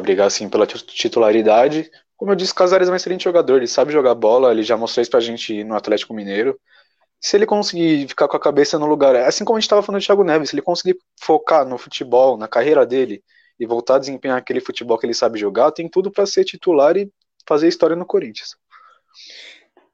[0.00, 3.92] brigar assim pela titularidade, como eu disse, o Casares é um excelente jogador, ele sabe
[3.92, 6.58] jogar bola, ele já mostrou isso pra gente no Atlético Mineiro.
[7.20, 10.00] Se ele conseguir ficar com a cabeça no lugar, assim como a gente estava falando
[10.00, 13.22] do Thiago Neves, se ele conseguir focar no futebol, na carreira dele
[13.58, 16.96] e voltar a desempenhar aquele futebol que ele sabe jogar, tem tudo para ser titular
[16.96, 17.10] e
[17.46, 18.56] fazer história no Corinthians.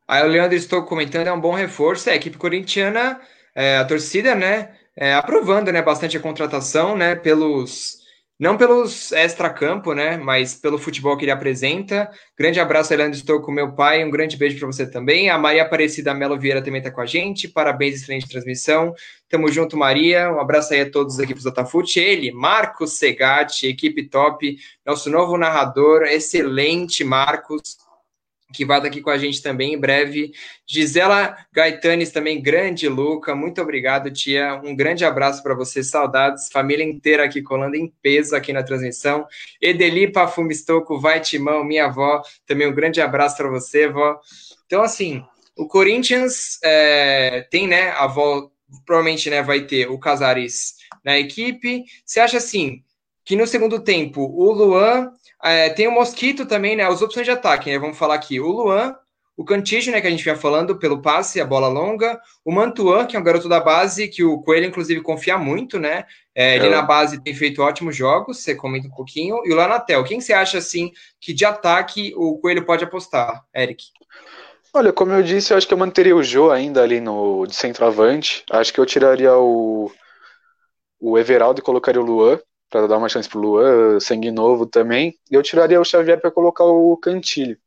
[0.06, 3.20] Aí o Leandro estou comentando, é um bom reforço, é, a equipe corintiana,
[3.54, 8.01] é, a torcida, né, é, aprovando, né, bastante a contratação, né, pelos
[8.42, 10.16] não pelos extra-campo, né?
[10.16, 12.10] Mas pelo futebol que ele apresenta.
[12.36, 14.04] Grande abraço, Leandro Estou com meu pai.
[14.04, 15.30] Um grande beijo para você também.
[15.30, 17.46] A Maria Aparecida Melo Vieira também está com a gente.
[17.46, 18.92] Parabéns, excelente transmissão.
[19.28, 20.28] Tamo junto, Maria.
[20.32, 22.00] Um abraço aí a todos os equipes do Tafute.
[22.00, 26.02] Ele, Marcos Segatti, equipe top, nosso novo narrador.
[26.02, 27.76] Excelente, Marcos
[28.52, 30.32] que vai aqui com a gente também em breve.
[30.66, 34.60] Gisela Gaetanes também, grande Luca, muito obrigado, tia.
[34.62, 36.48] Um grande abraço para você, saudades.
[36.52, 39.26] Família inteira aqui colando em peso aqui na transmissão.
[39.60, 44.20] Edeli Pafumistoco, vai Timão, minha avó, também um grande abraço para você, vó.
[44.66, 45.24] Então, assim,
[45.56, 48.50] o Corinthians é, tem, né, a avó,
[48.86, 50.74] provavelmente, né, vai ter o Casares
[51.04, 51.84] na equipe.
[52.04, 52.82] Você acha, assim,
[53.24, 55.12] que no segundo tempo o Luan
[55.42, 56.84] é, tem o Mosquito também, né?
[56.84, 57.78] As opções de ataque, né?
[57.78, 58.38] Vamos falar aqui.
[58.38, 58.94] O Luan,
[59.36, 60.00] o Cantígio, né?
[60.00, 62.20] Que a gente vinha falando pelo passe, a bola longa.
[62.44, 66.04] O Mantuan, que é um garoto da base, que o Coelho, inclusive, confia muito, né?
[66.34, 66.70] É, ele é.
[66.70, 69.40] na base tem feito ótimos jogos, você comenta um pouquinho.
[69.44, 73.86] E o Lanatel, quem você acha, assim, que de ataque o Coelho pode apostar, Eric?
[74.72, 77.54] Olha, como eu disse, eu acho que eu manteria o Jô ainda ali no de
[77.54, 78.44] centroavante.
[78.50, 79.90] Acho que eu tiraria o,
[80.98, 82.40] o Everaldo e colocaria o Luan
[82.72, 85.14] para dar uma chance pro Luan, sangue novo também.
[85.30, 87.58] E eu tiraria o Xavier para colocar o Cantilho.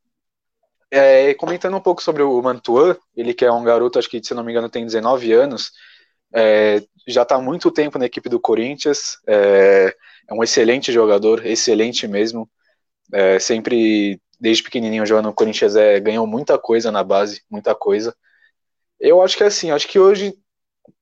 [0.90, 4.34] É, comentando um pouco sobre o Mantuan, ele que é um garoto, acho que se
[4.34, 5.72] não me engano tem 19 anos,
[6.34, 9.96] é, já está há muito tempo na equipe do Corinthians, é,
[10.28, 12.50] é um excelente jogador, excelente mesmo,
[13.14, 18.16] é, sempre desde pequenininho jogando no Corinthians é, ganhou muita coisa na base, muita coisa.
[19.00, 20.34] Eu acho que é assim, acho que hoje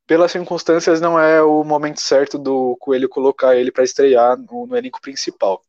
[0.06, 4.76] pelas circunstâncias, não é o momento certo do Coelho colocar ele para estrear no, no,
[4.76, 5.64] elenco principal.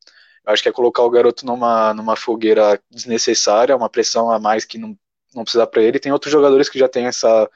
[0.44, 4.64] Eu acho que é colocar o garoto numa, numa fogueira desnecessária, uma pressão a mais
[4.64, 4.96] que não,
[5.34, 5.98] não precisa para ele.
[6.00, 7.48] Tem outros jogadores que já têm essa,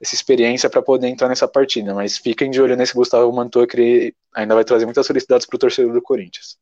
[0.00, 4.14] essa experiência para poder entrar nessa partida, mas fiquem de olho nesse Gustavo Mantua, que
[4.34, 6.58] ainda vai trazer muitas felicidades para o torcedor do Corinthians.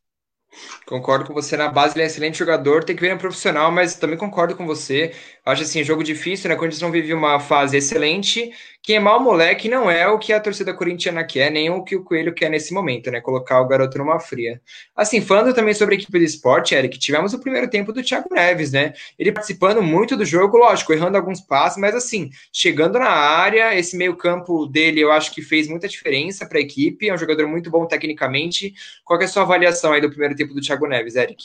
[0.85, 3.95] Concordo com você, na base ele é excelente jogador, tem que ver no profissional, mas
[3.95, 5.15] também concordo com você.
[5.45, 6.57] Acho assim, jogo difícil, né?
[6.57, 10.41] Quando eles não vivem uma fase excelente, queimar o moleque não é o que a
[10.41, 13.21] torcida corintiana quer, nem o que o Coelho quer nesse momento, né?
[13.21, 14.61] Colocar o garoto numa fria.
[14.97, 18.29] Assim, falando também sobre a equipe do esporte, Eric, tivemos o primeiro tempo do Thiago
[18.33, 18.95] Neves, né?
[19.19, 23.97] Ele participando muito do jogo, lógico, errando alguns passes, mas assim, chegando na área, esse
[23.97, 27.71] meio-campo dele eu acho que fez muita diferença para a equipe, é um jogador muito
[27.71, 28.73] bom tecnicamente.
[29.05, 31.45] Qual é a sua avaliação aí do primeiro tempo do Thiago Neves, Eric?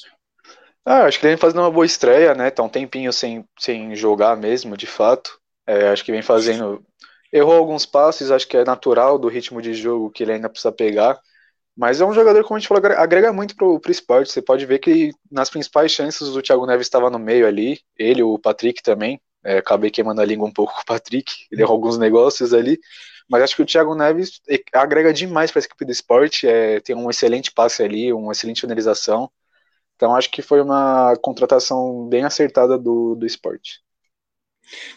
[0.86, 2.52] Ah, acho que ele vem fazendo uma boa estreia, né?
[2.52, 5.40] Tá um tempinho sem, sem jogar mesmo, de fato.
[5.68, 6.86] É, acho que vem fazendo
[7.36, 10.72] Errou alguns passes, acho que é natural do ritmo de jogo que ele ainda precisa
[10.72, 11.20] pegar.
[11.76, 14.32] Mas é um jogador, como a gente falou, agrega muito pro, pro esporte.
[14.32, 18.24] Você pode ver que nas principais chances o Thiago Neves estava no meio ali, ele,
[18.24, 19.20] o Patrick também.
[19.44, 22.80] É, acabei queimando a língua um pouco com o Patrick, ele errou alguns negócios ali.
[23.30, 24.40] Mas acho que o Thiago Neves
[24.74, 26.48] agrega demais para essa equipe do esporte.
[26.48, 29.30] É, tem um excelente passe ali, uma excelente finalização.
[29.96, 33.85] Então acho que foi uma contratação bem acertada do, do esporte.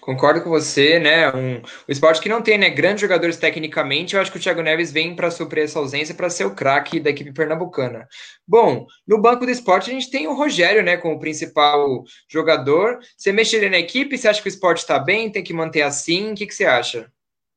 [0.01, 1.31] Concordo com você, né?
[1.35, 4.63] Um, o esporte que não tem né, grandes jogadores tecnicamente, eu acho que o Thiago
[4.63, 8.09] Neves vem para suprir essa ausência para ser o craque da equipe pernambucana.
[8.47, 12.99] Bom, no banco do esporte a gente tem o Rogério, né, como principal jogador.
[13.17, 14.17] Você mexeria na equipe?
[14.17, 15.31] Você acha que o esporte está bem?
[15.31, 16.33] Tem que manter assim?
[16.33, 17.11] O que, que você acha?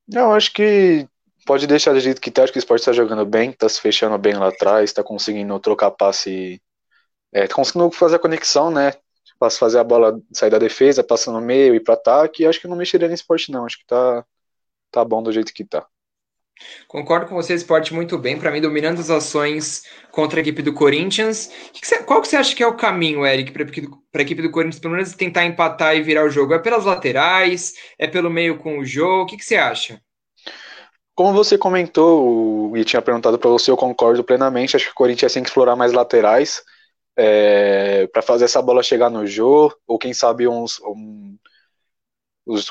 [0.07, 1.07] Não, acho que
[1.45, 2.43] pode deixar do jeito que tá.
[2.43, 5.57] Acho que o esporte está jogando bem, está se fechando bem lá atrás, está conseguindo
[5.59, 6.61] trocar passe.
[7.33, 8.93] É, tá conseguindo fazer a conexão, né?
[9.41, 12.45] Posso fazer a bola sair da defesa, passar no meio e para ataque.
[12.45, 13.65] Acho que não mexeria no esporte, não.
[13.65, 14.23] Acho que tá,
[14.91, 15.83] tá bom do jeito que tá.
[16.87, 18.37] Concordo com você, esporte muito bem.
[18.37, 19.81] Para mim, dominando as ações
[20.11, 21.47] contra a equipe do Corinthians.
[21.73, 24.43] Que que você, qual que você acha que é o caminho, Eric, para a equipe
[24.43, 26.53] do Corinthians, pelo menos tentar empatar e virar o jogo?
[26.53, 27.73] É pelas laterais?
[27.97, 29.23] É pelo meio com o jogo?
[29.23, 29.99] O que, que você acha?
[31.15, 34.75] Como você comentou e tinha perguntado para você, eu concordo plenamente.
[34.75, 36.61] Acho que o Corinthians tem que explorar mais laterais
[37.17, 41.37] é, para fazer essa bola chegar no Jô, ou quem sabe uns, um,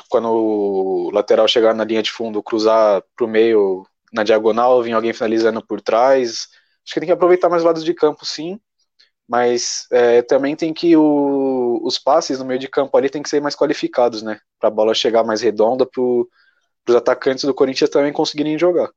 [0.09, 4.93] quando o lateral chegar na linha de fundo, cruzar para o meio na diagonal, vir
[4.93, 6.47] alguém finalizando por trás.
[6.85, 8.59] Acho que tem que aproveitar mais lados de campo, sim,
[9.27, 13.29] mas é, também tem que o, os passes no meio de campo ali tem que
[13.29, 14.39] ser mais qualificados, né?
[14.59, 18.89] Para a bola chegar mais redonda, para os atacantes do Corinthians também conseguirem jogar.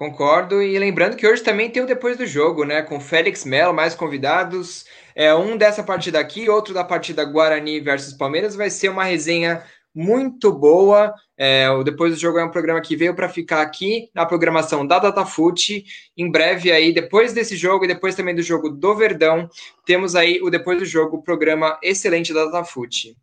[0.00, 2.80] Concordo, e lembrando que hoje também tem o depois do jogo, né?
[2.80, 4.86] Com Félix Melo, mais convidados.
[5.14, 8.56] É um dessa partida aqui, outro da partida Guarani versus Palmeiras.
[8.56, 9.62] Vai ser uma resenha
[9.94, 11.12] muito boa.
[11.36, 14.86] É, o Depois do Jogo é um programa que veio para ficar aqui na programação
[14.86, 15.84] da DataFoot.
[16.16, 19.50] Em breve aí, depois desse jogo e depois também do jogo do Verdão,
[19.84, 23.14] temos aí o Depois do Jogo, programa excelente da DataFoot.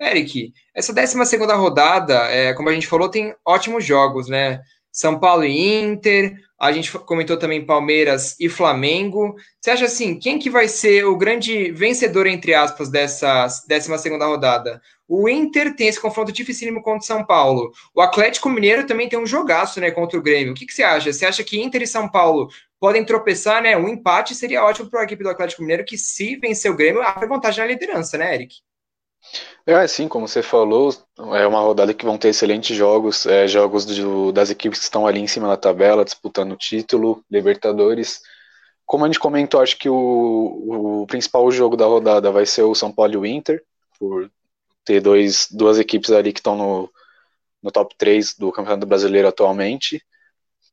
[0.00, 4.60] Eric, essa 12 segunda rodada, é, como a gente falou, tem ótimos jogos, né?
[4.92, 9.34] São Paulo e Inter, a gente comentou também Palmeiras e Flamengo.
[9.58, 14.26] Você acha assim, quem que vai ser o grande vencedor, entre aspas, dessa 12 segunda
[14.26, 14.82] rodada?
[15.08, 17.72] O Inter tem esse confronto dificílimo contra o São Paulo.
[17.94, 20.52] O Atlético Mineiro também tem um jogaço né, contra o Grêmio.
[20.52, 21.12] O que, que você acha?
[21.12, 22.48] Você acha que Inter e São Paulo
[22.78, 23.76] podem tropeçar, né?
[23.76, 27.02] Um empate seria ótimo para a equipe do Atlético Mineiro, que se vencer o Grêmio,
[27.02, 28.56] abre vantagem na liderança, né, Eric?
[29.66, 30.90] É, sim, como você falou,
[31.34, 35.06] é uma rodada que vão ter excelentes jogos, é, jogos do, das equipes que estão
[35.06, 38.20] ali em cima da tabela, disputando o título, Libertadores.
[38.86, 42.74] Como a gente comentou, acho que o, o principal jogo da rodada vai ser o
[42.74, 43.62] São Paulo e o Inter,
[43.98, 44.30] por
[44.84, 46.90] ter dois, duas equipes ali que estão no,
[47.62, 50.02] no top 3 do Campeonato Brasileiro atualmente.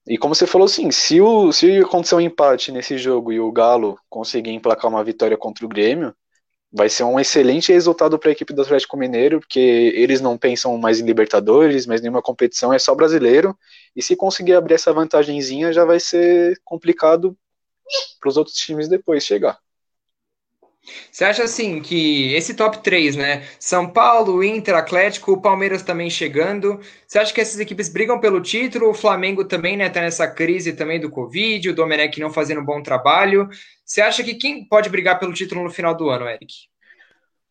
[0.07, 3.52] E como você falou, sim, se, o, se acontecer um empate nesse jogo e o
[3.52, 6.15] Galo conseguir emplacar uma vitória contra o Grêmio,
[6.72, 10.77] vai ser um excelente resultado para a equipe do Atlético Mineiro, porque eles não pensam
[10.77, 13.57] mais em Libertadores, mas nenhuma competição, é só brasileiro.
[13.95, 17.38] E se conseguir abrir essa vantagenzinha, já vai ser complicado
[18.19, 19.57] para os outros times depois chegar.
[21.12, 23.48] Você acha assim que esse top 3, né?
[23.60, 26.80] São Paulo, Inter, Atlético, o Palmeiras também chegando.
[27.08, 28.90] Você acha que essas equipes brigam pelo título?
[28.90, 29.90] O Flamengo também, né?
[29.90, 33.50] Tá nessa crise também do Covid, o Domenech não fazendo um bom trabalho.
[33.86, 36.54] Você acha que quem pode brigar pelo título no final do ano, Eric?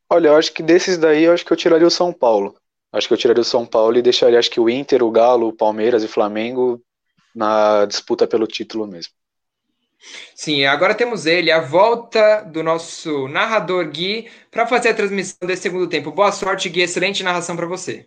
[0.08, 2.54] Olha, eu acho que desses daí, eu acho que eu tiraria o São Paulo.
[2.92, 5.48] Acho que eu tiraria o São Paulo e deixaria, acho que o Inter, o Galo,
[5.48, 6.80] o Palmeiras e o Flamengo
[7.34, 9.12] na disputa pelo título mesmo.
[10.34, 15.62] Sim, agora temos ele, a volta do nosso narrador Gui, para fazer a transmissão desse
[15.62, 16.12] segundo tempo.
[16.12, 18.06] Boa sorte, Gui, excelente narração para você.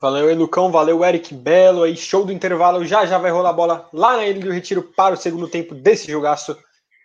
[0.00, 3.88] Valeu, Lucão, valeu, Eric Belo, aí, show do intervalo, já já vai rolar a bola
[3.92, 6.56] lá na Ilha do Retiro para o segundo tempo desse jogaço.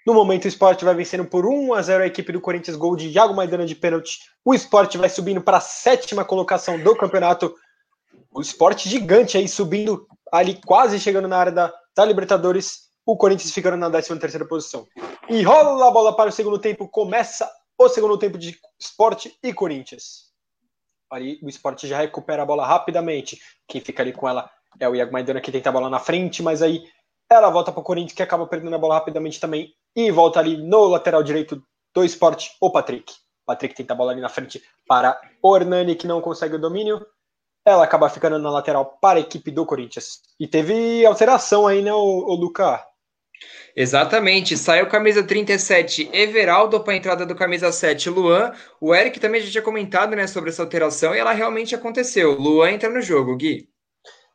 [0.05, 2.95] No momento, o Sport vai vencendo por 1 a 0 a equipe do Corinthians, gol
[2.95, 4.19] de Iago Maidana de pênalti.
[4.45, 7.55] O Sport vai subindo para a sétima colocação do campeonato.
[8.31, 13.51] O Sport gigante aí, subindo ali, quase chegando na área da, da Libertadores o Corinthians
[13.51, 14.87] ficando na 13 terceira posição.
[15.29, 19.53] E rola a bola para o segundo tempo, começa o segundo tempo de esporte e
[19.53, 20.31] Corinthians.
[21.09, 23.39] Ali o esporte já recupera a bola rapidamente.
[23.67, 24.49] Quem fica ali com ela
[24.79, 26.83] é o Iago Maidana que tenta a bola na frente, mas aí
[27.29, 30.57] ela volta para o Corinthians que acaba perdendo a bola rapidamente também e volta ali
[30.57, 31.61] no lateral direito
[31.93, 33.13] do esporte, o Patrick.
[33.45, 37.05] Patrick tenta a bola ali na frente para o Hernani que não consegue o domínio
[37.65, 40.21] ela acaba ficando na lateral para a equipe do Corinthians.
[40.39, 42.85] E teve alteração aí, né, o, o Luca?
[43.75, 48.53] Exatamente, saiu camisa 37 Everaldo para a entrada do camisa 7 Luan.
[48.79, 52.33] O Eric também já tinha comentado né, sobre essa alteração e ela realmente aconteceu.
[52.33, 53.67] Luan entra no jogo, Gui.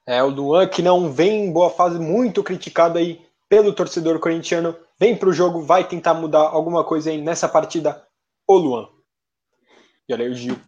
[0.04, 4.76] É, o Luan que não vem em boa fase, muito criticado aí pelo torcedor corintiano.
[4.98, 8.04] Vem para o jogo, vai tentar mudar alguma coisa aí nessa partida,
[8.46, 8.88] o Luan.
[10.08, 10.58] E olha aí o Gil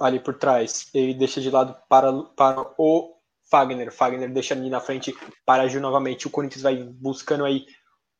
[0.00, 0.88] ali por trás.
[0.94, 3.14] Ele deixa de lado para, para o
[3.50, 3.92] Fagner.
[3.92, 5.14] Fagner deixa ali na frente
[5.44, 6.26] para Gil novamente.
[6.26, 7.66] O Corinthians vai buscando aí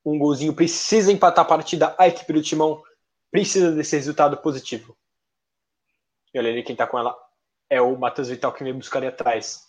[0.04, 0.54] um golzinho.
[0.54, 1.94] Precisa empatar a partida.
[1.98, 2.82] A equipe do Timão
[3.30, 4.96] precisa desse resultado positivo.
[6.34, 7.16] E olha ali quem tá com ela
[7.68, 9.68] é o Matheus Vital que vem buscar ali atrás.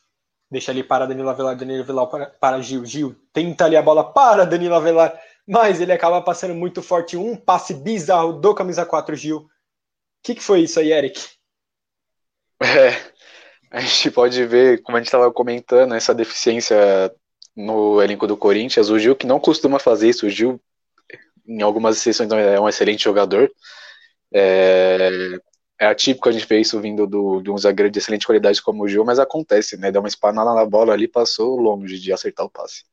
[0.49, 2.83] Deixa ali para Danilo Avelar, Danilo Avelar para, para Gil.
[2.83, 5.17] Gil tenta ali a bola para Danilo Avelar,
[5.47, 7.15] mas ele acaba passando muito forte.
[7.15, 9.37] Um passe bizarro do camisa 4 Gil.
[9.37, 9.49] O
[10.23, 11.21] que, que foi isso aí, Eric?
[12.61, 13.11] É,
[13.71, 16.75] a gente pode ver, como a gente estava comentando, essa deficiência
[17.55, 18.89] no elenco do Corinthians.
[18.89, 20.61] O Gil, que não costuma fazer isso, o Gil,
[21.47, 23.49] em algumas sessões, é um excelente jogador.
[24.33, 25.09] É,
[25.79, 28.83] é atípico a gente ver isso vindo do, de um zagueiro de excelente qualidade como
[28.83, 29.91] o Gil, mas acontece, né?
[29.91, 32.83] Dá uma espanada na bola ali, passou longe de acertar o passe.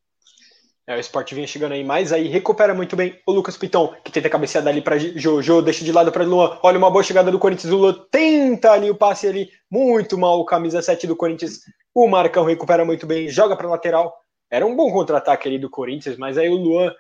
[0.89, 4.11] É, o Sport vinha chegando aí, mas aí recupera muito bem o Lucas Piton, que
[4.11, 6.59] tenta cabecear dali para Jojo, deixa de lado para Luan.
[6.63, 10.41] Olha uma boa chegada do Corinthians, o Luan tenta ali o passe ali, muito mal
[10.41, 11.61] o camisa 7 do Corinthians.
[11.95, 14.17] O Marcão recupera muito bem, joga para lateral.
[14.51, 16.91] Era um bom contra-ataque ali do Corinthians, mas aí o Luan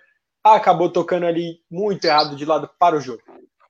[0.44, 3.22] acabou tocando ali muito errado de lado para o jogo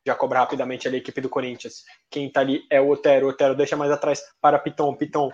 [0.08, 1.84] já cobra rapidamente ali a equipe do Corinthians.
[2.10, 3.26] Quem tá ali é o Otero.
[3.26, 4.94] O Otero deixa mais atrás para Piton.
[4.94, 5.30] Piton,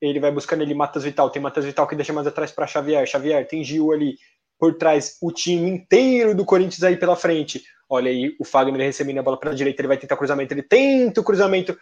[0.00, 1.30] ele vai buscando ele, Matas Vital.
[1.30, 3.06] Tem Matas Vital que deixa mais atrás para Xavier.
[3.06, 4.16] Xavier, tem Gil ali
[4.58, 5.16] por trás.
[5.22, 7.62] O time inteiro do Corinthians aí pela frente.
[7.88, 9.80] Olha aí, o Fagner recebendo a bola para direita.
[9.80, 10.52] Ele vai tentar cruzamento.
[10.54, 11.78] Ele tenta o cruzamento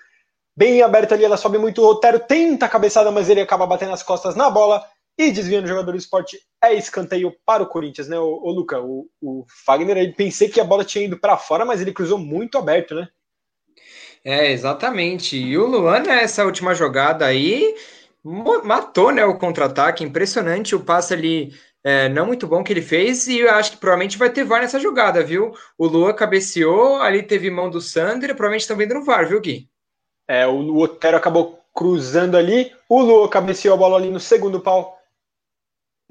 [0.57, 1.25] bem aberto ali.
[1.25, 1.83] Ela sobe muito.
[1.83, 4.83] O Otero tenta a cabeçada, mas ele acaba batendo as costas na bola
[5.19, 8.81] e desviando o jogador do esporte é escanteio para o Corinthians, né, o, Luca?
[8.81, 12.19] O, o Fagner, aí pensei que a bola tinha ido para fora, mas ele cruzou
[12.19, 13.09] muito aberto, né?
[14.23, 15.37] É, exatamente.
[15.37, 17.75] E o Luan, nessa última jogada aí,
[18.65, 20.05] matou né, o contra-ataque.
[20.05, 21.53] Impressionante o passe ali,
[21.85, 23.27] é, não muito bom que ele fez.
[23.27, 25.53] E eu acho que provavelmente vai ter VAR nessa jogada, viu?
[25.79, 29.69] O Luan cabeceou, ali teve mão do Sander, provavelmente estão vendo no VAR, viu, Gui?
[30.29, 32.73] É, o Otero acabou cruzando ali.
[32.89, 34.97] O Luan cabeceou a bola ali no segundo pau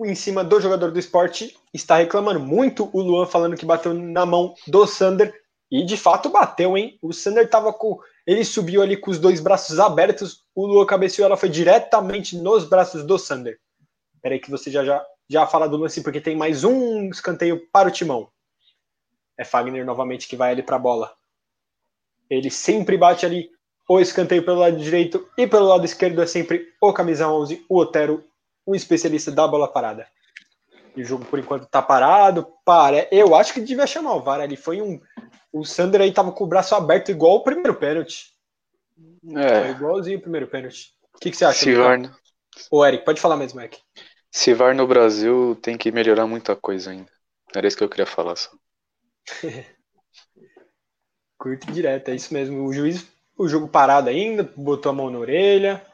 [0.04, 4.26] em cima do jogador do esporte, está reclamando muito o Luan, falando que bateu na
[4.26, 5.34] mão do Sander,
[5.72, 6.98] e de fato bateu, hein?
[7.02, 8.00] O Sander tava com.
[8.26, 12.66] Ele subiu ali com os dois braços abertos, o Luan cabeceou, ela foi diretamente nos
[12.66, 13.60] braços do Sander.
[14.22, 17.90] Peraí que você já, já, já fala do lance, porque tem mais um escanteio para
[17.90, 18.30] o timão.
[19.38, 21.14] É Fagner novamente que vai ali para a bola.
[22.30, 23.52] Ele sempre bate ali
[23.88, 27.78] o escanteio pelo lado direito e pelo lado esquerdo é sempre o camisa 11, o
[27.78, 28.24] Otero,
[28.66, 30.08] um especialista da bola parada.
[30.96, 32.48] E o jogo, por enquanto, tá parado.
[32.64, 33.08] Para.
[33.12, 34.56] Eu acho que devia chamar o VAR ali.
[34.56, 35.00] Foi um.
[35.52, 38.34] O Sander aí tava com o braço aberto, igual o primeiro pênalti.
[39.36, 39.62] É.
[39.62, 40.94] Foi igualzinho o primeiro pênalti.
[41.14, 41.60] O que, que você acha?
[41.60, 42.00] Se VAR...
[42.00, 42.12] No...
[42.72, 43.80] Ô, Eric, pode falar mesmo, Eric.
[44.32, 47.12] Se VAR no Brasil tem que melhorar muita coisa ainda.
[47.56, 48.52] Era isso que eu queria falar só.
[51.38, 52.66] Curto direto, é isso mesmo.
[52.66, 53.06] O juiz,
[53.38, 55.86] o jogo parado ainda, botou a mão na orelha.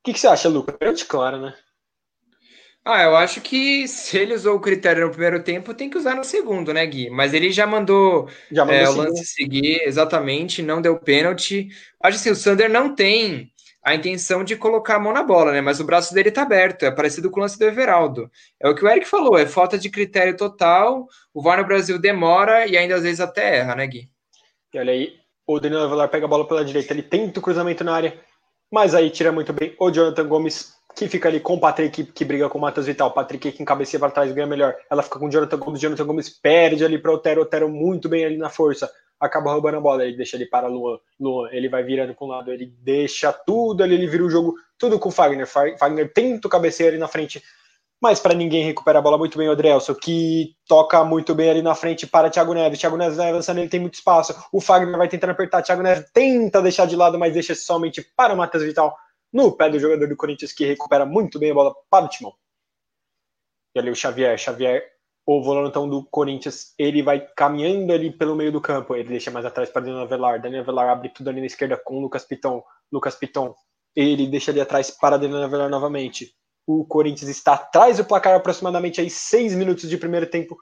[0.00, 0.76] O que, que você acha, Lucas?
[0.76, 1.56] Pênalti claro, né?
[2.84, 6.16] Ah, eu acho que se ele usou o critério no primeiro tempo, tem que usar
[6.16, 7.10] no segundo, né, Gui?
[7.10, 11.68] Mas ele já mandou, já mandou é, o lance seguir, exatamente, não deu pênalti.
[12.02, 13.52] Acho assim, o Sander não tem
[13.84, 15.60] a intenção de colocar a mão na bola, né?
[15.60, 18.28] Mas o braço dele tá aberto, é parecido com o lance do Everaldo.
[18.60, 21.06] É o que o Eric falou, é falta de critério total.
[21.32, 24.08] O VAR no Brasil demora e ainda às vezes até erra, né, Gui?
[24.74, 25.12] E olha aí,
[25.46, 28.20] o Danilo Avelar pega a bola pela direita, ele tenta o cruzamento na área,
[28.70, 32.24] mas aí tira muito bem o Jonathan Gomes que fica ali com o Patrick, que
[32.24, 33.08] briga com o Matheus Vital.
[33.08, 34.74] O Patrick que encabecia para trás ganha melhor.
[34.90, 35.80] Ela fica com o Jonathan Gomes.
[35.80, 37.42] Jonathan Gomes perde ali para Otero.
[37.42, 38.90] Otero muito bem ali na força.
[39.18, 40.04] Acaba roubando a bola.
[40.04, 40.98] Ele deixa ali para Luan.
[41.18, 42.52] Luan, ele vai virando para um lado.
[42.52, 43.94] Ele deixa tudo ali.
[43.94, 45.46] Ele vira o jogo tudo com o Fagner.
[45.46, 47.42] Fagner tenta o cabeceio ali na frente.
[48.00, 51.62] Mas para ninguém recupera a bola muito bem o Adrielson, que toca muito bem ali
[51.62, 52.80] na frente para Thiago Neves.
[52.80, 54.34] Thiago Neves vai avançando, ele tem muito espaço.
[54.52, 55.62] O Fagner vai tentando apertar.
[55.62, 58.96] Thiago Neves tenta deixar de lado, mas deixa somente para o Matheus Vital
[59.32, 62.34] no pé do jogador do Corinthians que recupera muito bem a bola para o timão.
[63.74, 64.92] E ali o Xavier, Xavier,
[65.24, 69.46] o volantão do Corinthians, ele vai caminhando ali pelo meio do campo, ele deixa mais
[69.46, 72.62] atrás para Daniel Avelar, Daniel Avelar abre tudo ali na esquerda com o Lucas Piton,
[72.90, 73.54] Lucas Piton,
[73.94, 76.34] ele deixa ali atrás para Daniel Avelar novamente.
[76.66, 80.56] O Corinthians está atrás do placar aproximadamente aí seis minutos de primeiro tempo.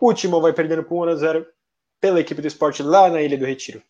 [0.00, 1.46] O Timão vai perdendo por 1 a 0
[2.00, 3.82] pela equipe do esporte lá na Ilha do Retiro.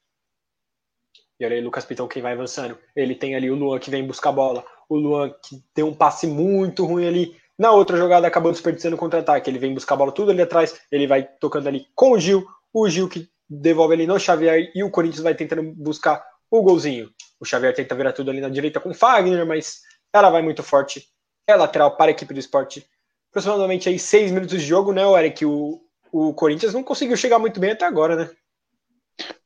[1.40, 2.76] E olha aí, Lucas Pitão quem vai avançando.
[2.96, 4.64] Ele tem ali o Luan que vem buscar a bola.
[4.88, 7.36] O Luan que tem um passe muito ruim ali.
[7.58, 9.48] Na outra jogada acabou desperdiçando o contra-ataque.
[9.48, 10.80] Ele vem buscar a bola tudo ali atrás.
[10.90, 12.46] Ele vai tocando ali com o Gil.
[12.72, 14.70] O Gil que devolve ali no Xavier.
[14.74, 17.10] E o Corinthians vai tentando buscar o golzinho.
[17.40, 19.80] O Xavier tenta virar tudo ali na direita com o Fagner, mas
[20.12, 21.06] ela vai muito forte.
[21.46, 22.84] É lateral para a equipe do esporte.
[23.30, 25.44] aproximadamente aí seis minutos de jogo, né, Eric?
[25.44, 28.30] O, o Corinthians não conseguiu chegar muito bem até agora, né?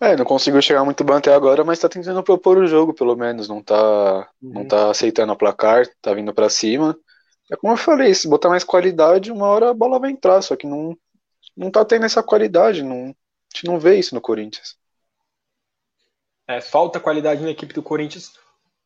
[0.01, 3.16] É, não conseguiu chegar muito bem até agora, mas tá tentando propor o jogo, pelo
[3.16, 3.49] menos.
[3.49, 4.53] Não tá, uhum.
[4.53, 6.97] não tá aceitando a placar, tá vindo para cima.
[7.51, 10.57] É como eu falei, se botar mais qualidade, uma hora a bola vai entrar, só
[10.57, 10.97] que não,
[11.57, 14.77] não tá tendo essa qualidade, não, a gente não vê isso no Corinthians.
[16.49, 18.32] É, falta qualidade na equipe do Corinthians.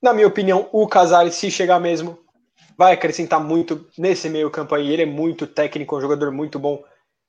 [0.02, 2.18] Na minha opinião, o Casares, se chegar mesmo,
[2.76, 4.92] vai acrescentar muito nesse meio campo aí.
[4.92, 6.84] Ele é muito técnico, é um jogador muito bom,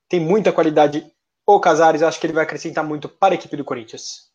[0.09, 1.05] tem muita qualidade.
[1.49, 4.27] O Casares, acho que ele vai acrescentar muito para a equipe do Corinthians.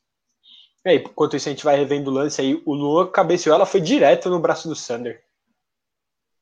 [0.82, 2.62] E aí, enquanto isso, a gente vai revendo o lance aí.
[2.64, 5.22] O Luan cabeceou, ela foi direto no braço do Sander.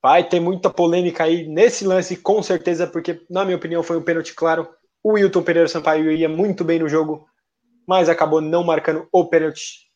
[0.00, 4.02] Vai ter muita polêmica aí nesse lance, com certeza, porque, na minha opinião, foi um
[4.02, 4.72] pênalti claro.
[5.02, 7.28] O Wilton Pereira Sampaio ia muito bem no jogo,
[7.86, 9.90] mas acabou não marcando o pênalti,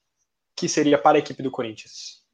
[0.57, 2.25] que seria para a equipe do Corinthians.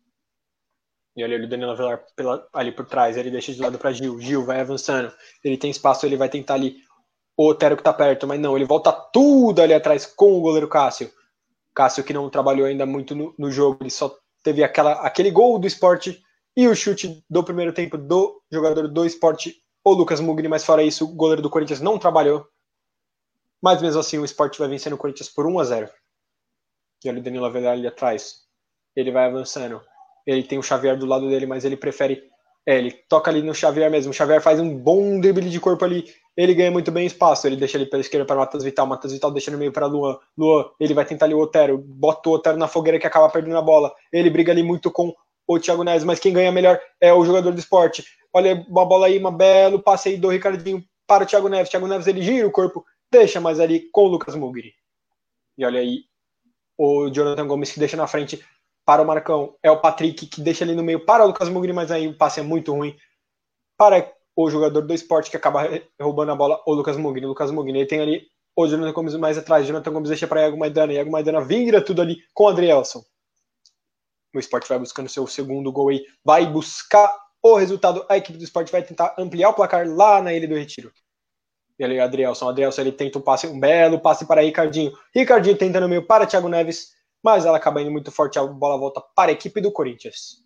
[1.14, 4.18] E olha o Danilo Avelar pela, ali por trás, ele deixa de lado para Gil.
[4.18, 5.12] Gil vai avançando,
[5.44, 6.76] ele tem espaço, ele vai tentar ali
[7.36, 10.68] o Otero que tá perto, mas não, ele volta tudo ali atrás com o goleiro
[10.68, 11.10] Cássio.
[11.74, 15.58] Cássio que não trabalhou ainda muito no, no jogo, ele só teve aquela, aquele gol
[15.58, 16.22] do esporte
[16.56, 20.82] e o chute do primeiro tempo do jogador do esporte, o Lucas Mugni, mas fora
[20.82, 22.46] isso, o goleiro do Corinthians não trabalhou.
[23.62, 25.90] Mas mesmo assim, o esporte vai vencendo o Corinthians por 1 a 0
[27.04, 28.42] E olha o Danilo Avelar ali atrás.
[28.96, 29.80] Ele vai avançando.
[30.26, 32.22] Ele tem o Xavier do lado dele, mas ele prefere.
[32.66, 34.10] É, ele toca ali no Xavier mesmo.
[34.10, 36.12] O Xavier faz um bom drible de corpo ali.
[36.36, 37.46] Ele ganha muito bem espaço.
[37.46, 38.86] Ele deixa ali pela esquerda para o Matheus Vital.
[38.86, 40.18] Matheus Vital deixa no meio para Luan.
[40.36, 41.78] Luan, ele vai tentar ali o Otero.
[41.78, 43.92] Bota o Otero na fogueira que acaba perdendo a bola.
[44.12, 45.14] Ele briga ali muito com
[45.46, 48.04] o Thiago Neves, mas quem ganha melhor é o jogador do esporte.
[48.32, 51.68] Olha uma bola aí, uma belo passe aí do Ricardinho para o Thiago Neves.
[51.68, 54.72] Thiago Neves ele gira o corpo, deixa mais ali com o Lucas Mugri.
[55.58, 56.04] E olha aí
[56.78, 58.44] o Jonathan Gomes que deixa na frente
[58.84, 59.56] para o Marcão.
[59.60, 62.16] É o Patrick que deixa ali no meio para o Lucas Mugri, mas aí o
[62.16, 62.96] passe é muito ruim
[63.76, 65.68] para o jogador do esporte que acaba
[66.00, 67.26] roubando a bola, o Lucas Mugni.
[67.26, 68.22] O Lucas Mugni ele tem ali
[68.56, 69.66] o Jonathan Gomes mais atrás.
[69.66, 70.92] Jonathan Gomes deixa para Iago Maidana.
[70.92, 73.02] Iago Maidana vira tudo ali com o Adrielson
[74.34, 77.10] o esporte vai buscando seu segundo gol aí, vai buscar
[77.42, 78.04] o resultado.
[78.08, 80.92] A equipe do esporte vai tentar ampliar o placar lá na Ilha do Retiro.
[81.78, 82.48] E ali, Adrielson.
[82.48, 84.92] Adrielson ele tenta um passe, um belo passe para Ricardinho.
[85.14, 86.92] Ricardinho tenta no meio para Thiago Neves,
[87.22, 88.38] mas ela acaba indo muito forte.
[88.38, 90.44] A bola volta para a equipe do Corinthians.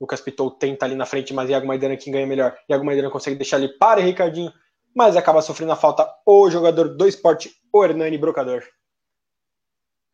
[0.00, 2.56] Lucas Pitou tenta ali na frente, mas Iago Maidana quem ganha melhor.
[2.68, 4.52] Iago Maidana consegue deixar ali para Ricardinho,
[4.94, 8.62] mas acaba sofrendo a falta o jogador do esporte, o Hernani Brocador.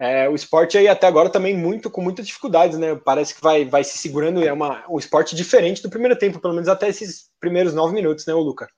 [0.00, 2.94] É, o esporte aí até agora também muito com muitas dificuldades, né?
[2.94, 6.54] Parece que vai, vai se segurando, é uma, um esporte diferente do primeiro tempo, pelo
[6.54, 8.68] menos até esses primeiros nove minutos, né, o Luca?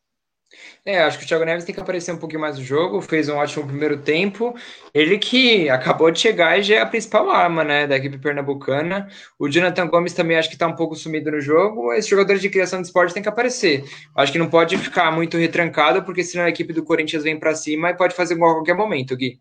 [0.85, 3.29] É, acho que o Thiago Neves tem que aparecer um pouquinho mais no jogo, fez
[3.29, 4.55] um ótimo primeiro tempo.
[4.93, 9.09] Ele que acabou de chegar e já é a principal arma, né, da equipe pernambucana.
[9.39, 11.93] O Jonathan Gomes também acho que está um pouco sumido no jogo.
[11.93, 13.85] Esse jogador de criação de esporte tem que aparecer.
[14.17, 17.55] Acho que não pode ficar muito retrancado, porque senão a equipe do Corinthians vem para
[17.55, 19.41] cima e pode fazer gol a qualquer momento, Gui.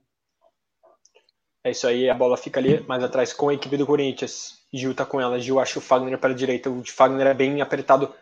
[1.63, 4.59] É isso aí, a bola fica ali mais atrás com a equipe do Corinthians.
[4.71, 7.61] Gil tá com ela, Gil acha o Fagner para a direita, o Fagner é bem
[7.61, 8.13] apertado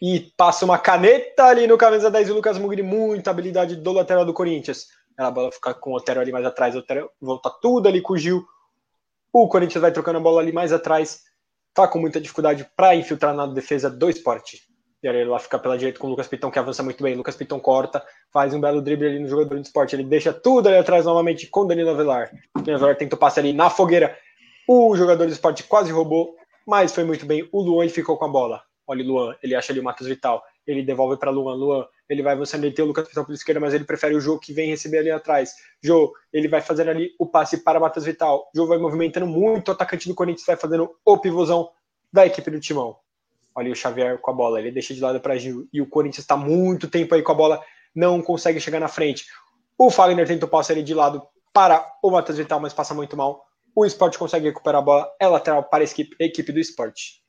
[0.00, 4.24] e passa uma caneta ali no camisa 10 do Lucas Mugri, muita habilidade do lateral
[4.24, 4.86] do Corinthians.
[5.16, 8.12] A bola fica com o Otero ali mais atrás, o Otero volta tudo ali com
[8.12, 8.44] o Gil.
[9.32, 11.22] O Corinthians vai trocando a bola ali mais atrás,
[11.72, 14.62] tá com muita dificuldade para infiltrar na defesa do esporte.
[15.02, 17.14] E aí lá fica pela direita com o Lucas Pitão, que avança muito bem.
[17.14, 18.02] O Lucas Pitão corta,
[18.32, 19.94] faz um belo drible ali no jogador de esporte.
[19.94, 22.30] Ele deixa tudo ali atrás novamente com o Danilo Avelar.
[22.54, 24.16] O Danilo Avelar tenta o passe ali na fogueira.
[24.66, 26.34] O jogador de esporte quase roubou,
[26.66, 27.48] mas foi muito bem.
[27.52, 28.62] O Luan ficou com a bola.
[28.86, 30.42] Olha o Luan, ele acha ali o Matheus Vital.
[30.66, 31.54] Ele devolve para Luan.
[31.54, 34.38] Luan, ele vai ele tem o Lucas Pitão pela esquerda, mas ele prefere o Jô
[34.38, 35.54] que vem receber ali atrás.
[35.82, 38.48] Jô, ele vai fazendo ali o passe para Matheus Vital.
[38.54, 41.70] Jô vai movimentando muito, o atacante do Corinthians vai fazendo o pivôzão
[42.12, 42.96] da equipe do Timão.
[43.54, 45.68] Olha o Xavier com a bola, ele deixa de lado para Gil.
[45.72, 47.62] E o Corinthians está muito tempo aí com a bola,
[47.94, 49.24] não consegue chegar na frente.
[49.78, 53.16] O Fagner tenta o passe ali de lado para o Matheus Vital, mas passa muito
[53.16, 53.44] mal.
[53.74, 57.22] O esporte consegue recuperar a bola, é lateral para a equipe, a equipe do esporte.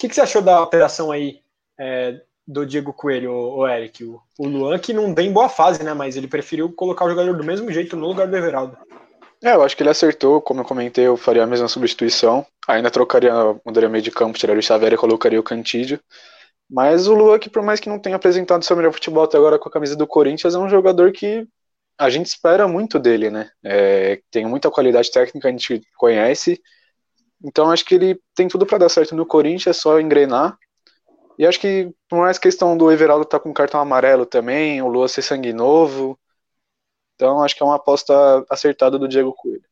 [0.00, 1.40] Que, que, você achou da operação aí
[1.78, 4.02] é, do Diego Coelho, o, Eric?
[4.02, 5.92] O, o Luan, que não tem boa fase, né?
[5.92, 8.78] Mas ele preferiu colocar o jogador do mesmo jeito no lugar do Everaldo.
[9.44, 12.46] É, eu acho que ele acertou, como eu comentei, eu faria a mesma substituição.
[12.66, 13.30] Ainda trocaria,
[13.62, 16.00] mudaria meio de campo, tiraria o Xavier e colocaria o Cantídio.
[16.68, 19.58] Mas o Lua, que por mais que não tenha apresentado seu melhor futebol até agora
[19.58, 21.46] com a camisa do Corinthians, é um jogador que
[21.98, 23.50] a gente espera muito dele, né?
[23.62, 26.58] É, tem muita qualidade técnica, a gente conhece.
[27.42, 30.58] Então acho que ele tem tudo para dar certo no Corinthians, é só engrenar.
[31.38, 34.88] E acho que por mais questão do Everaldo estar tá com cartão amarelo também, o
[34.88, 36.18] Lua ser sangue novo,
[37.14, 39.64] então acho que é uma aposta acertada do Diego Coelho.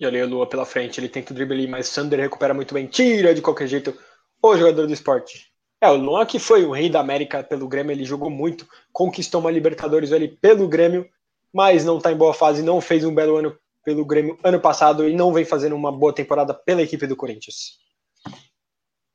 [0.00, 2.72] E ali o Lua pela frente, ele tenta o drible ali, mas Sander recupera muito
[2.72, 3.94] bem, tira de qualquer jeito
[4.40, 5.52] o jogador do esporte.
[5.80, 9.40] É, o Luan que foi o rei da América pelo Grêmio, ele jogou muito, conquistou
[9.40, 11.08] uma Libertadores ali pelo Grêmio,
[11.52, 13.56] mas não está em boa fase, não fez um belo ano
[13.88, 17.78] pelo Grêmio ano passado e não vem fazendo uma boa temporada pela equipe do Corinthians.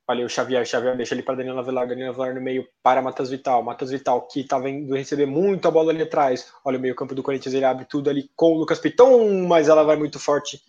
[0.09, 3.61] O Xavier, Xavier deixa ele para Danilo Avelar, Danilo Avelar no meio para Matheus Vital,
[3.61, 6.51] Matheus Vital que está vendo receber muito a bola ali atrás.
[6.65, 9.69] Olha o meio campo do Corinthians, ele abre tudo ali com o Lucas Piton, mas
[9.69, 10.59] ela vai muito forte.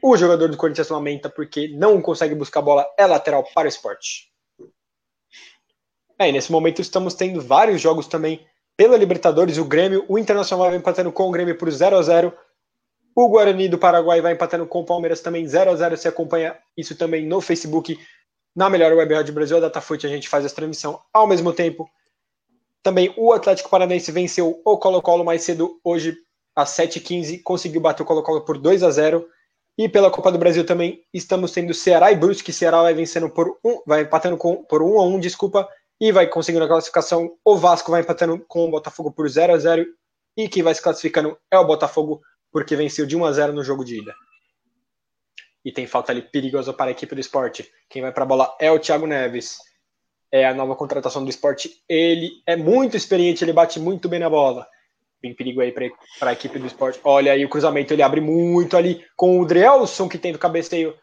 [0.00, 3.68] O jogador do Corinthians lamenta porque não consegue buscar a bola, é lateral para o
[3.68, 4.30] esporte.
[6.16, 9.58] É, nesse momento estamos tendo vários jogos também pela Libertadores.
[9.58, 12.32] O Grêmio, o Internacional vai empatando com o Grêmio por 0 a 0
[13.20, 16.56] O Guarani do Paraguai vai empatando com o Palmeiras também 0 a 0 Você acompanha
[16.76, 17.98] isso também no Facebook,
[18.54, 20.06] na melhor web rádio Brasil, a Datafoot.
[20.06, 21.90] A gente faz essa transmissão ao mesmo tempo.
[22.80, 26.16] Também o Atlético Paranaense venceu o Colo-Colo mais cedo hoje
[26.54, 29.26] às 7h15, conseguiu bater o Colo-Colo por 2 a 0
[29.76, 32.52] e pela Copa do Brasil também estamos tendo Ceará e Brusque.
[32.52, 35.68] Ceará vai vencendo por um, vai empatando com, por 1 a 1, desculpa,
[36.00, 37.32] e vai conseguindo a classificação.
[37.44, 39.84] O Vasco vai empatando com o Botafogo por 0 a 0
[40.36, 42.22] e quem vai se classificando é o Botafogo,
[42.58, 44.12] porque venceu de 1 a 0 no jogo de ida.
[45.64, 47.70] E tem falta ali perigosa para a equipe do esporte.
[47.88, 49.58] Quem vai para a bola é o Thiago Neves.
[50.32, 51.70] É a nova contratação do esporte.
[51.88, 54.66] Ele é muito experiente, ele bate muito bem na bola.
[55.22, 56.98] Tem perigo aí para a equipe do esporte.
[57.04, 60.96] Olha aí o cruzamento, ele abre muito ali com o Drielson, que tem do cabeceio.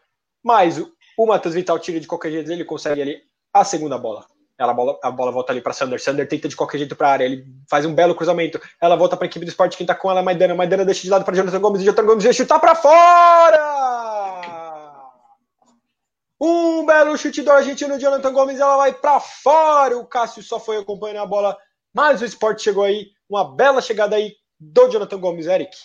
[0.44, 4.26] Mas o, o Matheus Vital tira de qualquer jeito, ele consegue ali a segunda bola.
[4.58, 6.00] Ela, bola, a bola volta ali para Sander.
[6.00, 7.24] Sander tenta de qualquer jeito para a área.
[7.24, 8.60] Ele faz um belo cruzamento.
[8.80, 9.76] Ela volta para a equipe do esporte.
[9.76, 10.54] Quem tá com ela é Maidana.
[10.54, 11.82] Maidana deixa de lado para Jonathan Gomes.
[11.82, 14.06] E Jonathan Gomes vai chutar para fora!
[16.40, 18.58] Um belo chute do argentino Jonathan Gomes.
[18.58, 19.98] Ela vai para fora.
[19.98, 21.56] O Cássio só foi acompanhando a bola.
[21.92, 23.08] Mas o esporte chegou aí.
[23.28, 25.76] Uma bela chegada aí do Jonathan Gomes, Eric.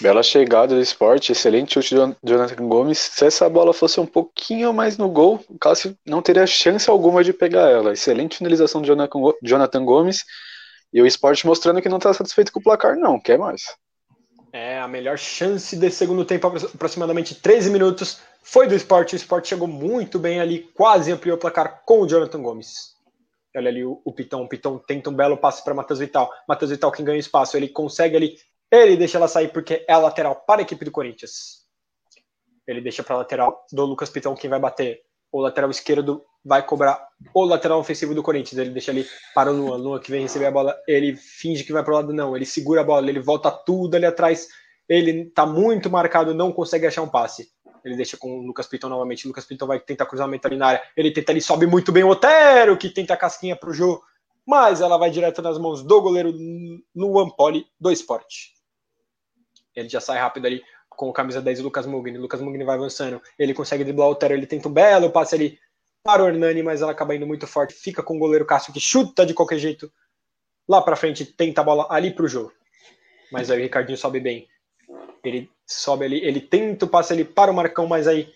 [0.00, 2.98] Bela chegada do esporte, excelente chute do Jonathan Gomes.
[2.98, 7.22] Se essa bola fosse um pouquinho mais no gol, o Cássio não teria chance alguma
[7.22, 7.92] de pegar ela.
[7.92, 8.96] Excelente finalização do
[9.42, 10.24] Jonathan Gomes.
[10.92, 13.62] E o esporte mostrando que não está satisfeito com o placar, não, quer mais.
[14.52, 19.14] É, a melhor chance desse segundo tempo, aproximadamente 13 minutos, foi do esporte.
[19.14, 22.94] O esporte chegou muito bem ali, quase ampliou o placar com o Jonathan Gomes.
[23.56, 24.42] Olha ali o, o Pitão.
[24.42, 26.30] O Pitão tenta um belo passe para Matheus Vital.
[26.48, 27.56] Matheus Vital quem ganha espaço.
[27.56, 28.36] Ele consegue ali
[28.82, 31.64] ele deixa ela sair porque é lateral para a equipe do Corinthians.
[32.66, 35.02] Ele deixa para a lateral do Lucas Pitão, quem vai bater.
[35.30, 38.58] O lateral esquerdo vai cobrar o lateral ofensivo do Corinthians.
[38.58, 39.76] Ele deixa ali para o Luan.
[39.76, 40.76] Luan que vem receber a bola.
[40.86, 42.36] Ele finge que vai para o lado, não.
[42.36, 44.48] Ele segura a bola, ele volta tudo ali atrás.
[44.88, 47.48] Ele está muito marcado, não consegue achar um passe.
[47.84, 49.26] Ele deixa com o Lucas Pitão novamente.
[49.26, 50.82] O Lucas Pitão vai tentar cruzamento ali na área.
[50.96, 54.02] Ele tenta ali, sobe muito bem o Otero, que tenta a casquinha o Jô.
[54.46, 56.32] Mas ela vai direto nas mãos do goleiro
[56.94, 58.53] Luan Poli do esporte.
[59.74, 62.18] Ele já sai rápido ali com o camisa 10 do Lucas Mugni.
[62.18, 63.20] Lucas Mugni vai avançando.
[63.38, 64.34] Ele consegue driblar o Otero.
[64.34, 65.58] Ele tenta um belo passe ali
[66.02, 67.74] para o Hernani, mas ela acaba indo muito forte.
[67.74, 69.92] Fica com o goleiro Cássio que chuta de qualquer jeito
[70.68, 71.24] lá para frente.
[71.24, 72.52] Tenta a bola ali para o jogo.
[73.32, 74.48] Mas aí o Ricardinho sobe bem.
[75.24, 76.24] Ele sobe ali.
[76.24, 78.32] Ele tenta o passe ali para o Marcão, mas aí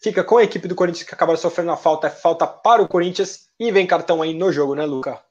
[0.00, 2.06] fica com a equipe do Corinthians que acaba sofrendo a falta.
[2.06, 3.48] É falta para o Corinthians.
[3.58, 5.22] E vem cartão aí no jogo, né, Luca?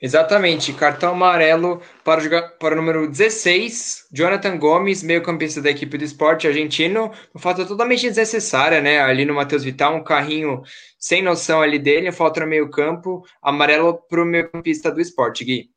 [0.00, 6.04] Exatamente, cartão amarelo para o, para o número 16, Jonathan Gomes, meio-campista da equipe do
[6.04, 7.10] esporte argentino.
[7.34, 9.00] Uma falta totalmente desnecessária, né?
[9.00, 10.62] Ali no Matheus Vital, um carrinho
[10.98, 15.70] sem noção ali dele, falta no meio-campo, amarelo para o meio-campista do esporte, Gui.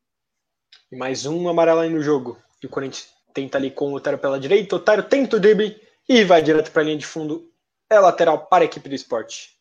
[0.92, 2.38] E mais um amarelo aí no jogo.
[2.62, 5.80] E o Corinthians tenta ali com o Otero pela direita, o Otero tenta o drible
[6.08, 7.50] e vai direto para a linha de fundo.
[7.90, 9.52] É lateral para a equipe do esporte.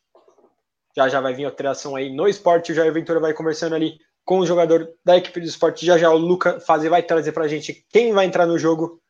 [0.95, 4.39] Já já vai vir alteração aí no esporte, o Jair Ventura vai conversando ali com
[4.39, 5.85] o jogador da equipe do esporte.
[5.85, 9.01] Já já o Luca fazer, vai trazer para a gente quem vai entrar no jogo.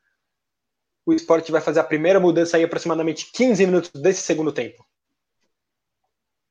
[1.07, 4.85] O esporte vai fazer a primeira mudança aí aproximadamente 15 minutos desse segundo tempo.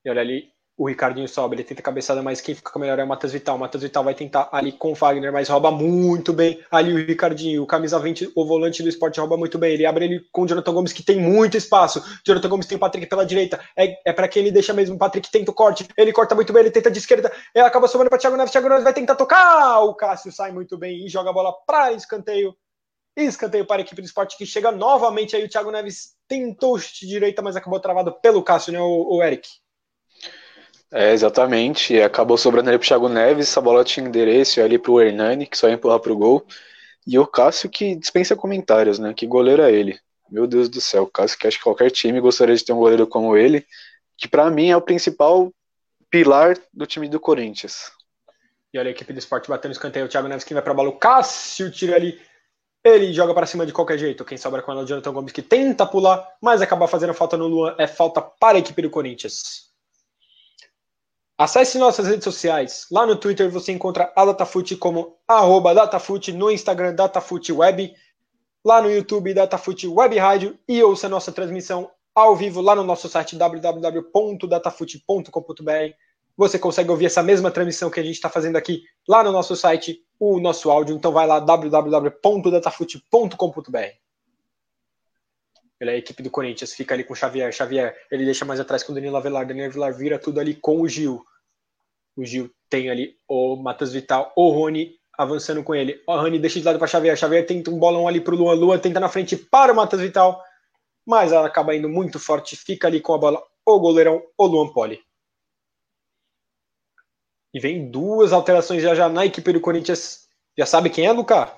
[0.05, 3.05] E olha ali, o Ricardinho sobe, ele tenta cabeçada, mas quem fica com melhor é
[3.05, 3.57] o Matheus Vital.
[3.57, 6.63] O Matheus Vital vai tentar ali com o Fagner, mas rouba muito bem.
[6.71, 9.73] Ali o Ricardinho, o camisa 20, o volante do esporte rouba muito bem.
[9.73, 12.01] Ele abre ele com o Jonathan Gomes, que tem muito espaço.
[12.01, 13.59] O Jonathan Gomes tem o Patrick pela direita.
[13.75, 14.97] É, é para quem ele deixa mesmo.
[14.97, 15.89] O Patrick tenta o corte.
[15.97, 17.33] Ele corta muito bem, ele tenta de esquerda.
[17.55, 18.53] Ele acaba sobrando para Thiago Neves.
[18.53, 19.81] Thiago Neves vai tentar tocar.
[19.81, 22.55] O Cássio sai muito bem e joga a bola para escanteio.
[23.17, 25.43] Escanteio para a equipe do esporte que chega novamente aí.
[25.43, 29.49] O Thiago Neves tentou de direita, mas acabou travado pelo Cássio, né, o, o Eric?
[30.97, 32.01] É, exatamente.
[32.01, 35.69] Acabou sobrando ali pro Thiago Neves, essa bola tinha endereço ali pro Hernani, que só
[35.69, 36.47] ia empurrar pro gol.
[37.07, 39.13] E o Cássio que dispensa comentários, né?
[39.13, 40.01] Que goleiro é ele?
[40.31, 43.07] Meu Deus do céu, Cássio que acho que qualquer time gostaria de ter um goleiro
[43.07, 43.67] como ele,
[44.17, 45.53] que para mim é o principal
[46.09, 47.93] pilar do time do Corinthians.
[48.73, 50.89] E olha a equipe do esporte batendo escanteio, o Thiago Neves que vai pra bola,
[50.89, 52.19] o Cássio tira ali,
[52.83, 54.25] ele joga para cima de qualquer jeito.
[54.25, 57.37] Quem sobra com ela é o Jonathan Gomes que tenta pular, mas acaba fazendo falta
[57.37, 59.66] no Luan, é falta para a equipe do Corinthians.
[61.39, 62.87] Acesse nossas redes sociais.
[62.91, 67.95] Lá no Twitter você encontra a Datafute como arroba Datafute, no Instagram Datafute Web,
[68.65, 73.07] lá no YouTube Datafute Web Rádio e ouça nossa transmissão ao vivo lá no nosso
[73.07, 75.95] site www.datafute.com.br.
[76.39, 79.55] Você consegue ouvir essa mesma transmissão que a gente está fazendo aqui lá no nosso
[79.55, 80.97] site, o nosso áudio.
[80.97, 84.06] Então vai lá www.datafute.com.br.
[85.81, 87.53] Ele é a equipe do Corinthians, fica ali com o Xavier.
[87.53, 89.47] Xavier, ele deixa mais atrás com o Danilo Avelar.
[89.47, 91.23] Danilo Avelar vira tudo ali com o Gil.
[92.17, 96.03] O Gil tem ali o Matheus Vital, o Rony avançando com ele.
[96.07, 97.17] O Rony deixa de lado para Xavier.
[97.17, 98.55] Xavier tenta um bolão ali para o Luan.
[98.55, 100.43] Luan tenta na frente para o Matheus Vital
[101.07, 104.73] mas ela acaba indo muito forte, fica ali com a bola o goleirão, o Luan
[104.73, 105.01] Poli.
[107.55, 110.29] E vem duas alterações já, já na equipe do Corinthians.
[110.59, 111.51] Já sabe quem é, Lucas?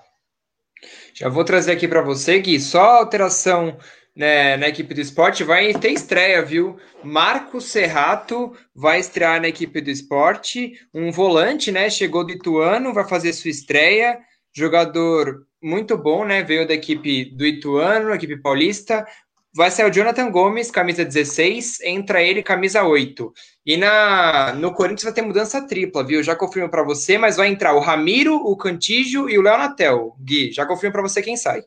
[1.14, 3.78] Já vou trazer aqui para você, Gui, só alteração
[4.18, 6.76] né, na equipe do esporte vai ter estreia, viu?
[7.04, 11.88] Marco Serrato vai estrear na equipe do esporte, um volante, né?
[11.88, 14.18] Chegou do Ituano, vai fazer sua estreia.
[14.52, 16.42] Jogador muito bom, né?
[16.42, 19.06] Veio da equipe do Ituano, equipe paulista,
[19.54, 23.32] vai sair o Jonathan Gomes, camisa 16, entra ele, camisa 8.
[23.64, 26.24] E na no Corinthians vai ter mudança tripla, viu?
[26.24, 30.16] Já confirmo para você, mas vai entrar o Ramiro, o Cantígio e o Léo Natel.
[30.20, 31.62] Gui, já confirmo para você quem sai.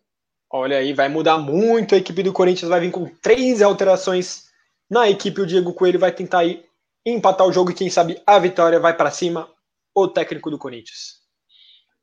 [0.51, 1.95] Olha aí, vai mudar muito.
[1.95, 4.49] A equipe do Corinthians vai vir com três alterações
[4.89, 5.41] na equipe.
[5.41, 6.65] O Diego Coelho vai tentar ir
[7.05, 9.49] empatar o jogo e quem sabe a vitória vai para cima.
[9.95, 11.21] O técnico do Corinthians.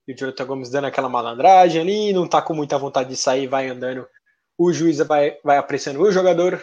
[0.06, 3.46] E o Jonathan Gomes dando aquela malandragem ali, não tá com muita vontade de sair,
[3.46, 4.06] vai andando
[4.58, 6.62] o juiz vai, vai apreciando o jogador.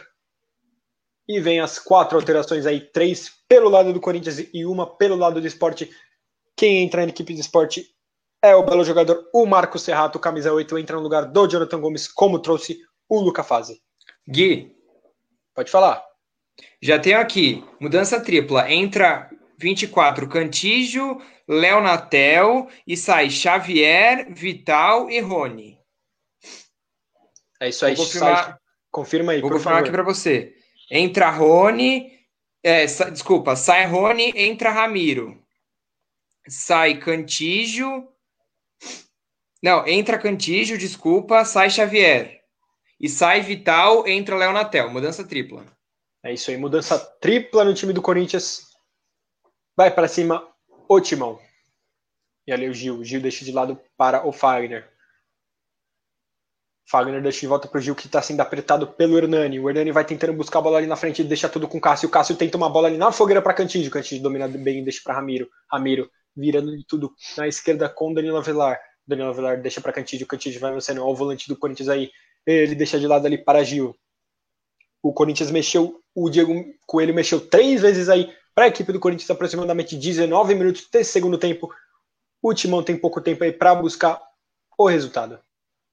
[1.28, 5.40] E vem as quatro alterações aí, três pelo lado do Corinthians e uma pelo lado
[5.40, 5.90] do esporte.
[6.56, 7.88] Quem entra na equipe de esporte
[8.46, 12.08] é o belo jogador, o Marcos Serrato, camisa 8, entra no lugar do Jonathan Gomes,
[12.08, 13.82] como trouxe o Luca Fase.
[14.28, 14.76] Gui.
[15.54, 16.04] Pode falar.
[16.82, 18.72] Já tenho aqui, mudança tripla.
[18.72, 25.80] Entra 24, Cantígio, Léo Natel e sai Xavier, Vital e Rony.
[27.60, 27.96] É isso aí.
[27.96, 28.60] Confirmar,
[28.92, 29.42] confirma aí.
[29.42, 29.88] Vou confirmar favor.
[29.88, 30.54] aqui para você.
[30.90, 32.12] Entra Rony.
[32.64, 35.42] É, sa, desculpa, sai Rony, entra Ramiro.
[36.48, 38.08] Sai Cantígio.
[39.61, 42.41] Não, entra Cantígio, desculpa, sai Xavier.
[42.99, 44.90] E sai Vital, entra Léo Natel.
[44.90, 45.65] Mudança tripla.
[46.23, 48.61] É isso aí, mudança tripla no time do Corinthians.
[49.76, 50.48] Vai para cima
[50.88, 51.40] o Timão.
[52.48, 52.99] E ali o Gil.
[52.99, 54.90] O Gil deixa de lado para o Fagner.
[56.88, 59.60] Fagner deixa de volta pro Gil que está sendo apertado pelo Hernani.
[59.60, 62.07] O Hernani vai tentando buscar a bola ali na frente deixa tudo com o Cássio.
[62.07, 63.91] O Cássio tenta uma bola ali na fogueira para Cantígio.
[63.91, 65.49] Cantígio domina bem e deixa para Ramiro.
[65.72, 68.80] Ramiro virando de tudo na esquerda com Danilo Avelar.
[69.07, 70.27] Danilo Avelar deixa para Cantígio.
[70.27, 72.11] Cantígio vai avançando ao volante do Corinthians aí.
[72.45, 73.95] Ele deixa de lado ali para Gil.
[75.02, 76.53] O Corinthians mexeu, o Diego
[76.88, 81.38] Coelho mexeu três vezes aí para a equipe do Corinthians, aproximadamente 19 minutos desse segundo
[81.38, 81.69] tempo.
[82.41, 84.22] O Timão tem pouco tempo aí para buscar
[84.77, 85.40] o resultado.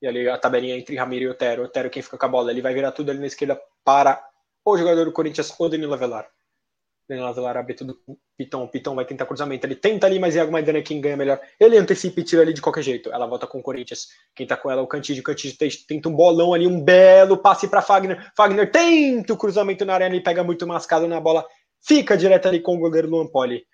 [0.01, 1.65] E ali a tabelinha entre Ramiro e Otero.
[1.65, 2.51] Otero quem fica com a bola.
[2.51, 4.25] Ele vai virar tudo ali na esquerda para
[4.65, 6.29] o jogador do Corinthians, o Danilo Avelar.
[7.13, 8.67] Danilo Avelar abre tudo com Pitão.
[8.67, 9.67] Pitão vai tentar cruzamento.
[9.67, 11.39] Ele tenta ali, mas Iago Maidana é quem ganha melhor.
[11.61, 13.13] Ele antecipa e tira ali de qualquer jeito.
[13.13, 14.09] Ela volta com o Corinthians.
[14.35, 15.23] Quem tá com ela é o Cantígio.
[15.23, 18.33] Cantígio tenta um bolão ali, um belo passe para Fagner.
[18.35, 21.45] Fagner tenta o cruzamento na arena e pega muito mascado na bola.
[21.87, 23.65] Fica direto ali com o goleiro Luan Poli.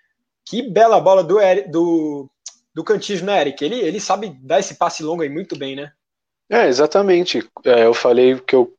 [0.45, 1.39] Que bela bola do,
[1.71, 2.31] do,
[2.75, 3.65] do Cantígio, né, Eric?
[3.65, 5.93] Ele, ele sabe dar esse passe longo aí muito bem, né?
[6.51, 7.47] É, exatamente.
[7.65, 8.75] É, eu falei que eu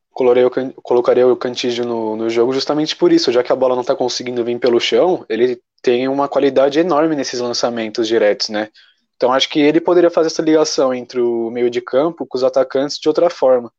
[0.83, 3.95] colocaria o Cantígio no, no jogo justamente por isso, já que a bola não está
[3.95, 8.69] conseguindo vir pelo chão, ele tem uma qualidade enorme nesses lançamentos diretos, né?
[9.15, 12.43] Então acho que ele poderia fazer essa ligação entre o meio de campo com os
[12.43, 13.71] atacantes de outra forma,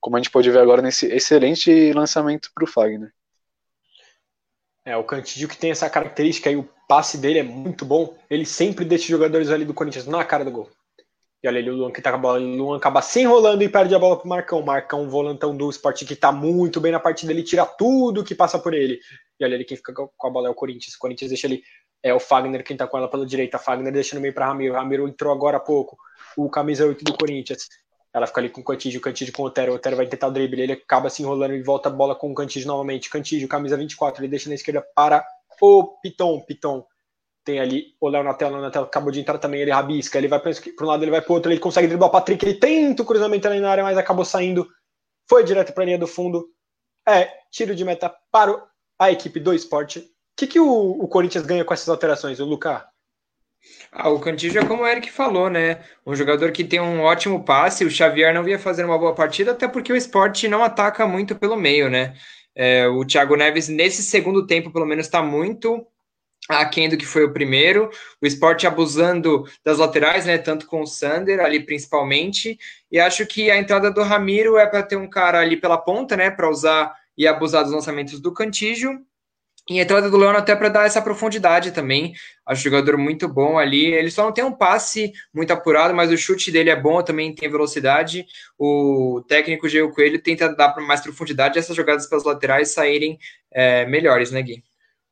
[0.00, 3.12] como a gente pode ver agora nesse excelente lançamento para o Fagner.
[4.84, 8.46] É, o Cantígio que tem essa característica e o passe dele é muito bom, ele
[8.46, 10.70] sempre deixa jogadores ali do Corinthians na cara do gol.
[11.46, 12.40] E olha ali o Luan que tá com a bola.
[12.40, 14.60] O Luan acaba se enrolando e perde a bola pro Marcão.
[14.62, 17.32] Marcão, volantão do esporte que tá muito bem na partida.
[17.32, 18.98] Ele tira tudo que passa por ele.
[19.38, 20.96] E olha ali quem fica com a bola é o Corinthians.
[20.96, 21.62] O Corinthians deixa ali.
[22.02, 23.60] É o Fagner quem tá com ela pela direita.
[23.60, 24.74] Fagner deixa no meio pra Ramiro.
[24.74, 25.96] Ramiro entrou agora há pouco.
[26.36, 27.68] O camisa 8 do Corinthians.
[28.12, 29.70] Ela fica ali com o Cantígio, Cantígio com o Otero.
[29.70, 30.60] O Otero vai tentar o drible.
[30.60, 33.08] Ele acaba se enrolando e volta a bola com o Cantígio novamente.
[33.08, 34.20] Cantígio, camisa 24.
[34.20, 35.24] Ele deixa na esquerda para
[35.60, 36.40] o Piton.
[36.40, 36.84] Piton
[37.46, 40.40] tem ali o Léo Natel, o Natel acabou de entrar também, ele rabisca, ele vai
[40.40, 43.02] para um lado, ele vai para o outro, ele consegue driblar o Patrick, ele tenta
[43.02, 44.66] o cruzamento ali na área, mas acabou saindo,
[45.28, 46.48] foi direto para a linha do fundo.
[47.08, 48.60] É, tiro de meta para
[48.98, 50.00] a equipe do esporte.
[50.00, 50.04] O
[50.36, 52.82] que, que o, o Corinthians ganha com essas alterações, o Lucas?
[53.92, 55.84] Ah, o Cantillo é como o Eric falou, né?
[56.04, 57.84] Um jogador que tem um ótimo passe.
[57.84, 61.34] O Xavier não vinha fazer uma boa partida, até porque o esporte não ataca muito
[61.36, 62.14] pelo meio, né?
[62.54, 65.86] É, o Thiago Neves, nesse segundo tempo, pelo menos, está muito
[66.48, 67.90] aquém do que foi o primeiro.
[68.20, 70.38] O esporte abusando das laterais, né?
[70.38, 72.58] Tanto com o Sander ali principalmente.
[72.90, 76.16] E acho que a entrada do Ramiro é para ter um cara ali pela ponta,
[76.16, 76.30] né?
[76.30, 79.00] Para usar e abusar dos lançamentos do Cantígio.
[79.68, 82.14] E a entrada do Leão até para dar essa profundidade também.
[82.46, 83.86] Acho jogador muito bom ali.
[83.86, 87.34] Ele só não tem um passe muito apurado, mas o chute dele é bom, também
[87.34, 88.24] tem velocidade.
[88.56, 93.18] O técnico Geo Coelho tenta dar mais profundidade essas jogadas pelas laterais saírem
[93.50, 94.62] é, melhores, né, Gui?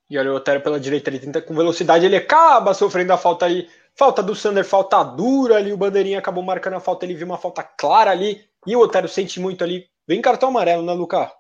[0.09, 3.47] E olha o Otero pela direita, ele tenta com velocidade, ele acaba sofrendo a falta
[3.47, 3.69] ali.
[3.97, 5.73] Falta do Sander, falta dura ali.
[5.73, 8.45] O Bandeirinha acabou marcando a falta, ele viu uma falta clara ali.
[8.67, 9.87] E o Otero sente muito ali.
[10.07, 11.31] Vem cartão amarelo, né, Lucas?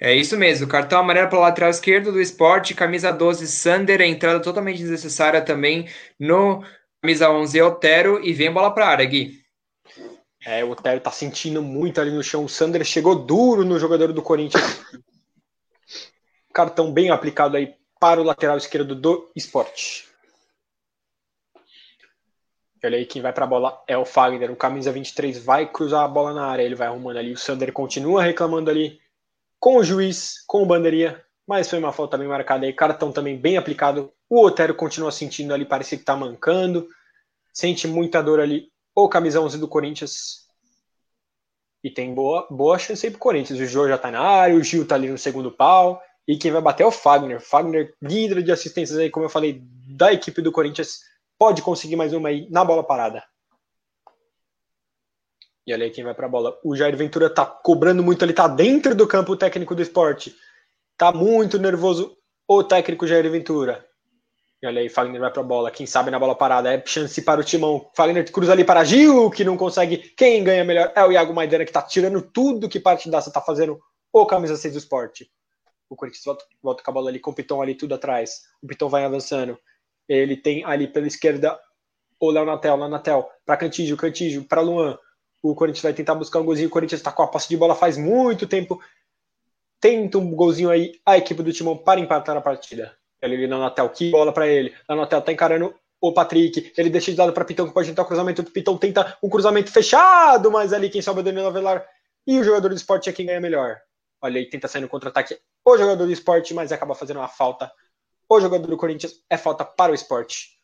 [0.00, 4.40] É isso mesmo, cartão amarelo para o lateral esquerdo do esporte, camisa 12 Sander, entrada
[4.40, 5.88] totalmente desnecessária também
[6.18, 6.62] no
[7.02, 9.40] camisa 11 Otero e vem bola para a área, Gui.
[10.46, 14.12] É, o Otero tá sentindo muito ali no chão, o Sander chegou duro no jogador
[14.12, 14.80] do Corinthians.
[16.54, 20.08] Cartão bem aplicado aí para o lateral esquerdo do esporte.
[22.84, 26.04] Olha aí, quem vai para a bola é o Fagner, o camisa 23 vai cruzar
[26.04, 29.00] a bola na área, ele vai arrumando ali, o Sander continua reclamando ali
[29.58, 33.36] com o juiz, com o bandeirinha, mas foi uma falta bem marcada aí, cartão também
[33.36, 34.12] bem aplicado.
[34.28, 36.86] O Otero continua sentindo ali, parece que tá mancando,
[37.52, 38.70] sente muita dor ali.
[38.94, 40.46] O camisa 11 do Corinthians.
[41.82, 43.58] E tem boa, boa chance aí pro Corinthians.
[43.58, 46.02] O Jô já tá na área, o Gil tá ali no segundo pau.
[46.28, 47.40] E quem vai bater é o Fagner.
[47.40, 49.62] Fagner, líder de assistências aí, como eu falei,
[49.96, 51.00] da equipe do Corinthians.
[51.38, 53.24] Pode conseguir mais uma aí na bola parada.
[55.66, 56.58] E olha aí quem vai para a bola.
[56.62, 60.36] O Jair Ventura tá cobrando muito, ele tá dentro do campo técnico do esporte.
[60.98, 62.14] Tá muito nervoso
[62.46, 63.86] o técnico Jair Ventura.
[64.60, 65.70] E olha aí, Fagner vai para a bola.
[65.70, 67.90] Quem sabe na bola parada é chance para o Timão.
[67.96, 69.96] Fagner cruza ali para Gil, que não consegue.
[69.96, 73.40] Quem ganha melhor é o Iago Maidana, que tá tirando tudo que parte daça tá
[73.40, 73.78] fazendo
[74.12, 75.30] o camisa 6 do esporte.
[75.88, 78.42] O Corinthians volta, volta com a bola ali, com o Pitão ali tudo atrás.
[78.62, 79.58] O Pitão vai avançando.
[80.08, 81.58] Ele tem ali pela esquerda
[82.20, 84.98] o Léo Natel, Léo Natel, para Cantígio, Cantígio, para Luan
[85.42, 86.68] o Corinthians vai tentar buscar um golzinho.
[86.68, 88.80] O Corinthians está com a posse de bola faz muito tempo.
[89.80, 92.96] Tenta um golzinho aí a equipe do Timão para empatar a partida.
[93.22, 94.74] Ele na Natel, que bola para ele.
[94.88, 96.72] Na Natel tá encarando o Patrick.
[96.76, 98.42] Ele deixa de lado para Pitão, que pode tentar o cruzamento.
[98.42, 101.86] O Pitão tenta um cruzamento fechado, mas ali quem sobe é o Danilo Avelar.
[102.26, 103.80] E o jogador do esporte é quem ganha melhor.
[104.20, 105.38] Olha, ele tenta sair no contra-ataque.
[105.64, 107.70] O jogador do esporte, mas acaba fazendo uma falta.
[108.28, 110.58] O jogador do Corinthians é falta para o esporte.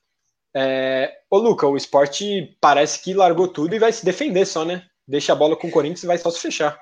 [0.55, 1.13] É...
[1.31, 4.87] Ô, Luca, o esporte parece que largou tudo e vai se defender só, né?
[5.07, 6.79] Deixa a bola com o Corinthians e vai só se fechar.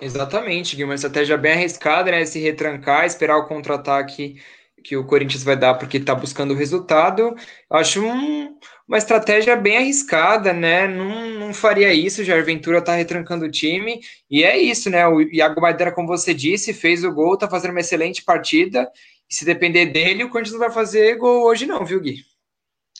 [0.00, 2.24] Exatamente, Uma estratégia bem arriscada, né?
[2.24, 4.42] Se retrancar, esperar o contra-ataque
[4.86, 7.34] que o Corinthians vai dar porque está buscando o resultado.
[7.68, 8.56] Acho um,
[8.86, 10.86] uma estratégia bem arriscada, né?
[10.86, 12.22] Não, não faria isso.
[12.22, 14.00] Já Ventura está retrancando o time.
[14.30, 15.04] E é isso, né?
[15.08, 18.88] O Iago Madeira, como você disse, fez o gol, está fazendo uma excelente partida.
[19.28, 22.22] E se depender dele, o Corinthians não vai fazer gol hoje, não, viu, Gui?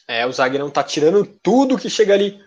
[0.09, 2.41] É, o zagueirão tá tirando tudo que chega ali.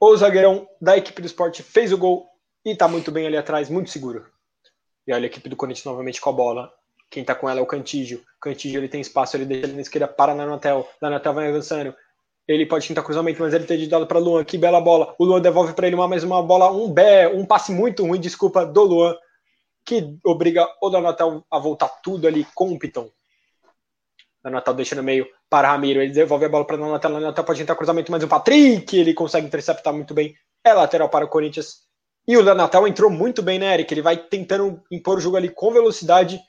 [0.00, 2.26] O zagueirão da equipe do esporte fez o gol
[2.64, 4.26] e tá muito bem ali atrás, muito seguro.
[5.06, 6.81] E olha a equipe do Corinthians novamente com a bola.
[7.12, 8.20] Quem tá com ela é o Cantígio.
[8.38, 10.88] O Cantígio ele tem espaço, ele deixa ele na esquerda para na Natel.
[10.98, 11.94] Na Natel vai avançando.
[12.48, 14.42] Ele pode tentar cruzamento, mas ele tem dado para Luan.
[14.44, 15.14] Que bela bola.
[15.18, 18.18] O Luan devolve para ele uma mais uma bola, um bé, um passe muito ruim,
[18.18, 19.14] desculpa, do Luan,
[19.84, 23.10] que obriga o Donatel a voltar tudo ali com o Piton.
[24.42, 27.76] Donatel deixa no meio para Ramiro, ele devolve a bola para Donatel, Donatel pode entrar
[27.76, 30.34] cruzamento, mas o Patrick, ele consegue interceptar muito bem,
[30.64, 31.82] é lateral para o Corinthians.
[32.26, 33.92] E o Donatel entrou muito bem, né, Eric?
[33.92, 36.40] Ele vai tentando impor o jogo ali com velocidade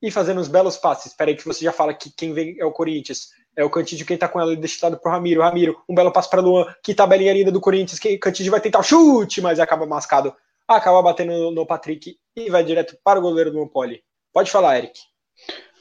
[0.00, 1.06] e fazendo uns belos passes.
[1.06, 3.28] Espera aí que você já fala que quem vem é o Corinthians.
[3.56, 5.42] É o Cantídio quem tá com ela, ele deixa para o Ramiro.
[5.42, 8.78] Ramiro, um belo passe para Luan, que tabelinha linda do Corinthians, que Cantídio vai tentar
[8.78, 10.32] o chute, mas acaba mascado.
[10.66, 14.02] Acaba batendo no, Patrick e vai direto para o goleiro do Poli.
[14.32, 15.00] Pode falar, Eric.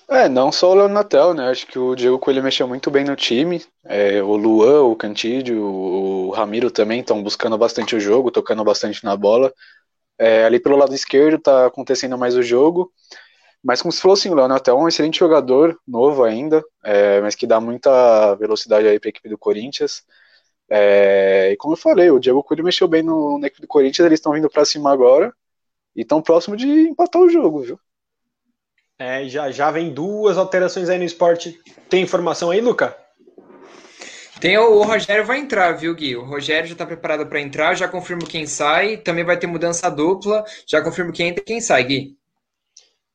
[0.10, 1.49] É, não só o Leandro Natel, né?
[1.49, 3.61] Acho que o Diego Coelho mexeu muito bem no time.
[3.84, 9.03] É, o Luan, o Cantídio, o Ramiro também estão buscando bastante o jogo, tocando bastante
[9.03, 9.53] na bola.
[10.18, 12.91] É, ali pelo lado esquerdo tá acontecendo mais o jogo.
[13.68, 17.19] Mas como se fosse assim, o Leandro Natel é um excelente jogador, novo ainda, é,
[17.19, 20.06] mas que dá muita velocidade aí para a equipe do Corinthians.
[20.69, 24.06] É, e como eu falei, o Diego Coelho mexeu bem no, na equipe do Corinthians,
[24.06, 25.34] eles estão vindo para cima agora
[25.94, 27.80] e estão próximo de empatar o jogo, viu?
[28.98, 31.60] É, já, já vem duas alterações aí no esporte.
[31.89, 32.95] Tem informação aí, Luca?
[34.39, 36.15] Tem o, o Rogério vai entrar, viu, Gui?
[36.15, 38.95] O Rogério já está preparado para entrar, já confirmo quem sai.
[38.95, 42.18] Também vai ter mudança dupla, já confirmo quem entra e quem sai, Gui.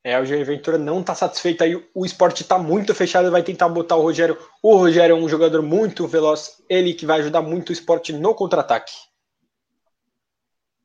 [0.04, 1.76] É, o Jair Ventura não está satisfeito aí.
[1.94, 4.36] O esporte está muito fechado, vai tentar botar o Rogério.
[4.60, 8.34] O Rogério é um jogador muito veloz, ele que vai ajudar muito o esporte no
[8.34, 8.92] contra-ataque.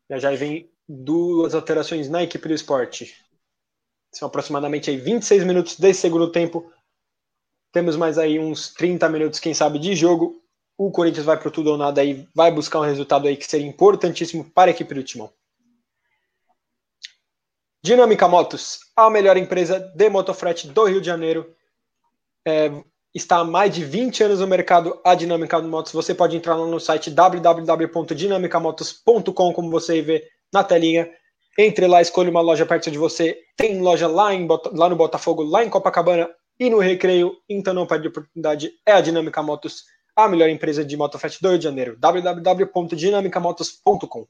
[0.10, 3.14] Já já vem duas alterações na equipe do esporte.
[4.14, 6.72] São aproximadamente aí 26 minutos desse segundo tempo.
[7.72, 10.42] Temos mais aí uns 30 minutos, quem sabe, de jogo.
[10.78, 13.68] O Corinthians vai para tudo ou nada aí, vai buscar um resultado aí que seria
[13.68, 15.32] importantíssimo para a equipe do Timão.
[17.88, 21.56] Dinâmica Motos, a melhor empresa de motofrete do Rio de Janeiro.
[22.46, 22.70] É,
[23.16, 25.94] está há mais de 20 anos no mercado, a Dinâmica Motos.
[25.94, 31.10] Você pode entrar lá no site www.dinamicamotos.com, como você vê na telinha.
[31.58, 33.40] Entre lá, escolha uma loja perto de você.
[33.56, 37.38] Tem loja lá, em, lá no Botafogo, lá em Copacabana e no Recreio.
[37.48, 38.74] Então não perde oportunidade.
[38.86, 41.96] É a Dinâmica Motos, a melhor empresa de motofrete do Rio de Janeiro.
[41.98, 44.28] www.dinamicamotos.com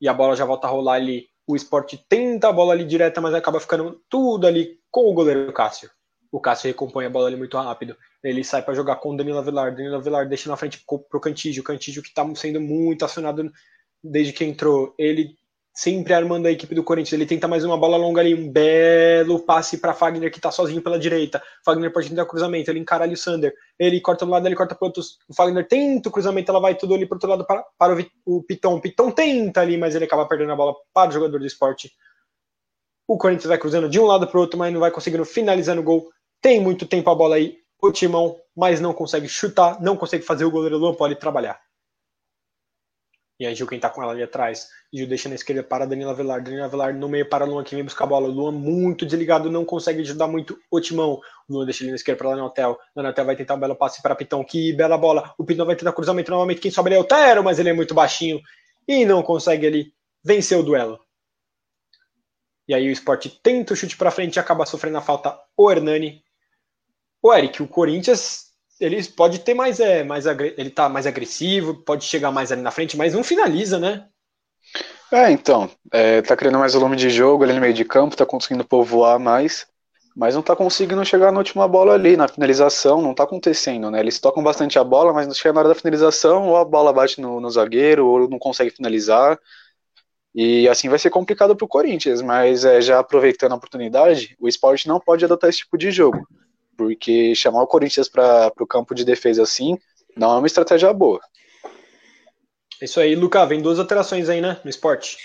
[0.00, 1.30] E a bola já volta a rolar ali.
[1.46, 5.52] O esporte tenta a bola ali direta, mas acaba ficando tudo ali com o goleiro
[5.52, 5.90] Cássio
[6.32, 7.94] o Cássio recompõe a bola ali muito rápido.
[8.24, 9.70] Ele sai para jogar com o Danilo Avelar.
[9.70, 11.60] Danilo Avelar deixa na frente pro Cantígio.
[11.60, 13.52] O Cantígio que está sendo muito acionado
[14.02, 14.94] desde que entrou.
[14.98, 15.36] Ele
[15.74, 17.12] sempre armando a equipe do Corinthians.
[17.12, 20.82] Ele tenta mais uma bola longa ali, um belo passe para Fagner que está sozinho
[20.82, 21.42] pela direita.
[21.64, 23.54] Fagner pode tentar cruzamento, ele encara ali o Sander.
[23.78, 25.02] Ele corta um lado, ele corta para outro.
[25.28, 28.36] O Fagner tenta o cruzamento, ela vai tudo ali para outro lado para, para o,
[28.38, 28.76] o Piton.
[28.76, 31.92] O Piton tenta ali, mas ele acaba perdendo a bola para o jogador do esporte.
[33.08, 35.74] O Corinthians vai cruzando de um lado para o outro, mas não vai conseguindo finalizar
[35.74, 36.10] no gol
[36.42, 40.44] tem muito tempo a bola aí, o Timão, mas não consegue chutar, não consegue fazer
[40.44, 41.60] o goleiro Luan trabalhar.
[43.40, 44.68] E aí Gil quem tá com ela ali atrás.
[44.92, 46.42] Gil deixa na esquerda para Danilo Velar.
[46.42, 48.28] Danilo Velar no meio para Luan que vem buscar a bola.
[48.28, 51.20] Luan muito desligado, não consegue ajudar muito o Timão.
[51.48, 52.78] Luan deixa ele na esquerda para Lanatel.
[52.94, 54.44] Lanatel vai tentar um belo passe para Pitão.
[54.44, 55.34] Que bela bola.
[55.38, 56.60] O Pitão vai tentar cruzamento novamente.
[56.60, 58.40] Quem sobe é o Tero, mas ele é muito baixinho
[58.86, 59.92] e não consegue ali
[60.22, 61.00] vencer o duelo.
[62.68, 65.70] E aí o esporte tenta o chute para frente e acaba sofrendo a falta o
[65.70, 66.22] Hernani.
[67.20, 68.51] O Eric, o Corinthians,
[68.84, 72.70] ele pode ter mais, é, mais ele tá mais agressivo, pode chegar mais ali na
[72.70, 74.06] frente, mas não finaliza, né?
[75.12, 78.26] É, então, é, tá criando mais volume de jogo ali no meio de campo, tá
[78.26, 79.66] conseguindo povoar mais,
[80.16, 84.00] mas não tá conseguindo chegar na última bola ali, na finalização, não tá acontecendo, né?
[84.00, 86.92] Eles tocam bastante a bola, mas não chega na hora da finalização, ou a bola
[86.92, 89.38] bate no, no zagueiro, ou não consegue finalizar.
[90.34, 94.88] E assim vai ser complicado pro Corinthians, mas é, já aproveitando a oportunidade, o esporte
[94.88, 96.26] não pode adotar esse tipo de jogo
[96.82, 99.78] porque chamar o Corinthians para o campo de defesa assim
[100.16, 101.20] não é uma estratégia boa.
[102.80, 105.16] É isso aí, Luca, vem duas alterações aí, né, no esporte.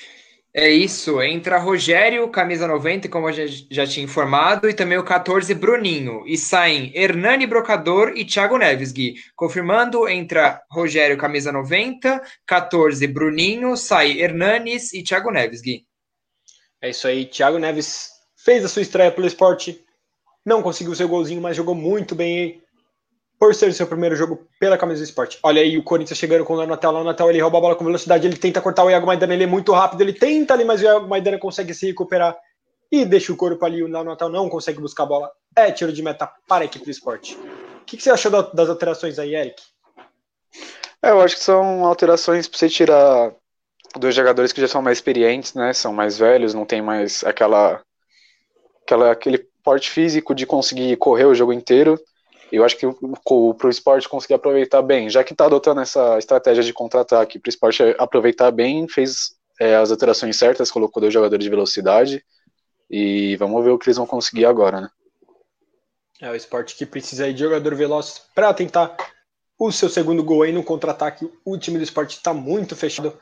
[0.53, 5.03] É isso, entra Rogério, camisa 90, como a gente já tinha informado, e também o
[5.03, 6.23] 14, Bruninho.
[6.25, 9.15] E saem Hernani Brocador e Thiago Neves, Gui.
[9.35, 15.85] Confirmando, entra Rogério, camisa 90, 14, Bruninho, sai Hernanes e Thiago Neves, Gui.
[16.81, 18.09] É isso aí, Thiago Neves
[18.43, 19.83] fez a sua estreia pelo esporte,
[20.47, 22.63] não conseguiu seu golzinho, mas jogou muito bem
[23.37, 25.37] por ser seu primeiro jogo pela camisa do esporte.
[25.43, 27.83] Olha aí o Corinthians chegando com o Natal, o Natal ele rouba a bola com
[27.83, 30.79] velocidade, ele tenta cortar o Iago Maidana, ele é muito rápido, ele tenta ali, mas
[30.79, 32.33] o Iago Maidana consegue se recuperar
[32.89, 35.31] e deixa o corpo ali, o Natal não consegue buscar a bola.
[35.53, 37.35] É tiro de meta para a equipe do esporte.
[37.81, 39.61] O que, que você achou das alterações aí, Eric?
[41.03, 43.33] É, eu acho que são alterações para você tirar
[43.99, 45.73] dois jogadores que já são mais experientes, né?
[45.73, 47.81] São mais velhos, não tem mais aquela,
[48.85, 51.99] aquela aquele porte físico de conseguir correr o jogo inteiro.
[52.49, 56.63] Eu acho que para o esporte conseguir aproveitar bem, já que está adotando essa estratégia
[56.63, 61.43] de contra-ataque para o esporte aproveitar bem, fez é, as alterações certas, colocou dois jogadores
[61.43, 62.23] de velocidade
[62.89, 64.89] e vamos ver o que eles vão conseguir agora, né?
[66.21, 68.95] É o esporte que precisa de jogador veloz para tentar
[69.59, 71.29] o seu segundo gol aí no contra-ataque.
[71.43, 73.19] O time do esporte está muito fechado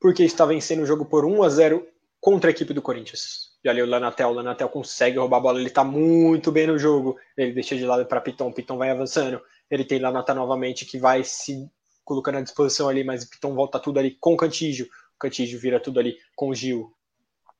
[0.00, 1.84] porque está vencendo o jogo por 1 a 0
[2.20, 3.53] contra a equipe do Corinthians.
[3.64, 6.78] E ali o Lanatel, o Lanatel consegue roubar a bola, ele tá muito bem no
[6.78, 7.16] jogo.
[7.34, 9.40] Ele deixa de lado para Piton, Piton vai avançando.
[9.70, 11.66] Ele tem Lanatel novamente que vai se
[12.04, 14.86] colocando à disposição ali, mas Piton volta tudo ali com o Cantígio.
[14.86, 16.93] O Cantígio vira tudo ali com o Gil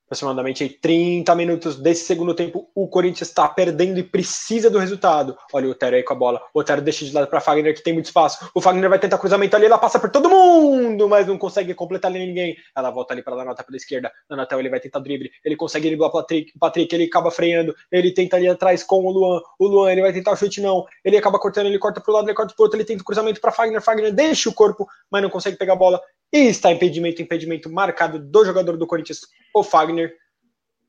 [0.05, 5.35] aproximadamente aí 30 minutos desse segundo tempo, o Corinthians está perdendo e precisa do resultado.
[5.51, 6.41] Olha o Otero aí com a bola.
[6.53, 8.49] O Otero deixa de lado para Fagner, que tem muito espaço.
[8.53, 12.11] O Fagner vai tentar cruzamento ali, ela passa por todo mundo, mas não consegue completar
[12.11, 12.55] ali ninguém.
[12.75, 14.11] Ela volta ali para Lanata pela esquerda.
[14.29, 15.31] Lanatel ele vai tentar drible.
[15.43, 17.75] Ele consegue driblar o Patrick, Patrick, ele acaba freando.
[17.91, 19.41] Ele tenta ali atrás com o Luan.
[19.59, 20.85] O Luan ele vai tentar o chute, não.
[21.03, 22.77] Ele acaba cortando, ele corta pro lado, ele corta pro outro.
[22.77, 23.81] Ele tenta o cruzamento para Fagner.
[23.81, 25.99] Fagner deixa o corpo, mas não consegue pegar a bola.
[26.31, 29.21] E está impedimento, impedimento marcado do jogador do Corinthians,
[29.53, 30.04] o Fagner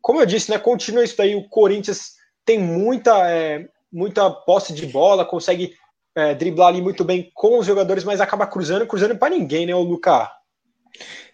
[0.06, 1.34] como eu disse, né, continua isso daí.
[1.34, 2.12] O Corinthians
[2.44, 5.74] tem muita, é, muita posse de bola, consegue
[6.14, 9.74] é, driblar ali muito bem com os jogadores, mas acaba cruzando, cruzando para ninguém, né,
[9.74, 10.28] o Lucas?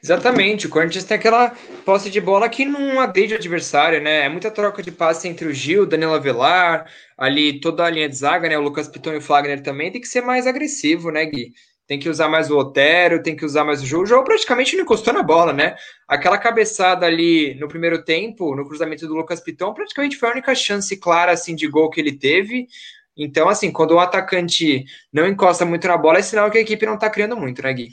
[0.02, 1.54] Exatamente, o Corinthians tem aquela
[1.84, 4.24] posse de bola que não agride o adversário, né?
[4.24, 8.16] É muita troca de passe entre o Gil, Danilo Avelar, ali toda a linha de
[8.16, 8.56] zaga, né?
[8.56, 11.52] O Lucas Piton e o Fagner também tem que ser mais agressivo, né, Gui?
[11.92, 14.04] Tem que usar mais o Otero, tem que usar mais o jogo.
[14.04, 15.76] O jogo praticamente não encostou na bola, né?
[16.08, 20.54] Aquela cabeçada ali no primeiro tempo, no cruzamento do Lucas Piton, praticamente foi a única
[20.54, 22.66] chance clara assim de gol que ele teve.
[23.14, 26.86] Então, assim, quando o atacante não encosta muito na bola, é sinal que a equipe
[26.86, 27.90] não tá criando muito, né, Gui?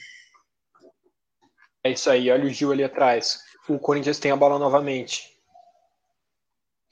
[1.84, 3.42] É isso aí, olha o Gil ali atrás.
[3.68, 5.28] O Corinthians tem a bola novamente.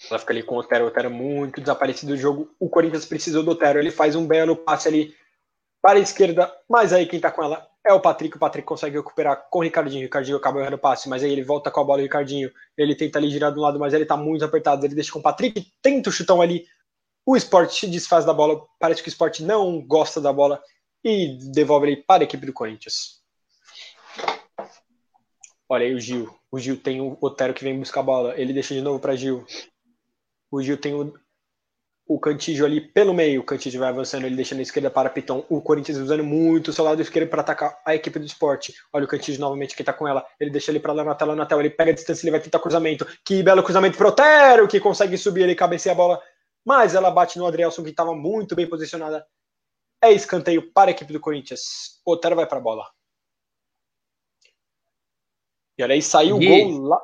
[0.10, 2.54] Ela fica ali com o Otero, o Otero muito desaparecido do jogo.
[2.60, 5.16] O Corinthians precisou do Otero, ele faz um belo passe ali
[5.82, 8.36] para a esquerda, mas aí quem tá com ela é o Patrick.
[8.36, 10.02] O Patrick consegue recuperar com o Ricardinho.
[10.02, 12.00] O Ricardinho acaba errando o passe, mas aí ele volta com a bola.
[12.00, 14.86] O Ricardinho ele tenta ali girar do lado, mas ele tá muito apertado.
[14.86, 16.66] Ele deixa com o Patrick, tenta o chutão ali.
[17.26, 18.62] O esporte se desfaz da bola.
[18.80, 20.62] Parece que o esporte não gosta da bola
[21.04, 23.22] e devolve ele para a equipe do Corinthians.
[25.70, 26.34] Olha aí o Gil.
[26.52, 28.40] O Gil tem o Otero que vem buscar a bola.
[28.40, 29.46] Ele deixa de novo para Gil.
[30.50, 31.14] O Gil tem o,
[32.08, 33.42] o Cantígio ali pelo meio.
[33.42, 35.44] O Cantígio vai avançando, ele deixa na esquerda para Piton.
[35.50, 38.74] O Corinthians usando muito o seu lado esquerdo para atacar a equipe do esporte.
[38.94, 40.26] Olha o Cantígio novamente que tá com ela.
[40.40, 41.62] Ele deixa ele para lá na tela, na tela.
[41.62, 43.06] Ele pega a distância, ele vai tentar cruzamento.
[43.26, 46.22] Que belo cruzamento pro Otero, que consegue subir, ele cabeceia a bola.
[46.66, 49.26] Mas ela bate no Adrielson, que estava muito bem posicionada.
[50.02, 52.00] É escanteio para a equipe do Corinthians.
[52.06, 52.86] O Otero vai para a bola.
[55.78, 57.02] E olha aí, saiu o gol lá.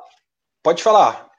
[0.62, 1.30] Pode falar.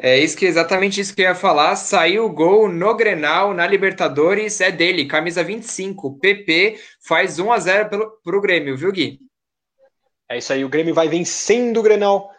[0.00, 1.76] É isso que exatamente isso que eu ia falar.
[1.76, 6.18] Saiu o gol no Grenal, na Libertadores, é dele, camisa 25.
[6.18, 9.20] PP faz 1 a 0 pelo, pro Grêmio, viu, Gui?
[10.28, 12.30] É isso aí, o Grêmio vai vencendo o Grenal.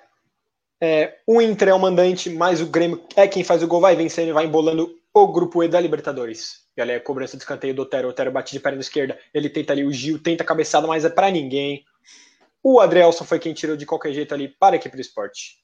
[0.81, 3.95] É, o Inter é o mandante, mas o Grêmio é quem faz o gol, vai
[3.95, 6.63] vencendo e vai embolando o grupo E da Libertadores.
[6.75, 8.09] E olha aí a cobrança de escanteio do Otero.
[8.09, 9.17] Otero bate de perna esquerda.
[9.33, 11.85] Ele tenta ali, o Gil tenta a cabeçada, mas é para ninguém.
[12.61, 15.59] O Adrielson foi quem tirou de qualquer jeito ali para a equipe do esporte.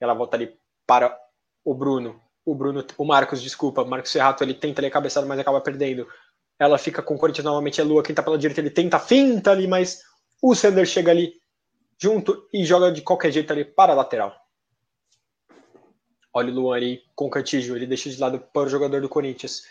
[0.00, 0.52] Ela volta ali
[0.90, 1.16] para
[1.64, 2.20] o Bruno.
[2.44, 6.04] O Bruno, o Marcos, desculpa, Marcos Serrato, ele tenta ali a cabeçada, mas acaba perdendo.
[6.58, 9.52] Ela fica com o Corinthians novamente, é Lua, quem tá pela direita, ele tenta finta
[9.52, 10.02] ali, mas
[10.42, 11.34] o Sander chega ali
[11.96, 14.34] junto e joga de qualquer jeito ali para a lateral.
[16.34, 19.08] Olha o Luan ali com o Cantígio, ele deixa de lado para o jogador do
[19.08, 19.62] Corinthians.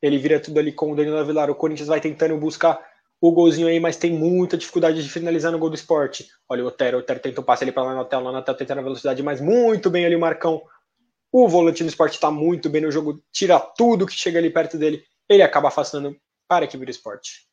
[0.00, 1.50] Ele vira tudo ali com o Danilo Avilar.
[1.50, 2.78] O Corinthians vai tentando buscar
[3.20, 6.28] o golzinho aí, mas tem muita dificuldade de finalizar no gol do esporte.
[6.48, 8.56] Olha o Otero, o Otero tenta um passe ali para lá na tela, na tela
[8.56, 10.62] tentando a velocidade, mas muito bem ali o Marcão.
[11.32, 14.78] O volante do esporte está muito bem no jogo, tira tudo que chega ali perto
[14.78, 16.16] dele, ele acaba afastando
[16.46, 17.48] para a equipe do esporte.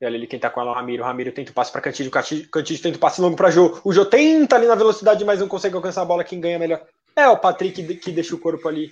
[0.00, 1.02] E olha ali quem tá com ela, o Ramiro.
[1.02, 3.80] O Ramiro tenta o passe para Cantígio, Cantígio tenta o passe longo para Jô.
[3.84, 6.24] O Jô tenta ali na velocidade, mas não consegue alcançar a bola.
[6.24, 6.84] Quem ganha melhor
[7.14, 8.90] é o Patrick que deixa o corpo ali.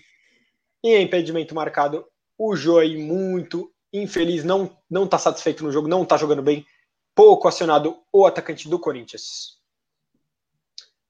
[0.82, 2.06] E impedimento marcado.
[2.38, 6.66] O Jô aí muito infeliz, não não está satisfeito no jogo, não está jogando bem,
[7.14, 9.60] pouco acionado o atacante do Corinthians.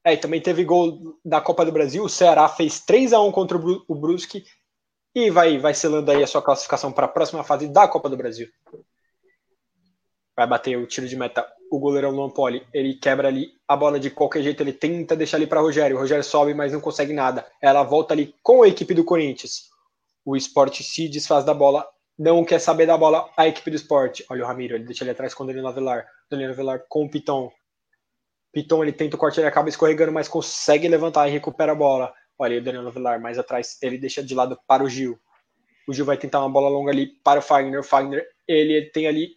[0.05, 3.31] É, e também teve gol da Copa do Brasil, o Ceará fez 3 a 1
[3.31, 4.43] contra o Brusque
[5.15, 8.17] e vai vai selando aí a sua classificação para a próxima fase da Copa do
[8.17, 8.49] Brasil.
[10.35, 13.99] Vai bater o tiro de meta o goleirão Luan Poli, ele quebra ali a bola
[13.99, 17.13] de qualquer jeito, ele tenta deixar ali para Rogério, o Rogério sobe, mas não consegue
[17.13, 17.47] nada.
[17.59, 19.71] Ela volta ali com a equipe do Corinthians.
[20.23, 21.87] O esporte se desfaz da bola
[22.17, 24.25] não quer saber da bola a equipe do esporte.
[24.29, 26.05] Olha o Ramiro, ele deixa ele atrás com o Danilo Avelar.
[26.29, 27.51] Danilo Avelar com o Piton.
[28.51, 32.13] Piton, ele tenta o corte, ele acaba escorregando, mas consegue levantar e recupera a bola.
[32.37, 35.19] Olha aí o Danilo Avelar mais atrás, ele deixa de lado para o Gil.
[35.87, 37.79] O Gil vai tentar uma bola longa ali para o Fagner.
[37.79, 39.35] O Fagner, ele tem ali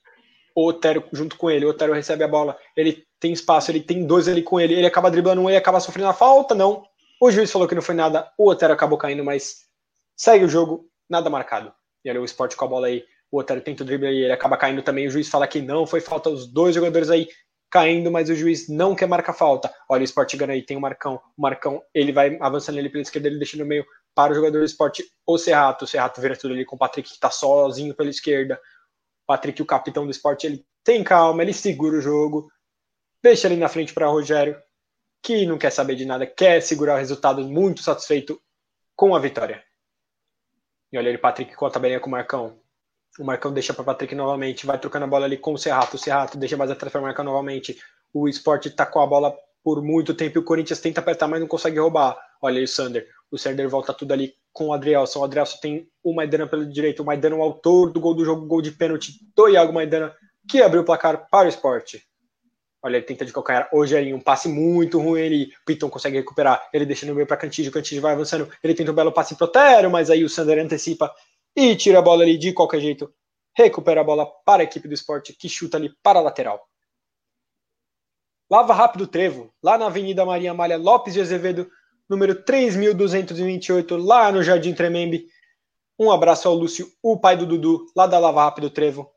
[0.54, 1.64] o Otero junto com ele.
[1.64, 4.74] O Otero recebe a bola, ele tem espaço, ele tem dois ali com ele.
[4.74, 6.84] Ele acaba driblando um, ele acaba sofrendo a falta, não.
[7.20, 9.66] O juiz falou que não foi nada, o Otero acabou caindo, mas
[10.14, 11.72] segue o jogo, nada marcado.
[12.06, 13.04] E olha o esporte com a bola aí.
[13.32, 15.08] O Otero tenta o drible e ele acaba caindo também.
[15.08, 16.30] O juiz fala que não foi falta.
[16.30, 17.28] Os dois jogadores aí
[17.68, 19.74] caindo, mas o juiz não quer marcar falta.
[19.88, 21.20] Olha o esporte ganha aí, tem o Marcão.
[21.36, 23.84] O Marcão, ele vai avançando ali pela esquerda, ele deixa no meio
[24.14, 25.84] para o jogador do esporte, o Serrato.
[25.84, 28.54] O Serrato vira tudo ali com o Patrick, que tá sozinho pela esquerda.
[28.54, 32.48] O Patrick, o capitão do esporte, ele tem calma, ele segura o jogo.
[33.20, 34.56] Deixa ali na frente para Rogério,
[35.20, 38.40] que não quer saber de nada, quer segurar o resultado, muito satisfeito
[38.94, 39.65] com a vitória.
[40.98, 42.58] Olha ele, Patrick com a tabelinha com o Marcão.
[43.18, 45.96] O Marcão deixa para Patrick novamente, vai trocando a bola ali com o Serrato.
[45.96, 47.78] O Serrato deixa mais atrás para o Marcão novamente.
[48.12, 51.40] O Sport tá com a bola por muito tempo e o Corinthians tenta apertar, mas
[51.40, 52.16] não consegue roubar.
[52.40, 53.08] Olha aí o Sander.
[53.30, 55.20] O Sander volta tudo ali com o Adrielson.
[55.20, 57.02] O Adrielson tem o Maidana pelo direito.
[57.02, 60.14] O Maidana, o autor do gol do jogo, gol de pênalti do Iago Maidana,
[60.48, 61.96] que abriu o placar para o Sport.
[62.86, 63.68] Olha, ele tenta de calcanhar.
[63.72, 65.20] Hoje aí um passe muito ruim.
[65.20, 66.68] Ele, Piton consegue recuperar.
[66.72, 67.72] Ele deixa no meio para Cantígio.
[67.72, 68.48] Cantígio vai avançando.
[68.62, 71.12] Ele tenta um belo passe pro Otero, mas aí o Sander antecipa
[71.56, 73.12] e tira a bola ali de qualquer jeito.
[73.56, 76.64] Recupera a bola para a equipe do esporte que chuta ali para a lateral.
[78.48, 81.68] Lava rápido trevo, lá na Avenida Maria Amália Lopes de Azevedo,
[82.08, 85.26] número 3228, lá no Jardim Tremembe.
[85.98, 89.10] Um abraço ao Lúcio, o pai do Dudu, lá da Lava Rápido Trevo.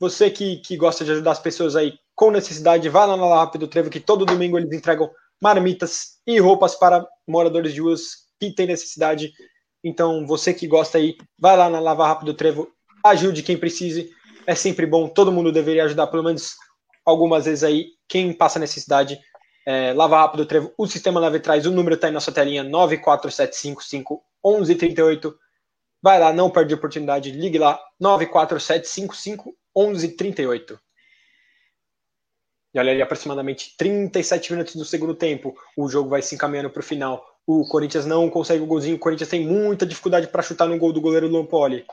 [0.00, 3.66] Você que, que gosta de ajudar as pessoas aí com necessidade, vá lá na Rápido
[3.66, 5.10] Trevo, que todo domingo eles entregam
[5.42, 9.32] marmitas e roupas para moradores de ruas que têm necessidade.
[9.82, 12.68] Então, você que gosta aí, vai lá na Lava Rápido Trevo,
[13.04, 14.10] ajude quem precise.
[14.46, 16.54] É sempre bom, todo mundo deveria ajudar, pelo menos
[17.04, 19.20] algumas vezes aí, quem passa necessidade.
[19.66, 22.64] É, Lava Rápido Trevo, o sistema leve traz, o número está aí na sua telinha,
[22.64, 25.34] 947551138.
[26.02, 30.78] Vai lá, não perde a oportunidade, ligue lá, 947551138.
[32.74, 36.80] E olha ali, aproximadamente 37 minutos do segundo tempo, o jogo vai se encaminhando para
[36.80, 37.24] o final.
[37.46, 40.92] O Corinthians não consegue o golzinho, o Corinthians tem muita dificuldade para chutar no gol
[40.92, 41.86] do goleiro Lampoli.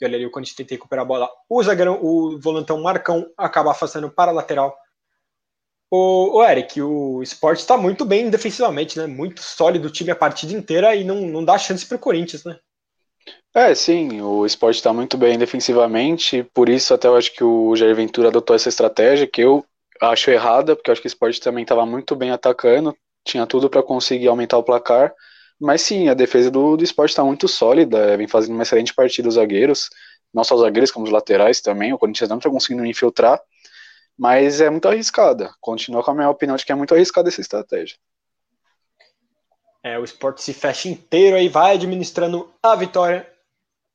[0.00, 1.30] E olha ali, o Corinthians tenta recuperar a bola.
[1.48, 4.74] O zagueirão, o volantão Marcão acaba afastando para a lateral.
[5.90, 9.06] O, o Eric, o esporte está muito bem defensivamente, né?
[9.06, 12.44] Muito sólido o time a partida inteira e não, não dá chance para o Corinthians,
[12.44, 12.58] né?
[13.54, 17.74] É, sim, o esporte está muito bem defensivamente, por isso até eu acho que o
[17.74, 19.64] Jair Ventura adotou essa estratégia, que eu
[20.00, 23.82] acho errada, porque acho que o esporte também estava muito bem atacando, tinha tudo para
[23.82, 25.14] conseguir aumentar o placar,
[25.60, 29.28] mas sim, a defesa do, do esporte está muito sólida, vem fazendo uma excelente partida
[29.28, 29.90] os zagueiros,
[30.32, 33.40] não só os zagueiros, como os laterais também, o Corinthians não está conseguindo infiltrar,
[34.16, 35.52] mas é muito arriscada.
[35.60, 37.96] Continua com a minha opinião de que é muito arriscada essa estratégia.
[39.82, 43.30] É, o esporte se fecha inteiro aí, vai administrando a vitória.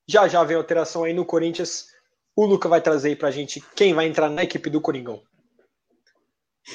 [0.08, 1.88] Já já vem alteração aí no Corinthians.
[2.36, 5.22] O Luca vai trazer aí pra gente quem vai entrar na equipe do Coringão.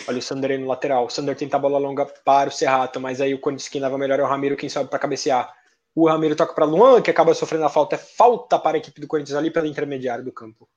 [0.07, 1.07] Olha o Sander aí no lateral.
[1.07, 4.21] O Sander tenta a bola longa para o Serrato, mas aí o quem leva melhor
[4.21, 5.53] é o Ramiro, quem sobe para cabecear.
[5.95, 7.97] O Ramiro toca para Luan, que acaba sofrendo a falta.
[7.97, 10.69] É falta para a equipe do Corinthians ali pela intermediária do campo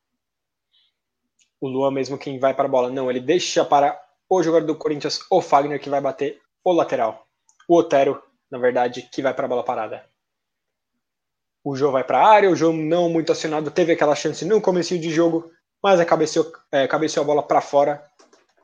[1.61, 2.89] o Luan mesmo quem vai para a bola.
[2.89, 7.27] Não, ele deixa para o jogador do Corinthians, o Fagner, que vai bater o lateral.
[7.67, 10.03] O Otero, na verdade, que vai para a bola parada.
[11.63, 14.59] O João vai para a área, o João não muito acionado, teve aquela chance no
[14.59, 15.51] começo de jogo,
[15.81, 18.03] mas cabeceou, é, cabeceou a bola para fora.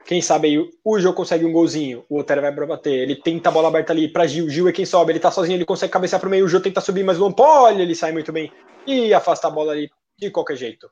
[0.08, 3.50] Quem sabe aí o João consegue um golzinho, o Otero vai para bater, ele tenta
[3.50, 5.92] a bola aberta ali para Gil, Gil é quem sobe, ele tá sozinho, ele consegue
[5.92, 8.52] cabecear para o meio, o João tenta subir, mas o Lampolli, ele sai muito bem
[8.88, 10.90] e afasta a bola ali de qualquer jeito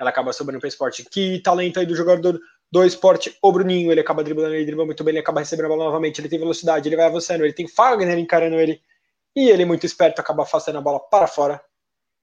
[0.00, 1.04] ela acaba sobrando para o esporte.
[1.04, 2.40] Que talento aí do jogador
[2.72, 5.68] do esporte, o Bruninho, ele acaba driblando, ele dribla muito bem, ele acaba recebendo a
[5.68, 8.80] bola novamente, ele tem velocidade, ele vai avançando, ele tem Fagner encarando ele,
[9.36, 11.60] e ele, muito esperto, acaba afastando a bola para fora.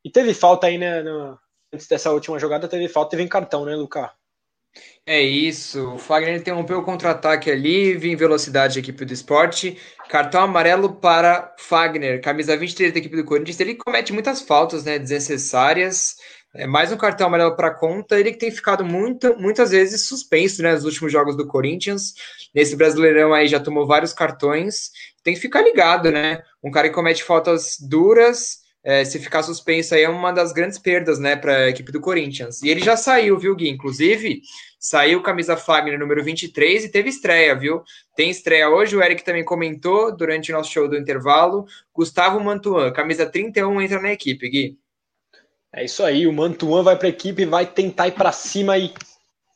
[0.04, 1.38] E teve falta aí, né, no,
[1.72, 4.10] antes dessa última jogada, teve falta, teve em cartão, né, Lucas?
[5.06, 9.78] É isso, o Fagner interrompeu o contra-ataque ali, vem velocidade da equipe do esporte,
[10.10, 15.00] cartão amarelo para Fagner, camisa 23 da equipe do Corinthians, ele comete muitas faltas, né,
[15.00, 16.18] desnecessárias,
[16.58, 18.20] é mais um cartão amarelo para conta.
[18.20, 22.14] Ele que tem ficado muito, muitas vezes suspenso né, nos últimos jogos do Corinthians.
[22.54, 24.90] Nesse Brasileirão aí já tomou vários cartões.
[25.24, 26.42] Tem que ficar ligado, né?
[26.64, 30.80] Um cara que comete faltas duras, é, se ficar suspenso aí é uma das grandes
[30.80, 32.62] perdas, né, para a equipe do Corinthians.
[32.64, 33.70] E ele já saiu, viu, Gui?
[33.70, 34.42] Inclusive,
[34.80, 37.84] saiu camisa Fagner número 23 e teve estreia, viu?
[38.16, 41.66] Tem estreia hoje, o Eric também comentou durante o nosso show do intervalo.
[41.94, 44.78] Gustavo Mantuan, camisa 31, entra na equipe, Gui.
[45.74, 48.94] É isso aí, o Mantuan vai para a equipe, vai tentar ir para cima aí.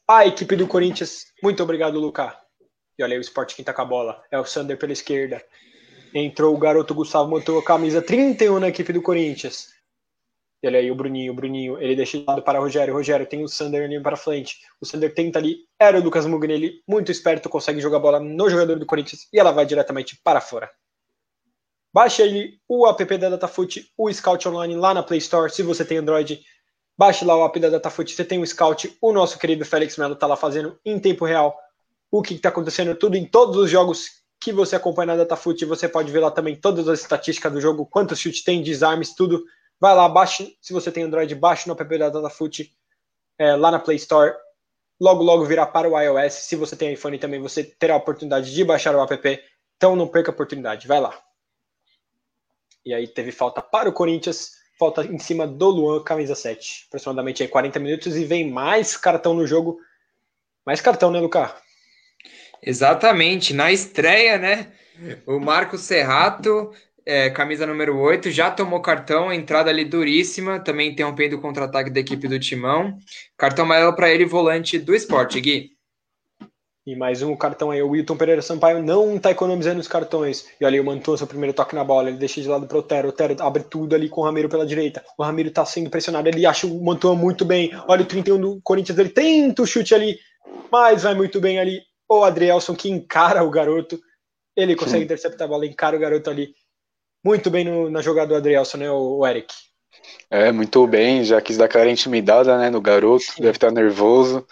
[0.07, 1.27] A equipe do Corinthians.
[1.41, 2.34] Muito obrigado, Lucas.
[2.98, 4.22] E olha aí o Sport quem tá com a bola.
[4.30, 5.43] É o Sander pela esquerda.
[6.14, 9.69] Entrou o garoto Gustavo Mantua, camisa 31 na equipe do Corinthians.
[10.62, 12.94] E olha aí o Bruninho, o Bruninho, ele deixa de lado para o Rogério.
[12.94, 14.60] Rogério tem o Sander ali para frente.
[14.80, 18.50] O Sander tenta ali, era o Lucas Mugnelli, muito esperto, consegue jogar a bola no
[18.50, 20.70] jogador do Corinthians e ela vai diretamente para fora.
[21.94, 25.84] Baixe aí o app da Datafoot, o Scout Online lá na Play Store, se você
[25.84, 26.42] tem Android.
[26.98, 30.14] Baixe lá o app da Datafoot, você tem o Scout, o nosso querido Félix Melo
[30.14, 31.58] está lá fazendo em tempo real
[32.12, 35.64] o que está acontecendo tudo em todos os jogos que você acompanha na Datafoot.
[35.66, 39.44] Você pode ver lá também todas as estatísticas do jogo, quantos chutes tem, desarmes, tudo.
[39.82, 42.72] Vai lá, baixe, se você tem Android, baixe no app da Datafoot
[43.40, 44.36] é, lá na Play Store.
[44.99, 46.34] Logo, logo virá para o iOS.
[46.34, 49.44] Se você tem iPhone também, você terá a oportunidade de baixar o app.
[49.76, 51.20] Então não perca a oportunidade, vai lá.
[52.86, 56.86] E aí teve falta para o Corinthians, falta em cima do Luan, camisa 7.
[56.88, 59.80] Aproximadamente aí 40 minutos e vem mais cartão no jogo.
[60.64, 61.52] Mais cartão, né, Lucas?
[62.62, 64.72] Exatamente, na estreia, né?
[65.26, 66.72] O Marcos Serrato,
[67.06, 71.99] é, camisa número 8, já tomou cartão, entrada ali duríssima, também interrompendo o contra-ataque da
[71.99, 72.98] equipe do Timão.
[73.38, 75.72] Cartão amarelo para ele, volante do esporte, Gui.
[76.84, 80.48] E mais um cartão aí, o Wilton Pereira Sampaio não tá economizando os cartões.
[80.60, 82.80] E olha aí, o Mantua, seu primeiro toque na bola, ele deixa de lado pro
[82.80, 83.07] Otero.
[83.07, 85.03] O Otero abre tudo ali com o Ramiro pela direita.
[85.15, 87.72] O Ramiro tá sendo pressionado, ele acha o Mantua muito bem.
[87.88, 90.18] Olha o 31 do Corinthians, ele tenta o chute ali,
[90.72, 91.82] mas vai muito bem ali.
[92.10, 93.99] O Adrielson que encara o garoto.
[94.56, 95.06] Ele consegue Sim.
[95.06, 96.49] interceptar a bola, encara o garoto ali.
[97.23, 99.53] Muito bem no, na jogada do Adrielson, né, o, Eric?
[100.30, 103.41] É, muito bem, já quis dar aquela intimidada, né, no garoto, Sim.
[103.41, 104.45] deve estar nervoso.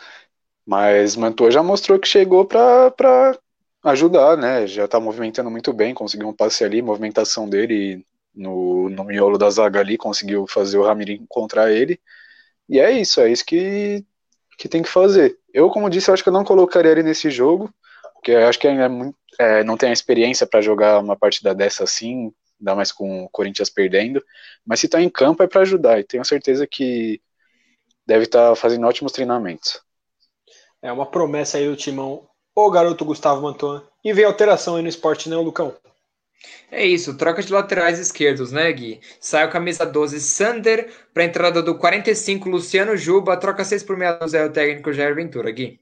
[0.65, 3.35] Mas Mantua já mostrou que chegou para
[3.83, 4.67] ajudar, né?
[4.67, 8.05] Já tá movimentando muito bem, conseguiu um passe ali, movimentação dele
[8.35, 11.99] no, no miolo da zaga ali, conseguiu fazer o Ramiro encontrar ele.
[12.67, 14.05] E é isso, é isso que,
[14.59, 15.37] que tem que fazer.
[15.51, 17.73] Eu, como disse, acho que eu não colocaria ele nesse jogo,
[18.13, 21.55] porque acho que ainda é muito, é, não tem a experiência para jogar uma partida
[21.55, 24.23] dessa assim, ainda mais com o Corinthians perdendo.
[24.65, 27.22] Mas se tá em campo é para ajudar, e tenho certeza que
[28.06, 29.81] deve estar tá fazendo ótimos treinamentos.
[30.81, 33.84] É uma promessa aí do timão, o garoto Gustavo Mantuan.
[34.03, 35.76] E vem alteração aí no esporte, né, Lucão?
[36.72, 39.02] É isso, troca de laterais esquerdos, né, Gui?
[39.19, 44.14] Sai o camisa 12 Sander para entrada do 45 Luciano Juba, troca 6 por meia
[44.14, 45.81] dúzia é o técnico Jair Ventura, Gui.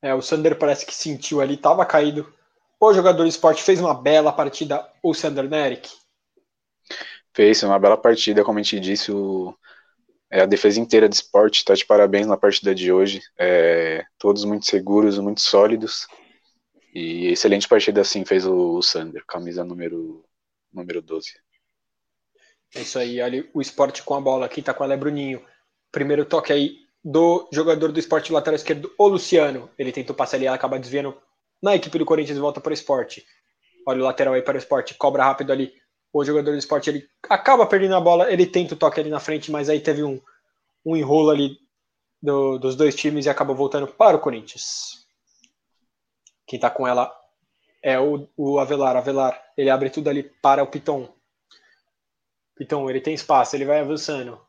[0.00, 2.32] É, o Sander parece que sentiu ali, tava caído.
[2.78, 5.90] O jogador do esporte fez uma bela partida, o Sander, né, Eric?
[7.34, 9.54] Fez uma bela partida, como a gente disse, o,
[10.30, 13.22] é, a defesa inteira do esporte está de parabéns na partida de hoje.
[13.38, 16.06] É, todos muito seguros, muito sólidos.
[16.94, 20.24] E excelente partida assim fez o, Sander, camisa número,
[20.72, 21.34] número 12.
[22.74, 25.44] É isso aí, olha o esporte com a bola aqui, tá com ela é Bruninho.
[25.92, 29.70] Primeiro toque aí do jogador do esporte lateral esquerdo, o Luciano.
[29.78, 31.16] Ele tentou passar ali, ela acaba desviando
[31.66, 33.26] na equipe do Corinthians volta para o esporte.
[33.86, 35.74] Olha o lateral aí para o esporte, cobra rápido ali.
[36.12, 39.18] O jogador do esporte ele acaba perdendo a bola, ele tenta o toque ali na
[39.18, 40.20] frente, mas aí teve um,
[40.84, 41.58] um enrolo ali
[42.22, 45.04] do, dos dois times e acaba voltando para o Corinthians.
[46.46, 47.12] Quem tá com ela
[47.82, 48.96] é o, o Avelar.
[48.96, 51.12] Avelar, ele abre tudo ali para o Piton.
[52.54, 54.40] Piton, ele tem espaço, ele vai avançando.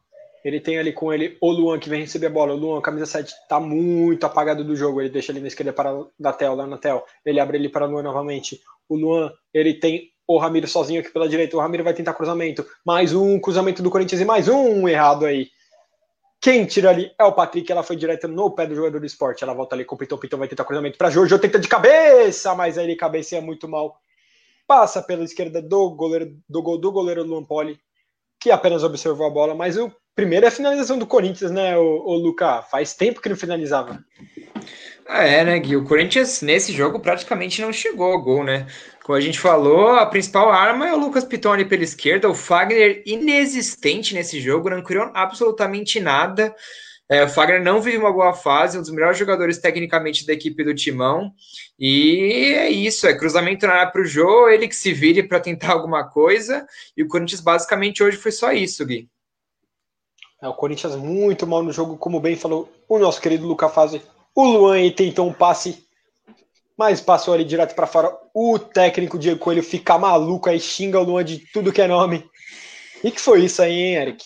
[0.43, 2.53] Ele tem ali com ele o Luan que vem receber a bola.
[2.53, 5.01] O Luan, camisa 7, tá muito apagado do jogo.
[5.01, 7.05] Ele deixa ali na esquerda para Natel, lá na Tel.
[7.25, 8.61] Ele abre ele para Luan novamente.
[8.87, 11.55] O Luan, ele tem o Ramiro sozinho aqui pela direita.
[11.55, 12.65] O Ramiro vai tentar cruzamento.
[12.85, 15.49] Mais um cruzamento do Corinthians e mais um errado aí.
[16.39, 19.43] Quem tira ali é o Patrick, ela foi direto no pé do jogador do esporte.
[19.43, 22.53] Ela volta ali com o Pitão, Pitão vai tentar cruzamento para Jojo, tenta de cabeça,
[22.53, 23.99] mas aí ele cabeceia muito mal.
[24.67, 27.79] Passa pela esquerda do goleiro do gol do goleiro Luan Poli,
[28.39, 31.83] que apenas observou a bola, mas o primeiro é a finalização do Corinthians, né, o,
[31.83, 32.63] o Luca?
[32.63, 34.03] Faz tempo que não finalizava.
[35.07, 35.77] Ah, é, né, Gui?
[35.77, 38.65] O Corinthians nesse jogo praticamente não chegou ao gol, né?
[39.03, 43.03] Como a gente falou, a principal arma é o Lucas Piton pela esquerda, o Fagner
[43.05, 46.53] inexistente nesse jogo, não criou absolutamente nada.
[47.07, 50.63] É, o Fagner não vive uma boa fase, um dos melhores jogadores tecnicamente da equipe
[50.63, 51.31] do Timão.
[51.79, 55.39] E é isso, é cruzamento na área para o Jô, ele que se vire para
[55.39, 56.65] tentar alguma coisa.
[56.97, 59.07] E o Corinthians basicamente hoje foi só isso, Gui.
[60.41, 64.01] É, o Corinthians muito mal no jogo, como bem falou o nosso querido Luca Fase.
[64.35, 65.87] O Luan tentou um passe
[66.77, 68.15] mas passou ali direto para fora.
[68.33, 72.23] O técnico Diego Coelho fica maluco aí, xinga o Luan de tudo que é nome.
[73.03, 74.23] E que foi isso aí, hein, Eric?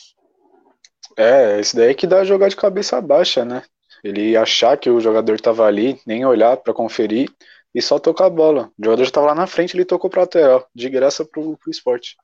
[1.18, 3.64] É, esse daí é que dá jogar de cabeça baixa, né?
[4.04, 7.30] Ele achar que o jogador tava ali, nem olhar para conferir
[7.74, 8.70] e só tocar a bola.
[8.78, 11.72] O jogador já tava lá na frente, ele tocou pra lateral, de graça pro, pro
[11.72, 12.18] esporte.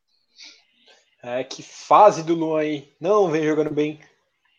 [1.23, 2.93] É, que fase do Luan aí.
[2.99, 3.99] Não vem jogando bem.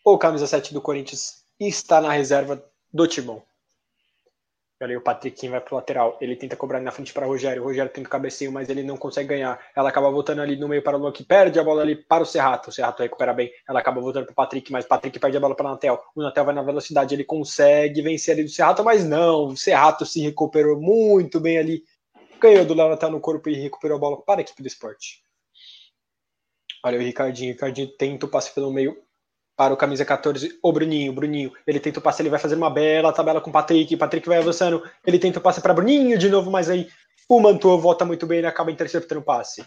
[0.04, 3.42] O camisa 7 do Corinthians está na reserva do Timão.
[4.80, 6.16] Ali o Patrick vai pro lateral.
[6.20, 7.62] Ele tenta cobrar na frente para Rogério.
[7.62, 9.58] O Rogério tenta o cabeceio, mas ele não consegue ganhar.
[9.74, 12.22] Ela acaba voltando ali no meio para o Luan, que perde a bola ali para
[12.22, 12.70] o Serrato.
[12.70, 13.50] O Serrato recupera bem.
[13.68, 16.00] Ela acaba voltando para o Patrick, mas o Patrick perde a bola para o Natel.
[16.14, 17.12] O Natel vai na velocidade.
[17.12, 19.48] Ele consegue vencer ali do Serrato, mas não.
[19.48, 21.82] O Serrato se recuperou muito bem ali.
[22.40, 25.27] Ganhou do Léo Natel no corpo e recuperou a bola para a equipe do esporte.
[26.88, 27.50] Olha o Ricardinho.
[27.50, 28.96] O Ricardinho tenta o passe pelo meio
[29.54, 31.12] para o camisa 14, o Bruninho.
[31.12, 33.96] Bruninho, ele tenta o passe, ele vai fazer uma bela tabela com o Patrick.
[33.96, 36.88] Patrick vai avançando, ele tenta o passe para Bruninho de novo, mas aí
[37.28, 39.66] o Mantua volta muito bem, ele acaba interceptando o passe.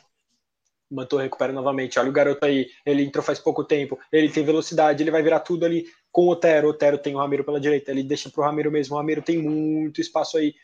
[0.90, 2.00] Mantua recupera novamente.
[2.00, 5.42] Olha o garoto aí, ele entrou faz pouco tempo, ele tem velocidade, ele vai virar
[5.42, 6.68] tudo ali com o Otero.
[6.68, 8.96] O Otero tem o Ramiro pela direita, ele deixa para o Ramiro mesmo.
[8.96, 10.56] O Ramiro tem muito espaço aí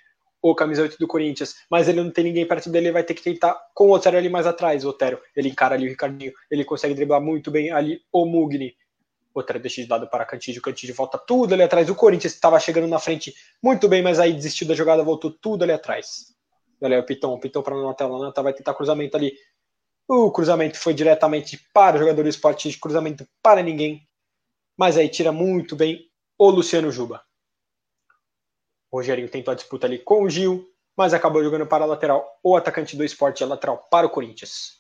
[0.50, 3.14] o camisa 8 do Corinthians, mas ele não tem ninguém perto dele, ele vai ter
[3.14, 4.84] que tentar com o Otero ali mais atrás.
[4.86, 8.76] O Otero, ele encara ali o Ricardinho, ele consegue driblar muito bem ali o Mugni
[9.40, 11.90] outra deixa de lado para Cantígio, Cantígio volta tudo ali atrás.
[11.90, 15.64] O Corinthians estava chegando na frente muito bem, mas aí desistiu da jogada, voltou tudo
[15.64, 16.36] ali atrás.
[16.82, 19.34] Olha o Pitão, o Pitão para o Natal, o Natal vai tentar cruzamento ali.
[20.08, 24.08] O cruzamento foi diretamente para o jogador do esporte, cruzamento para ninguém.
[24.78, 26.00] Mas aí tira muito bem
[26.38, 27.22] o Luciano Juba.
[28.92, 32.26] O Rogerinho tentou a disputa ali com o Gil, mas acabou jogando para a lateral.
[32.44, 34.78] O atacante do esporte é lateral para o Corinthians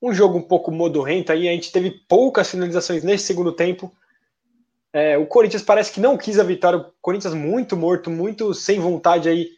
[0.00, 3.92] um jogo um pouco modorrento aí, a gente teve poucas finalizações nesse segundo tempo.
[4.92, 8.78] É, o Corinthians parece que não quis a vitória, o Corinthians muito morto, muito sem
[8.78, 9.50] vontade aí,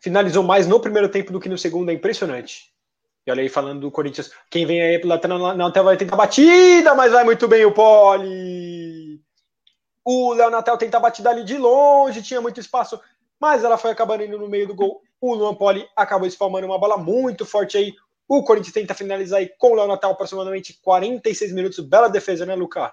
[0.00, 2.72] finalizou mais no primeiro tempo do que no segundo, é impressionante.
[3.24, 5.54] E olha aí, falando do Corinthians, quem vem aí pela tela
[5.84, 9.20] vai tentar batida, mas vai muito bem o Poli.
[10.04, 13.00] O Léo Natel tenta a batida ali de longe, tinha muito espaço,
[13.42, 15.02] mas ela foi acabando indo no meio do gol.
[15.20, 17.92] O Luan Poli acabou espalmando uma bola muito forte aí.
[18.28, 21.80] O Corinthians tenta finalizar aí com o Léo Natal aproximadamente 46 minutos.
[21.80, 22.92] Bela defesa, né, Lucas?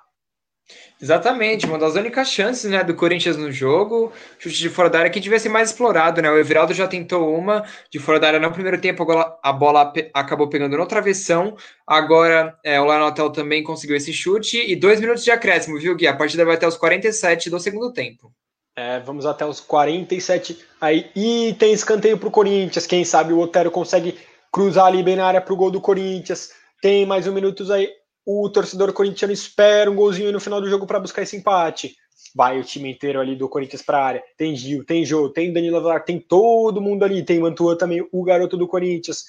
[1.00, 4.12] Exatamente, uma das únicas chances né, do Corinthians no jogo.
[4.40, 6.32] Chute de fora da área que devia ser mais explorado, né?
[6.32, 9.94] O Everaldo já tentou uma de fora da área no primeiro tempo, agora a bola
[10.16, 11.56] acabou pegando no travessão.
[11.86, 16.08] Agora é, o Lanotel também conseguiu esse chute e dois minutos de acréscimo, viu, Gui?
[16.08, 18.34] A partida vai até os 47 do segundo tempo.
[18.80, 21.12] É, vamos até os 47 aí.
[21.14, 22.88] E tem escanteio para o Corinthians.
[22.88, 24.18] Quem sabe o Otero consegue
[24.50, 26.52] cruzar ali bem na área para o gol do Corinthians.
[26.82, 27.90] Tem mais um minuto aí
[28.26, 31.98] o torcedor corintiano espera um golzinho no final do jogo para buscar esse empate.
[32.34, 34.24] Vai o time inteiro ali do Corinthians para a área.
[34.38, 37.22] Tem Gil, tem Jô, tem Danilo Avelar, tem todo mundo ali.
[37.22, 39.26] Tem Mantua também, o garoto do Corinthians.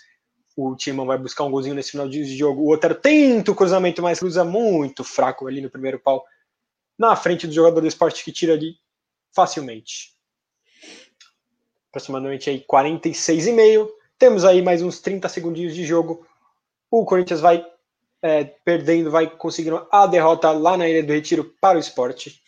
[0.57, 2.63] O Timão vai buscar um golzinho nesse final de jogo.
[2.63, 6.25] O Otero tenta o cruzamento, mas cruza muito fraco ali no primeiro pau.
[6.97, 8.75] Na frente do jogador do esporte que tira ali
[9.35, 10.15] facilmente.
[11.89, 13.89] Aproximadamente aí 46,5.
[14.19, 16.27] Temos aí mais uns 30 segundinhos de jogo.
[16.91, 17.65] O Corinthians vai
[18.23, 22.43] é, perdendo, vai conseguindo a derrota lá na Ilha do Retiro para o esporte.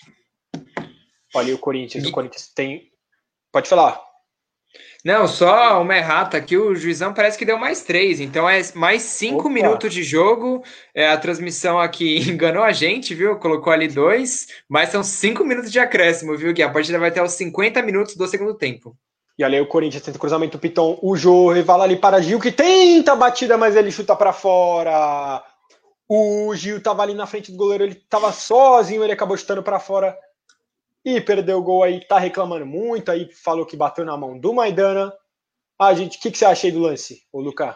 [1.34, 2.90] Olha o Corinthians, o Corinthians tem.
[3.50, 4.11] Pode falar.
[5.04, 9.02] Não, só uma errata aqui, o juizão parece que deu mais três, então é mais
[9.02, 9.50] cinco Opa.
[9.50, 10.62] minutos de jogo.
[10.94, 13.36] É, a transmissão aqui enganou a gente, viu?
[13.36, 16.54] Colocou ali dois, mas são cinco minutos de acréscimo, viu?
[16.54, 18.96] Que a partida vai até os 50 minutos do segundo tempo.
[19.36, 22.52] E ali o Corinthians tenta cruzamento, o Piton, o Jô revala ali para Gil, que
[22.52, 25.42] tenta a batida, mas ele chuta para fora.
[26.08, 29.80] O Gil estava ali na frente do goleiro, ele estava sozinho, ele acabou chutando para
[29.80, 30.16] fora
[31.04, 34.52] e perdeu o gol aí, tá reclamando muito, aí falou que bateu na mão do
[34.54, 35.12] Maidana.
[35.78, 37.74] Ah, gente, o que, que você achei do lance, o Lucas?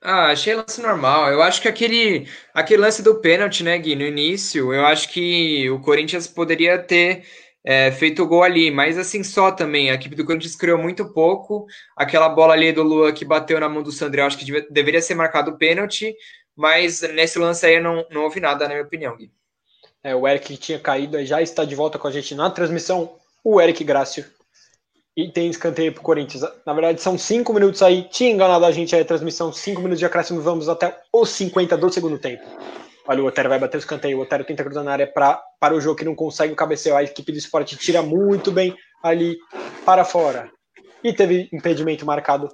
[0.00, 1.30] Ah, achei lance normal.
[1.30, 5.70] Eu acho que aquele, aquele lance do pênalti, né, Gui, no início, eu acho que
[5.70, 7.24] o Corinthians poderia ter
[7.64, 9.90] é, feito o gol ali, mas assim só também.
[9.90, 11.66] A equipe do Corinthians criou muito pouco.
[11.96, 14.66] Aquela bola ali do Lua que bateu na mão do Sandré, eu acho que devia,
[14.70, 16.14] deveria ser marcado o pênalti.
[16.56, 19.30] Mas nesse lance aí não, não houve nada, na minha opinião, Gui.
[20.04, 23.16] É, o Eric tinha caído, já está de volta com a gente na transmissão.
[23.44, 24.24] O Eric Grácio.
[25.16, 26.42] E tem escanteio para o Corinthians.
[26.64, 28.04] Na verdade, são cinco minutos aí.
[28.04, 29.52] Tinha enganado a gente aí a transmissão.
[29.52, 30.40] Cinco minutos de acréscimo.
[30.40, 32.42] Vamos até os 50 do segundo tempo.
[33.06, 34.18] Olha, o Otero vai bater o escanteio.
[34.18, 36.96] O Otero tenta cruzar na área pra, para o jogo que não consegue o cabeceio.
[36.96, 39.36] A equipe do esporte tira muito bem ali
[39.84, 40.50] para fora.
[41.04, 42.48] E teve impedimento marcado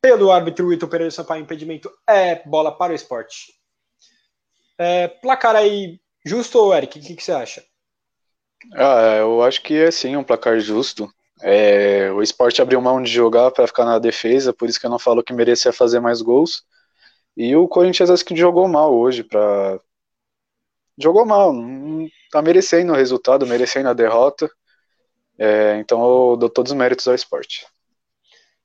[0.00, 3.54] pelo árbitro Ito Pereira Sampaio, impedimento é bola para o esporte.
[4.78, 6.98] É, placar aí justo ou Eric?
[6.98, 7.64] O que, que, você acha?
[8.74, 11.08] Ah, eu acho que é sim um placar justo.
[11.40, 14.90] É, o esporte abriu mão de jogar para ficar na defesa, por isso que eu
[14.90, 16.64] não falo que merecia fazer mais gols.
[17.36, 19.78] E o Corinthians acho que jogou mal hoje para
[20.98, 24.50] jogou mal, não tá merecendo o resultado, merecendo a derrota.
[25.38, 27.66] É, então eu dou todos os méritos ao esporte.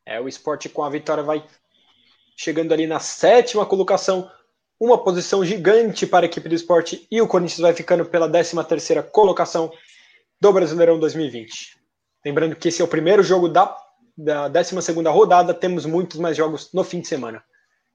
[0.06, 1.46] É, o esporte com a vitória vai
[2.36, 4.32] chegando ali na sétima colocação,
[4.82, 8.64] uma posição gigante para a equipe do esporte e o Corinthians vai ficando pela 13
[8.66, 9.72] terceira colocação
[10.41, 11.78] do Brasileirão 2020.
[12.26, 13.78] Lembrando que esse é o primeiro jogo da,
[14.18, 17.44] da 12 segunda rodada, temos muitos mais jogos no fim de semana.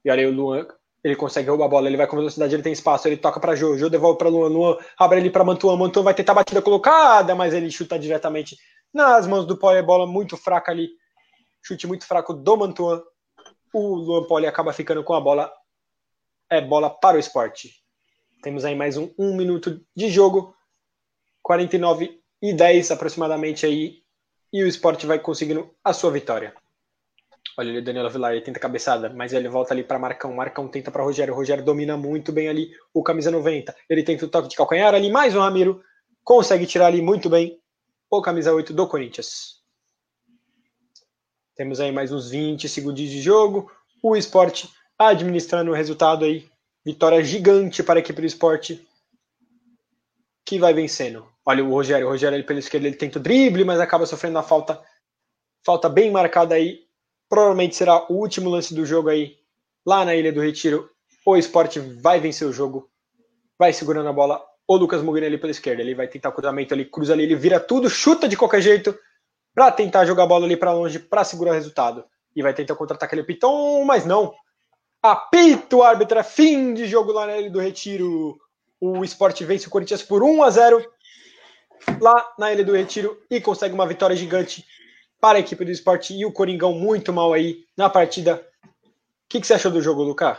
[0.05, 0.65] E olha aí o Luan,
[1.03, 3.53] ele consegue roubar a bola, ele vai com velocidade, ele tem espaço, ele toca para
[3.53, 6.61] Jô, Jô devolve para Luan, Luan abre ele para Mantuan, Mantuan vai tentar a batida
[6.61, 8.57] colocada, mas ele chuta diretamente
[8.93, 10.87] nas mãos do Poli, bola muito fraca ali
[11.61, 13.03] Chute muito fraco do Mantuan.
[13.73, 15.51] O Luan Poli acaba ficando com a bola.
[16.49, 17.73] É bola para o esporte.
[18.41, 20.55] Temos aí mais um, um minuto de jogo.
[21.41, 24.03] 49 e 10 aproximadamente aí.
[24.53, 26.53] E o esporte vai conseguindo a sua vitória.
[27.57, 30.31] Olha ali o Danilo Vilar, ele tenta cabeçada, mas ele volta ali para Marcão.
[30.33, 31.33] Marcão tenta para Rogério.
[31.33, 33.75] Rogério domina muito bem ali o camisa 90.
[33.89, 35.81] Ele tenta o toque de calcanhar ali, mais um Ramiro.
[36.23, 37.59] Consegue tirar ali muito bem
[38.09, 39.57] o camisa 8 do Corinthians.
[41.55, 43.71] Temos aí mais uns 20 segundos de jogo.
[44.03, 46.47] O esporte administrando o resultado aí.
[46.85, 48.85] Vitória gigante para a equipe do esporte.
[50.45, 51.27] Que vai vencendo.
[51.45, 52.07] Olha o Rogério.
[52.07, 54.81] O Rogério ele, pela esquerda ele tenta o drible, mas acaba sofrendo a falta.
[55.65, 56.85] Falta bem marcada aí.
[57.29, 59.37] Provavelmente será o último lance do jogo aí.
[59.85, 60.89] Lá na Ilha do Retiro.
[61.25, 62.89] O esporte vai vencer o jogo.
[63.59, 64.41] Vai segurando a bola.
[64.65, 65.81] O Lucas Mugni ali pela esquerda.
[65.81, 66.85] Ele vai tentar o cruzamento ali.
[66.85, 67.23] Cruza ali.
[67.23, 67.89] Ele vira tudo.
[67.89, 68.97] Chuta de qualquer jeito
[69.57, 72.05] para tentar jogar a bola ali para longe para segurar o resultado.
[72.35, 74.33] E vai tentar contra-atacar aquele Piton, mas não.
[75.07, 78.37] Apito o árbitro, é fim de jogo lá na Ilha do Retiro.
[78.79, 80.91] O esporte vence o Corinthians por 1 a 0
[82.01, 84.65] lá na Ilha do Retiro e consegue uma vitória gigante
[85.19, 88.45] para a equipe do esporte e o Coringão muito mal aí na partida.
[88.65, 88.69] O
[89.29, 90.37] que, que você achou do jogo, Lucas?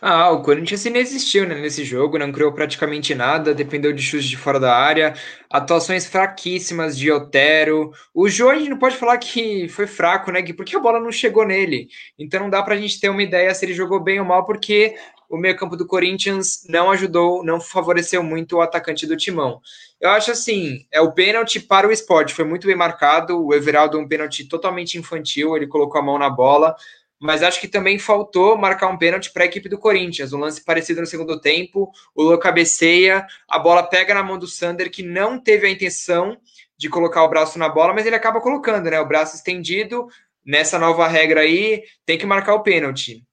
[0.00, 4.36] Ah, o Corinthians inexistiu né, nesse jogo, não criou praticamente nada, dependeu de chutes de
[4.36, 5.14] fora da área,
[5.50, 7.90] atuações fraquíssimas de Otero.
[8.12, 10.42] O Jô a gente não pode falar que foi fraco, né?
[10.52, 11.88] Porque a bola não chegou nele.
[12.18, 14.94] Então não dá pra gente ter uma ideia se ele jogou bem ou mal, porque
[15.28, 19.60] o meio-campo do Corinthians não ajudou, não favoreceu muito o atacante do Timão.
[20.00, 23.42] Eu acho assim, é o pênalti para o esporte, foi muito bem marcado.
[23.42, 26.76] O Everaldo, um pênalti totalmente infantil, ele colocou a mão na bola
[27.20, 30.32] mas acho que também faltou marcar um pênalti para a equipe do Corinthians.
[30.32, 34.46] Um lance parecido no segundo tempo, o Lua cabeceia, a bola pega na mão do
[34.46, 36.36] Sander, que não teve a intenção
[36.76, 39.00] de colocar o braço na bola, mas ele acaba colocando, né?
[39.00, 40.06] O braço estendido.
[40.44, 43.24] Nessa nova regra aí, tem que marcar o pênalti.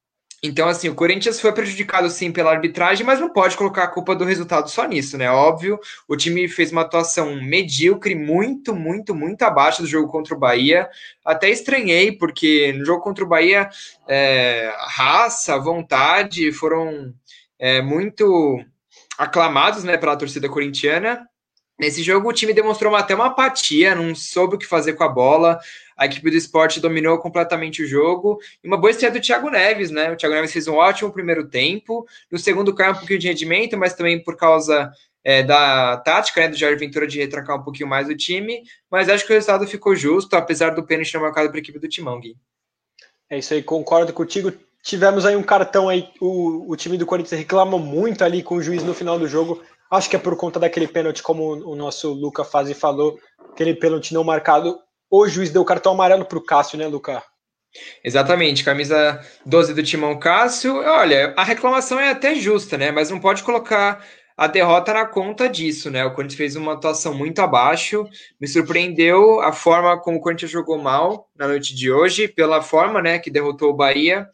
[0.44, 4.16] Então, assim, o Corinthians foi prejudicado sim pela arbitragem, mas não pode colocar a culpa
[4.16, 5.30] do resultado só nisso, né?
[5.30, 10.40] Óbvio, o time fez uma atuação medíocre, muito, muito, muito abaixo do jogo contra o
[10.40, 10.90] Bahia.
[11.24, 13.70] Até estranhei, porque no jogo contra o Bahia,
[14.08, 17.14] é, raça, vontade foram
[17.60, 18.60] é, muito
[19.20, 21.30] aclamados né, pela torcida corintiana.
[21.82, 25.10] Nesse jogo, o time demonstrou até uma apatia, não soube o que fazer com a
[25.10, 25.60] bola.
[25.98, 28.40] A equipe do esporte dominou completamente o jogo.
[28.64, 30.12] E uma boa estreia do Thiago Neves, né?
[30.12, 32.06] O Thiago Neves fez um ótimo primeiro tempo.
[32.32, 34.92] No segundo, caiu um pouquinho de rendimento, mas também por causa
[35.24, 38.62] é, da tática né, do Jair Ventura de retrancar um pouquinho mais o time.
[38.88, 41.80] Mas acho que o resultado ficou justo, apesar do pênalti não marcado para a equipe
[41.80, 42.38] do Timão, Gui.
[43.28, 44.54] É isso aí, concordo contigo.
[44.84, 48.62] Tivemos aí um cartão aí, o, o time do Corinthians reclama muito ali com o
[48.62, 52.14] juiz no final do jogo Acho que é por conta daquele pênalti, como o nosso
[52.14, 53.20] Luca Fazi falou,
[53.52, 54.80] aquele pênalti não marcado.
[55.10, 57.22] O juiz deu cartão amarelo para o Cássio, né, Luca?
[58.02, 60.78] Exatamente, camisa 12 do Timão Cássio.
[60.78, 62.90] Olha, a reclamação é até justa, né?
[62.90, 64.02] Mas não pode colocar
[64.38, 66.06] a derrota na conta disso, né?
[66.06, 68.08] O Corinthians fez uma atuação muito abaixo.
[68.40, 73.02] Me surpreendeu a forma como o Corinthians jogou mal na noite de hoje, pela forma,
[73.02, 74.26] né, que derrotou o Bahia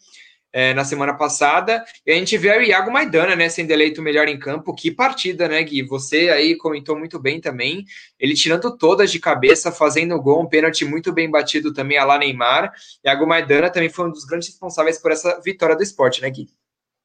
[0.57, 1.85] é, na semana passada.
[2.03, 4.73] E a gente vê o Iago Maidana, né, sendo eleito melhor em campo.
[4.73, 5.83] Que partida, né, Gui?
[5.83, 7.85] Você aí comentou muito bem também.
[8.19, 12.17] Ele tirando todas de cabeça, fazendo gol, um pênalti muito bem batido também a lá
[12.17, 12.73] Neymar.
[13.05, 16.47] Iago Maidana também foi um dos grandes responsáveis por essa vitória do esporte, né, Gui?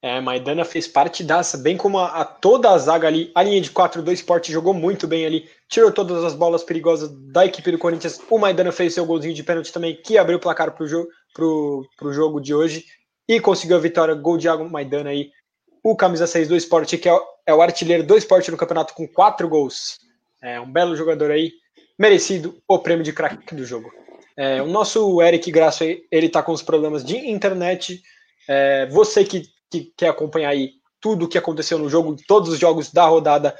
[0.00, 3.60] É, Maidana fez parte dessa, bem como a, a, toda a zaga ali, a linha
[3.60, 7.70] de 4 do esporte jogou muito bem ali, tirou todas as bolas perigosas da equipe
[7.70, 8.18] do Corinthians.
[8.30, 11.08] O Maidana fez seu golzinho de pênalti também, que abriu o placar para o jogo,
[11.34, 12.86] pro, pro jogo de hoje
[13.28, 15.30] e conseguiu a vitória, gol de Iago Maidana aí,
[15.82, 18.94] o camisa 6 do esporte, que é o, é o artilheiro do esporte no campeonato
[18.94, 19.98] com quatro gols.
[20.40, 21.52] É um belo jogador aí,
[21.98, 23.90] merecido o prêmio de craque do jogo.
[24.36, 28.00] É, o nosso Eric Graço aí, ele tá com os problemas de internet.
[28.48, 30.70] É, você que, que quer acompanhar aí
[31.00, 33.54] tudo o que aconteceu no jogo, todos os jogos da rodada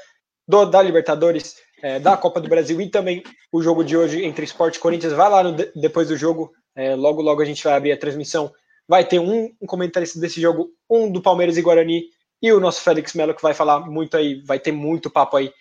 [0.47, 3.21] do, da Libertadores, é, da Copa do Brasil e também
[3.51, 6.51] o jogo de hoje entre Esporte e Corinthians, vai lá no, depois do jogo.
[6.75, 8.51] É, logo, logo a gente vai abrir a transmissão
[8.87, 12.05] vai ter um, comentarista desse jogo, um do Palmeiras e Guarani,
[12.41, 15.53] e o nosso Félix Melo, que vai falar muito aí, vai ter muito papo aí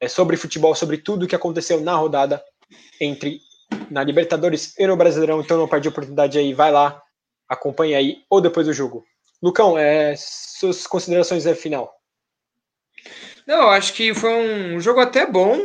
[0.00, 2.44] é, sobre futebol, sobre tudo o que aconteceu na rodada
[3.00, 3.40] entre
[3.90, 5.40] na Libertadores e no Brasileirão.
[5.40, 7.02] Então não perde a oportunidade aí, vai lá,
[7.48, 9.04] acompanhe aí, ou depois do jogo.
[9.42, 11.94] Lucão, é, suas considerações é final.
[13.46, 15.56] Não, acho que foi um jogo até bom.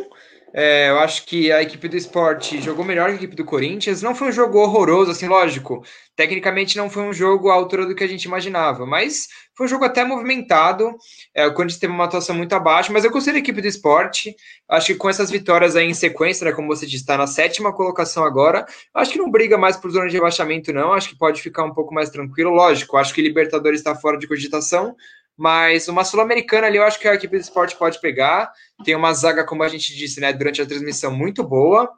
[0.53, 4.01] É, eu acho que a equipe do esporte jogou melhor que a equipe do Corinthians.
[4.01, 5.83] Não foi um jogo horroroso, assim, lógico.
[6.15, 9.69] Tecnicamente não foi um jogo à altura do que a gente imaginava, mas foi um
[9.69, 10.93] jogo até movimentado.
[11.33, 14.35] É, o Corinthians teve uma atuação muito abaixo, mas eu gostei da equipe do esporte.
[14.67, 17.73] Acho que com essas vitórias aí em sequência, né, como você disse, está na sétima
[17.73, 18.65] colocação agora.
[18.93, 20.91] Acho que não briga mais por zona de rebaixamento, não.
[20.91, 22.51] Acho que pode ficar um pouco mais tranquilo.
[22.51, 24.95] Lógico, acho que Libertadores está fora de cogitação,
[25.41, 28.51] mas uma Sul-Americana ali eu acho que a equipe do esporte pode pegar.
[28.85, 31.91] Tem uma zaga, como a gente disse, né, durante a transmissão, muito boa.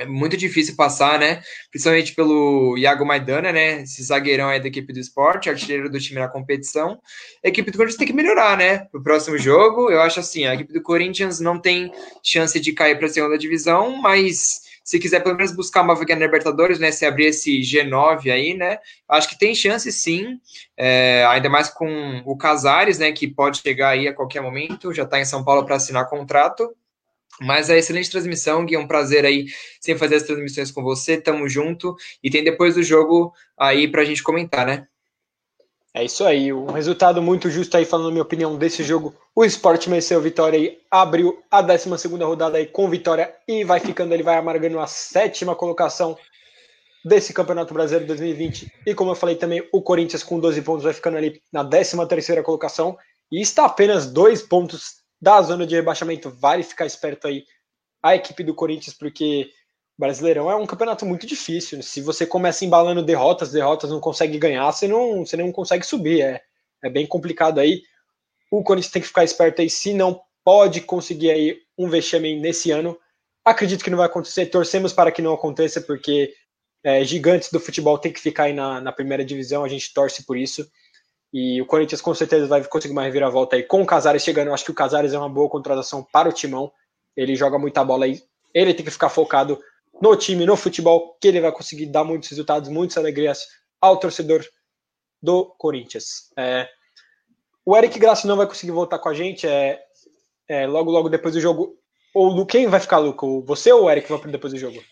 [0.00, 1.42] É muito difícil passar, né?
[1.70, 3.82] Principalmente pelo Iago Maidana, né?
[3.82, 6.98] Esse zagueirão aí da equipe do esporte, artilheiro do time na competição.
[7.44, 8.78] A equipe do Corinthians tem que melhorar, né?
[8.90, 9.88] Pro próximo jogo.
[9.88, 13.38] Eu acho assim, a equipe do Corinthians não tem chance de cair para a segunda
[13.38, 17.60] divisão, mas se quiser pelo menos buscar uma vaga na Libertadores, né, se abrir esse
[17.60, 18.78] G9 aí, né,
[19.08, 20.40] acho que tem chance sim,
[20.76, 25.04] é, ainda mais com o Casares, né, que pode chegar aí a qualquer momento, já
[25.04, 26.74] está em São Paulo para assinar contrato,
[27.40, 29.46] mas é excelente transmissão, Gui, é um prazer aí
[29.80, 34.02] sempre fazer as transmissões com você, tamo junto, e tem depois do jogo aí para
[34.02, 34.86] a gente comentar, né?
[35.94, 39.14] É isso aí, um resultado muito justo aí, falando minha opinião desse jogo.
[39.36, 43.78] O Sport venceu a vitória e abriu a 12 rodada aí com vitória e vai
[43.78, 46.16] ficando, ele vai amargando a sétima colocação
[47.04, 48.72] desse Campeonato Brasileiro 2020.
[48.86, 52.42] E como eu falei também, o Corinthians com 12 pontos vai ficando ali na 13
[52.42, 52.96] colocação
[53.30, 56.30] e está apenas dois pontos da zona de rebaixamento.
[56.30, 57.44] Vale ficar esperto aí
[58.02, 59.50] a equipe do Corinthians, porque
[60.02, 61.80] Brasileirão é um campeonato muito difícil.
[61.80, 66.22] Se você começa embalando derrotas, derrotas, não consegue ganhar, você não, você não consegue subir.
[66.22, 66.42] É,
[66.82, 67.84] é bem complicado aí.
[68.50, 72.72] O Corinthians tem que ficar esperto aí, se não pode conseguir aí um vexame nesse
[72.72, 72.98] ano.
[73.44, 76.34] Acredito que não vai acontecer, torcemos para que não aconteça, porque
[76.82, 80.26] é, gigantes do futebol tem que ficar aí na, na primeira divisão, a gente torce
[80.26, 80.68] por isso.
[81.32, 84.48] E o Corinthians com certeza vai conseguir uma reviravolta aí com o Casares chegando.
[84.48, 86.72] Eu acho que o Casares é uma boa contratação para o timão.
[87.16, 88.20] Ele joga muita bola aí.
[88.52, 89.60] Ele tem que ficar focado
[90.02, 93.46] no time, no futebol, que ele vai conseguir dar muitos resultados, muitas alegrias
[93.80, 94.44] ao torcedor
[95.22, 96.32] do Corinthians.
[96.36, 96.68] É,
[97.64, 99.46] o Eric Graça não vai conseguir voltar com a gente.
[99.46, 99.80] É,
[100.48, 101.76] é, logo, logo depois do jogo.
[102.12, 103.44] Ou quem vai ficar, Luco?
[103.46, 104.82] Você ou o Eric vão depois do jogo?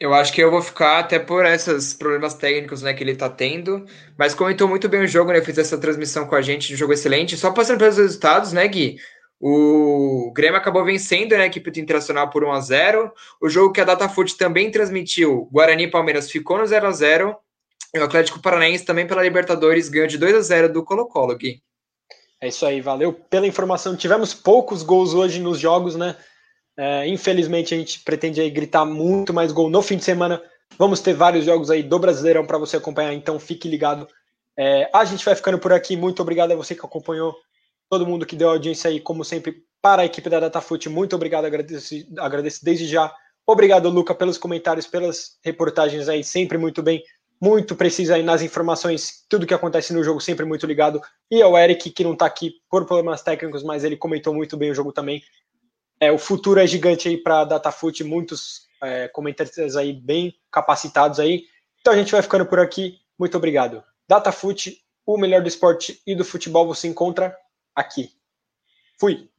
[0.00, 3.30] Eu acho que eu vou ficar até por esses problemas técnicos né, que ele tá
[3.30, 3.86] tendo.
[4.18, 5.40] Mas comentou muito bem o jogo, né?
[5.40, 7.36] Fiz essa transmissão com a gente um jogo excelente.
[7.36, 8.96] Só passando pelos resultados, né, Gui?
[9.40, 13.72] O Grêmio acabou vencendo né, a equipe do Internacional por 1 a 0 O jogo
[13.72, 17.36] que a Datafoot também transmitiu, Guarani e Palmeiras ficou no 0 a 0
[17.94, 21.62] E o Atlético Paranaense também pela Libertadores ganhou de 2 a 0 do Colo-Colo, Gui.
[22.40, 23.96] É isso aí, valeu pela informação.
[23.96, 26.16] Tivemos poucos gols hoje nos jogos, né?
[26.76, 30.42] É, infelizmente a gente pretende aí gritar muito mais gol no fim de semana.
[30.78, 34.06] Vamos ter vários jogos aí do Brasileirão para você acompanhar, então fique ligado.
[34.58, 35.96] É, a gente vai ficando por aqui.
[35.96, 37.34] Muito obrigado a você que acompanhou,
[37.88, 40.88] todo mundo que deu audiência aí, como sempre, para a equipe da DataFoot.
[40.88, 43.14] Muito obrigado, agradeço, agradeço desde já.
[43.46, 47.02] Obrigado, Luca, pelos comentários, pelas reportagens aí, sempre muito bem
[47.40, 51.00] muito preciso aí nas informações, tudo que acontece no jogo sempre muito ligado.
[51.30, 54.70] E ao Eric, que não está aqui por problemas técnicos, mas ele comentou muito bem
[54.70, 55.22] o jogo também.
[56.00, 61.44] É, o futuro é gigante aí para Datafoot, muitos é, comentaristas aí bem capacitados aí.
[61.80, 62.98] Então a gente vai ficando por aqui.
[63.18, 63.82] Muito obrigado.
[64.08, 67.36] Datafoot, o melhor do esporte e do futebol você encontra
[67.76, 68.10] aqui.
[68.98, 69.30] Fui.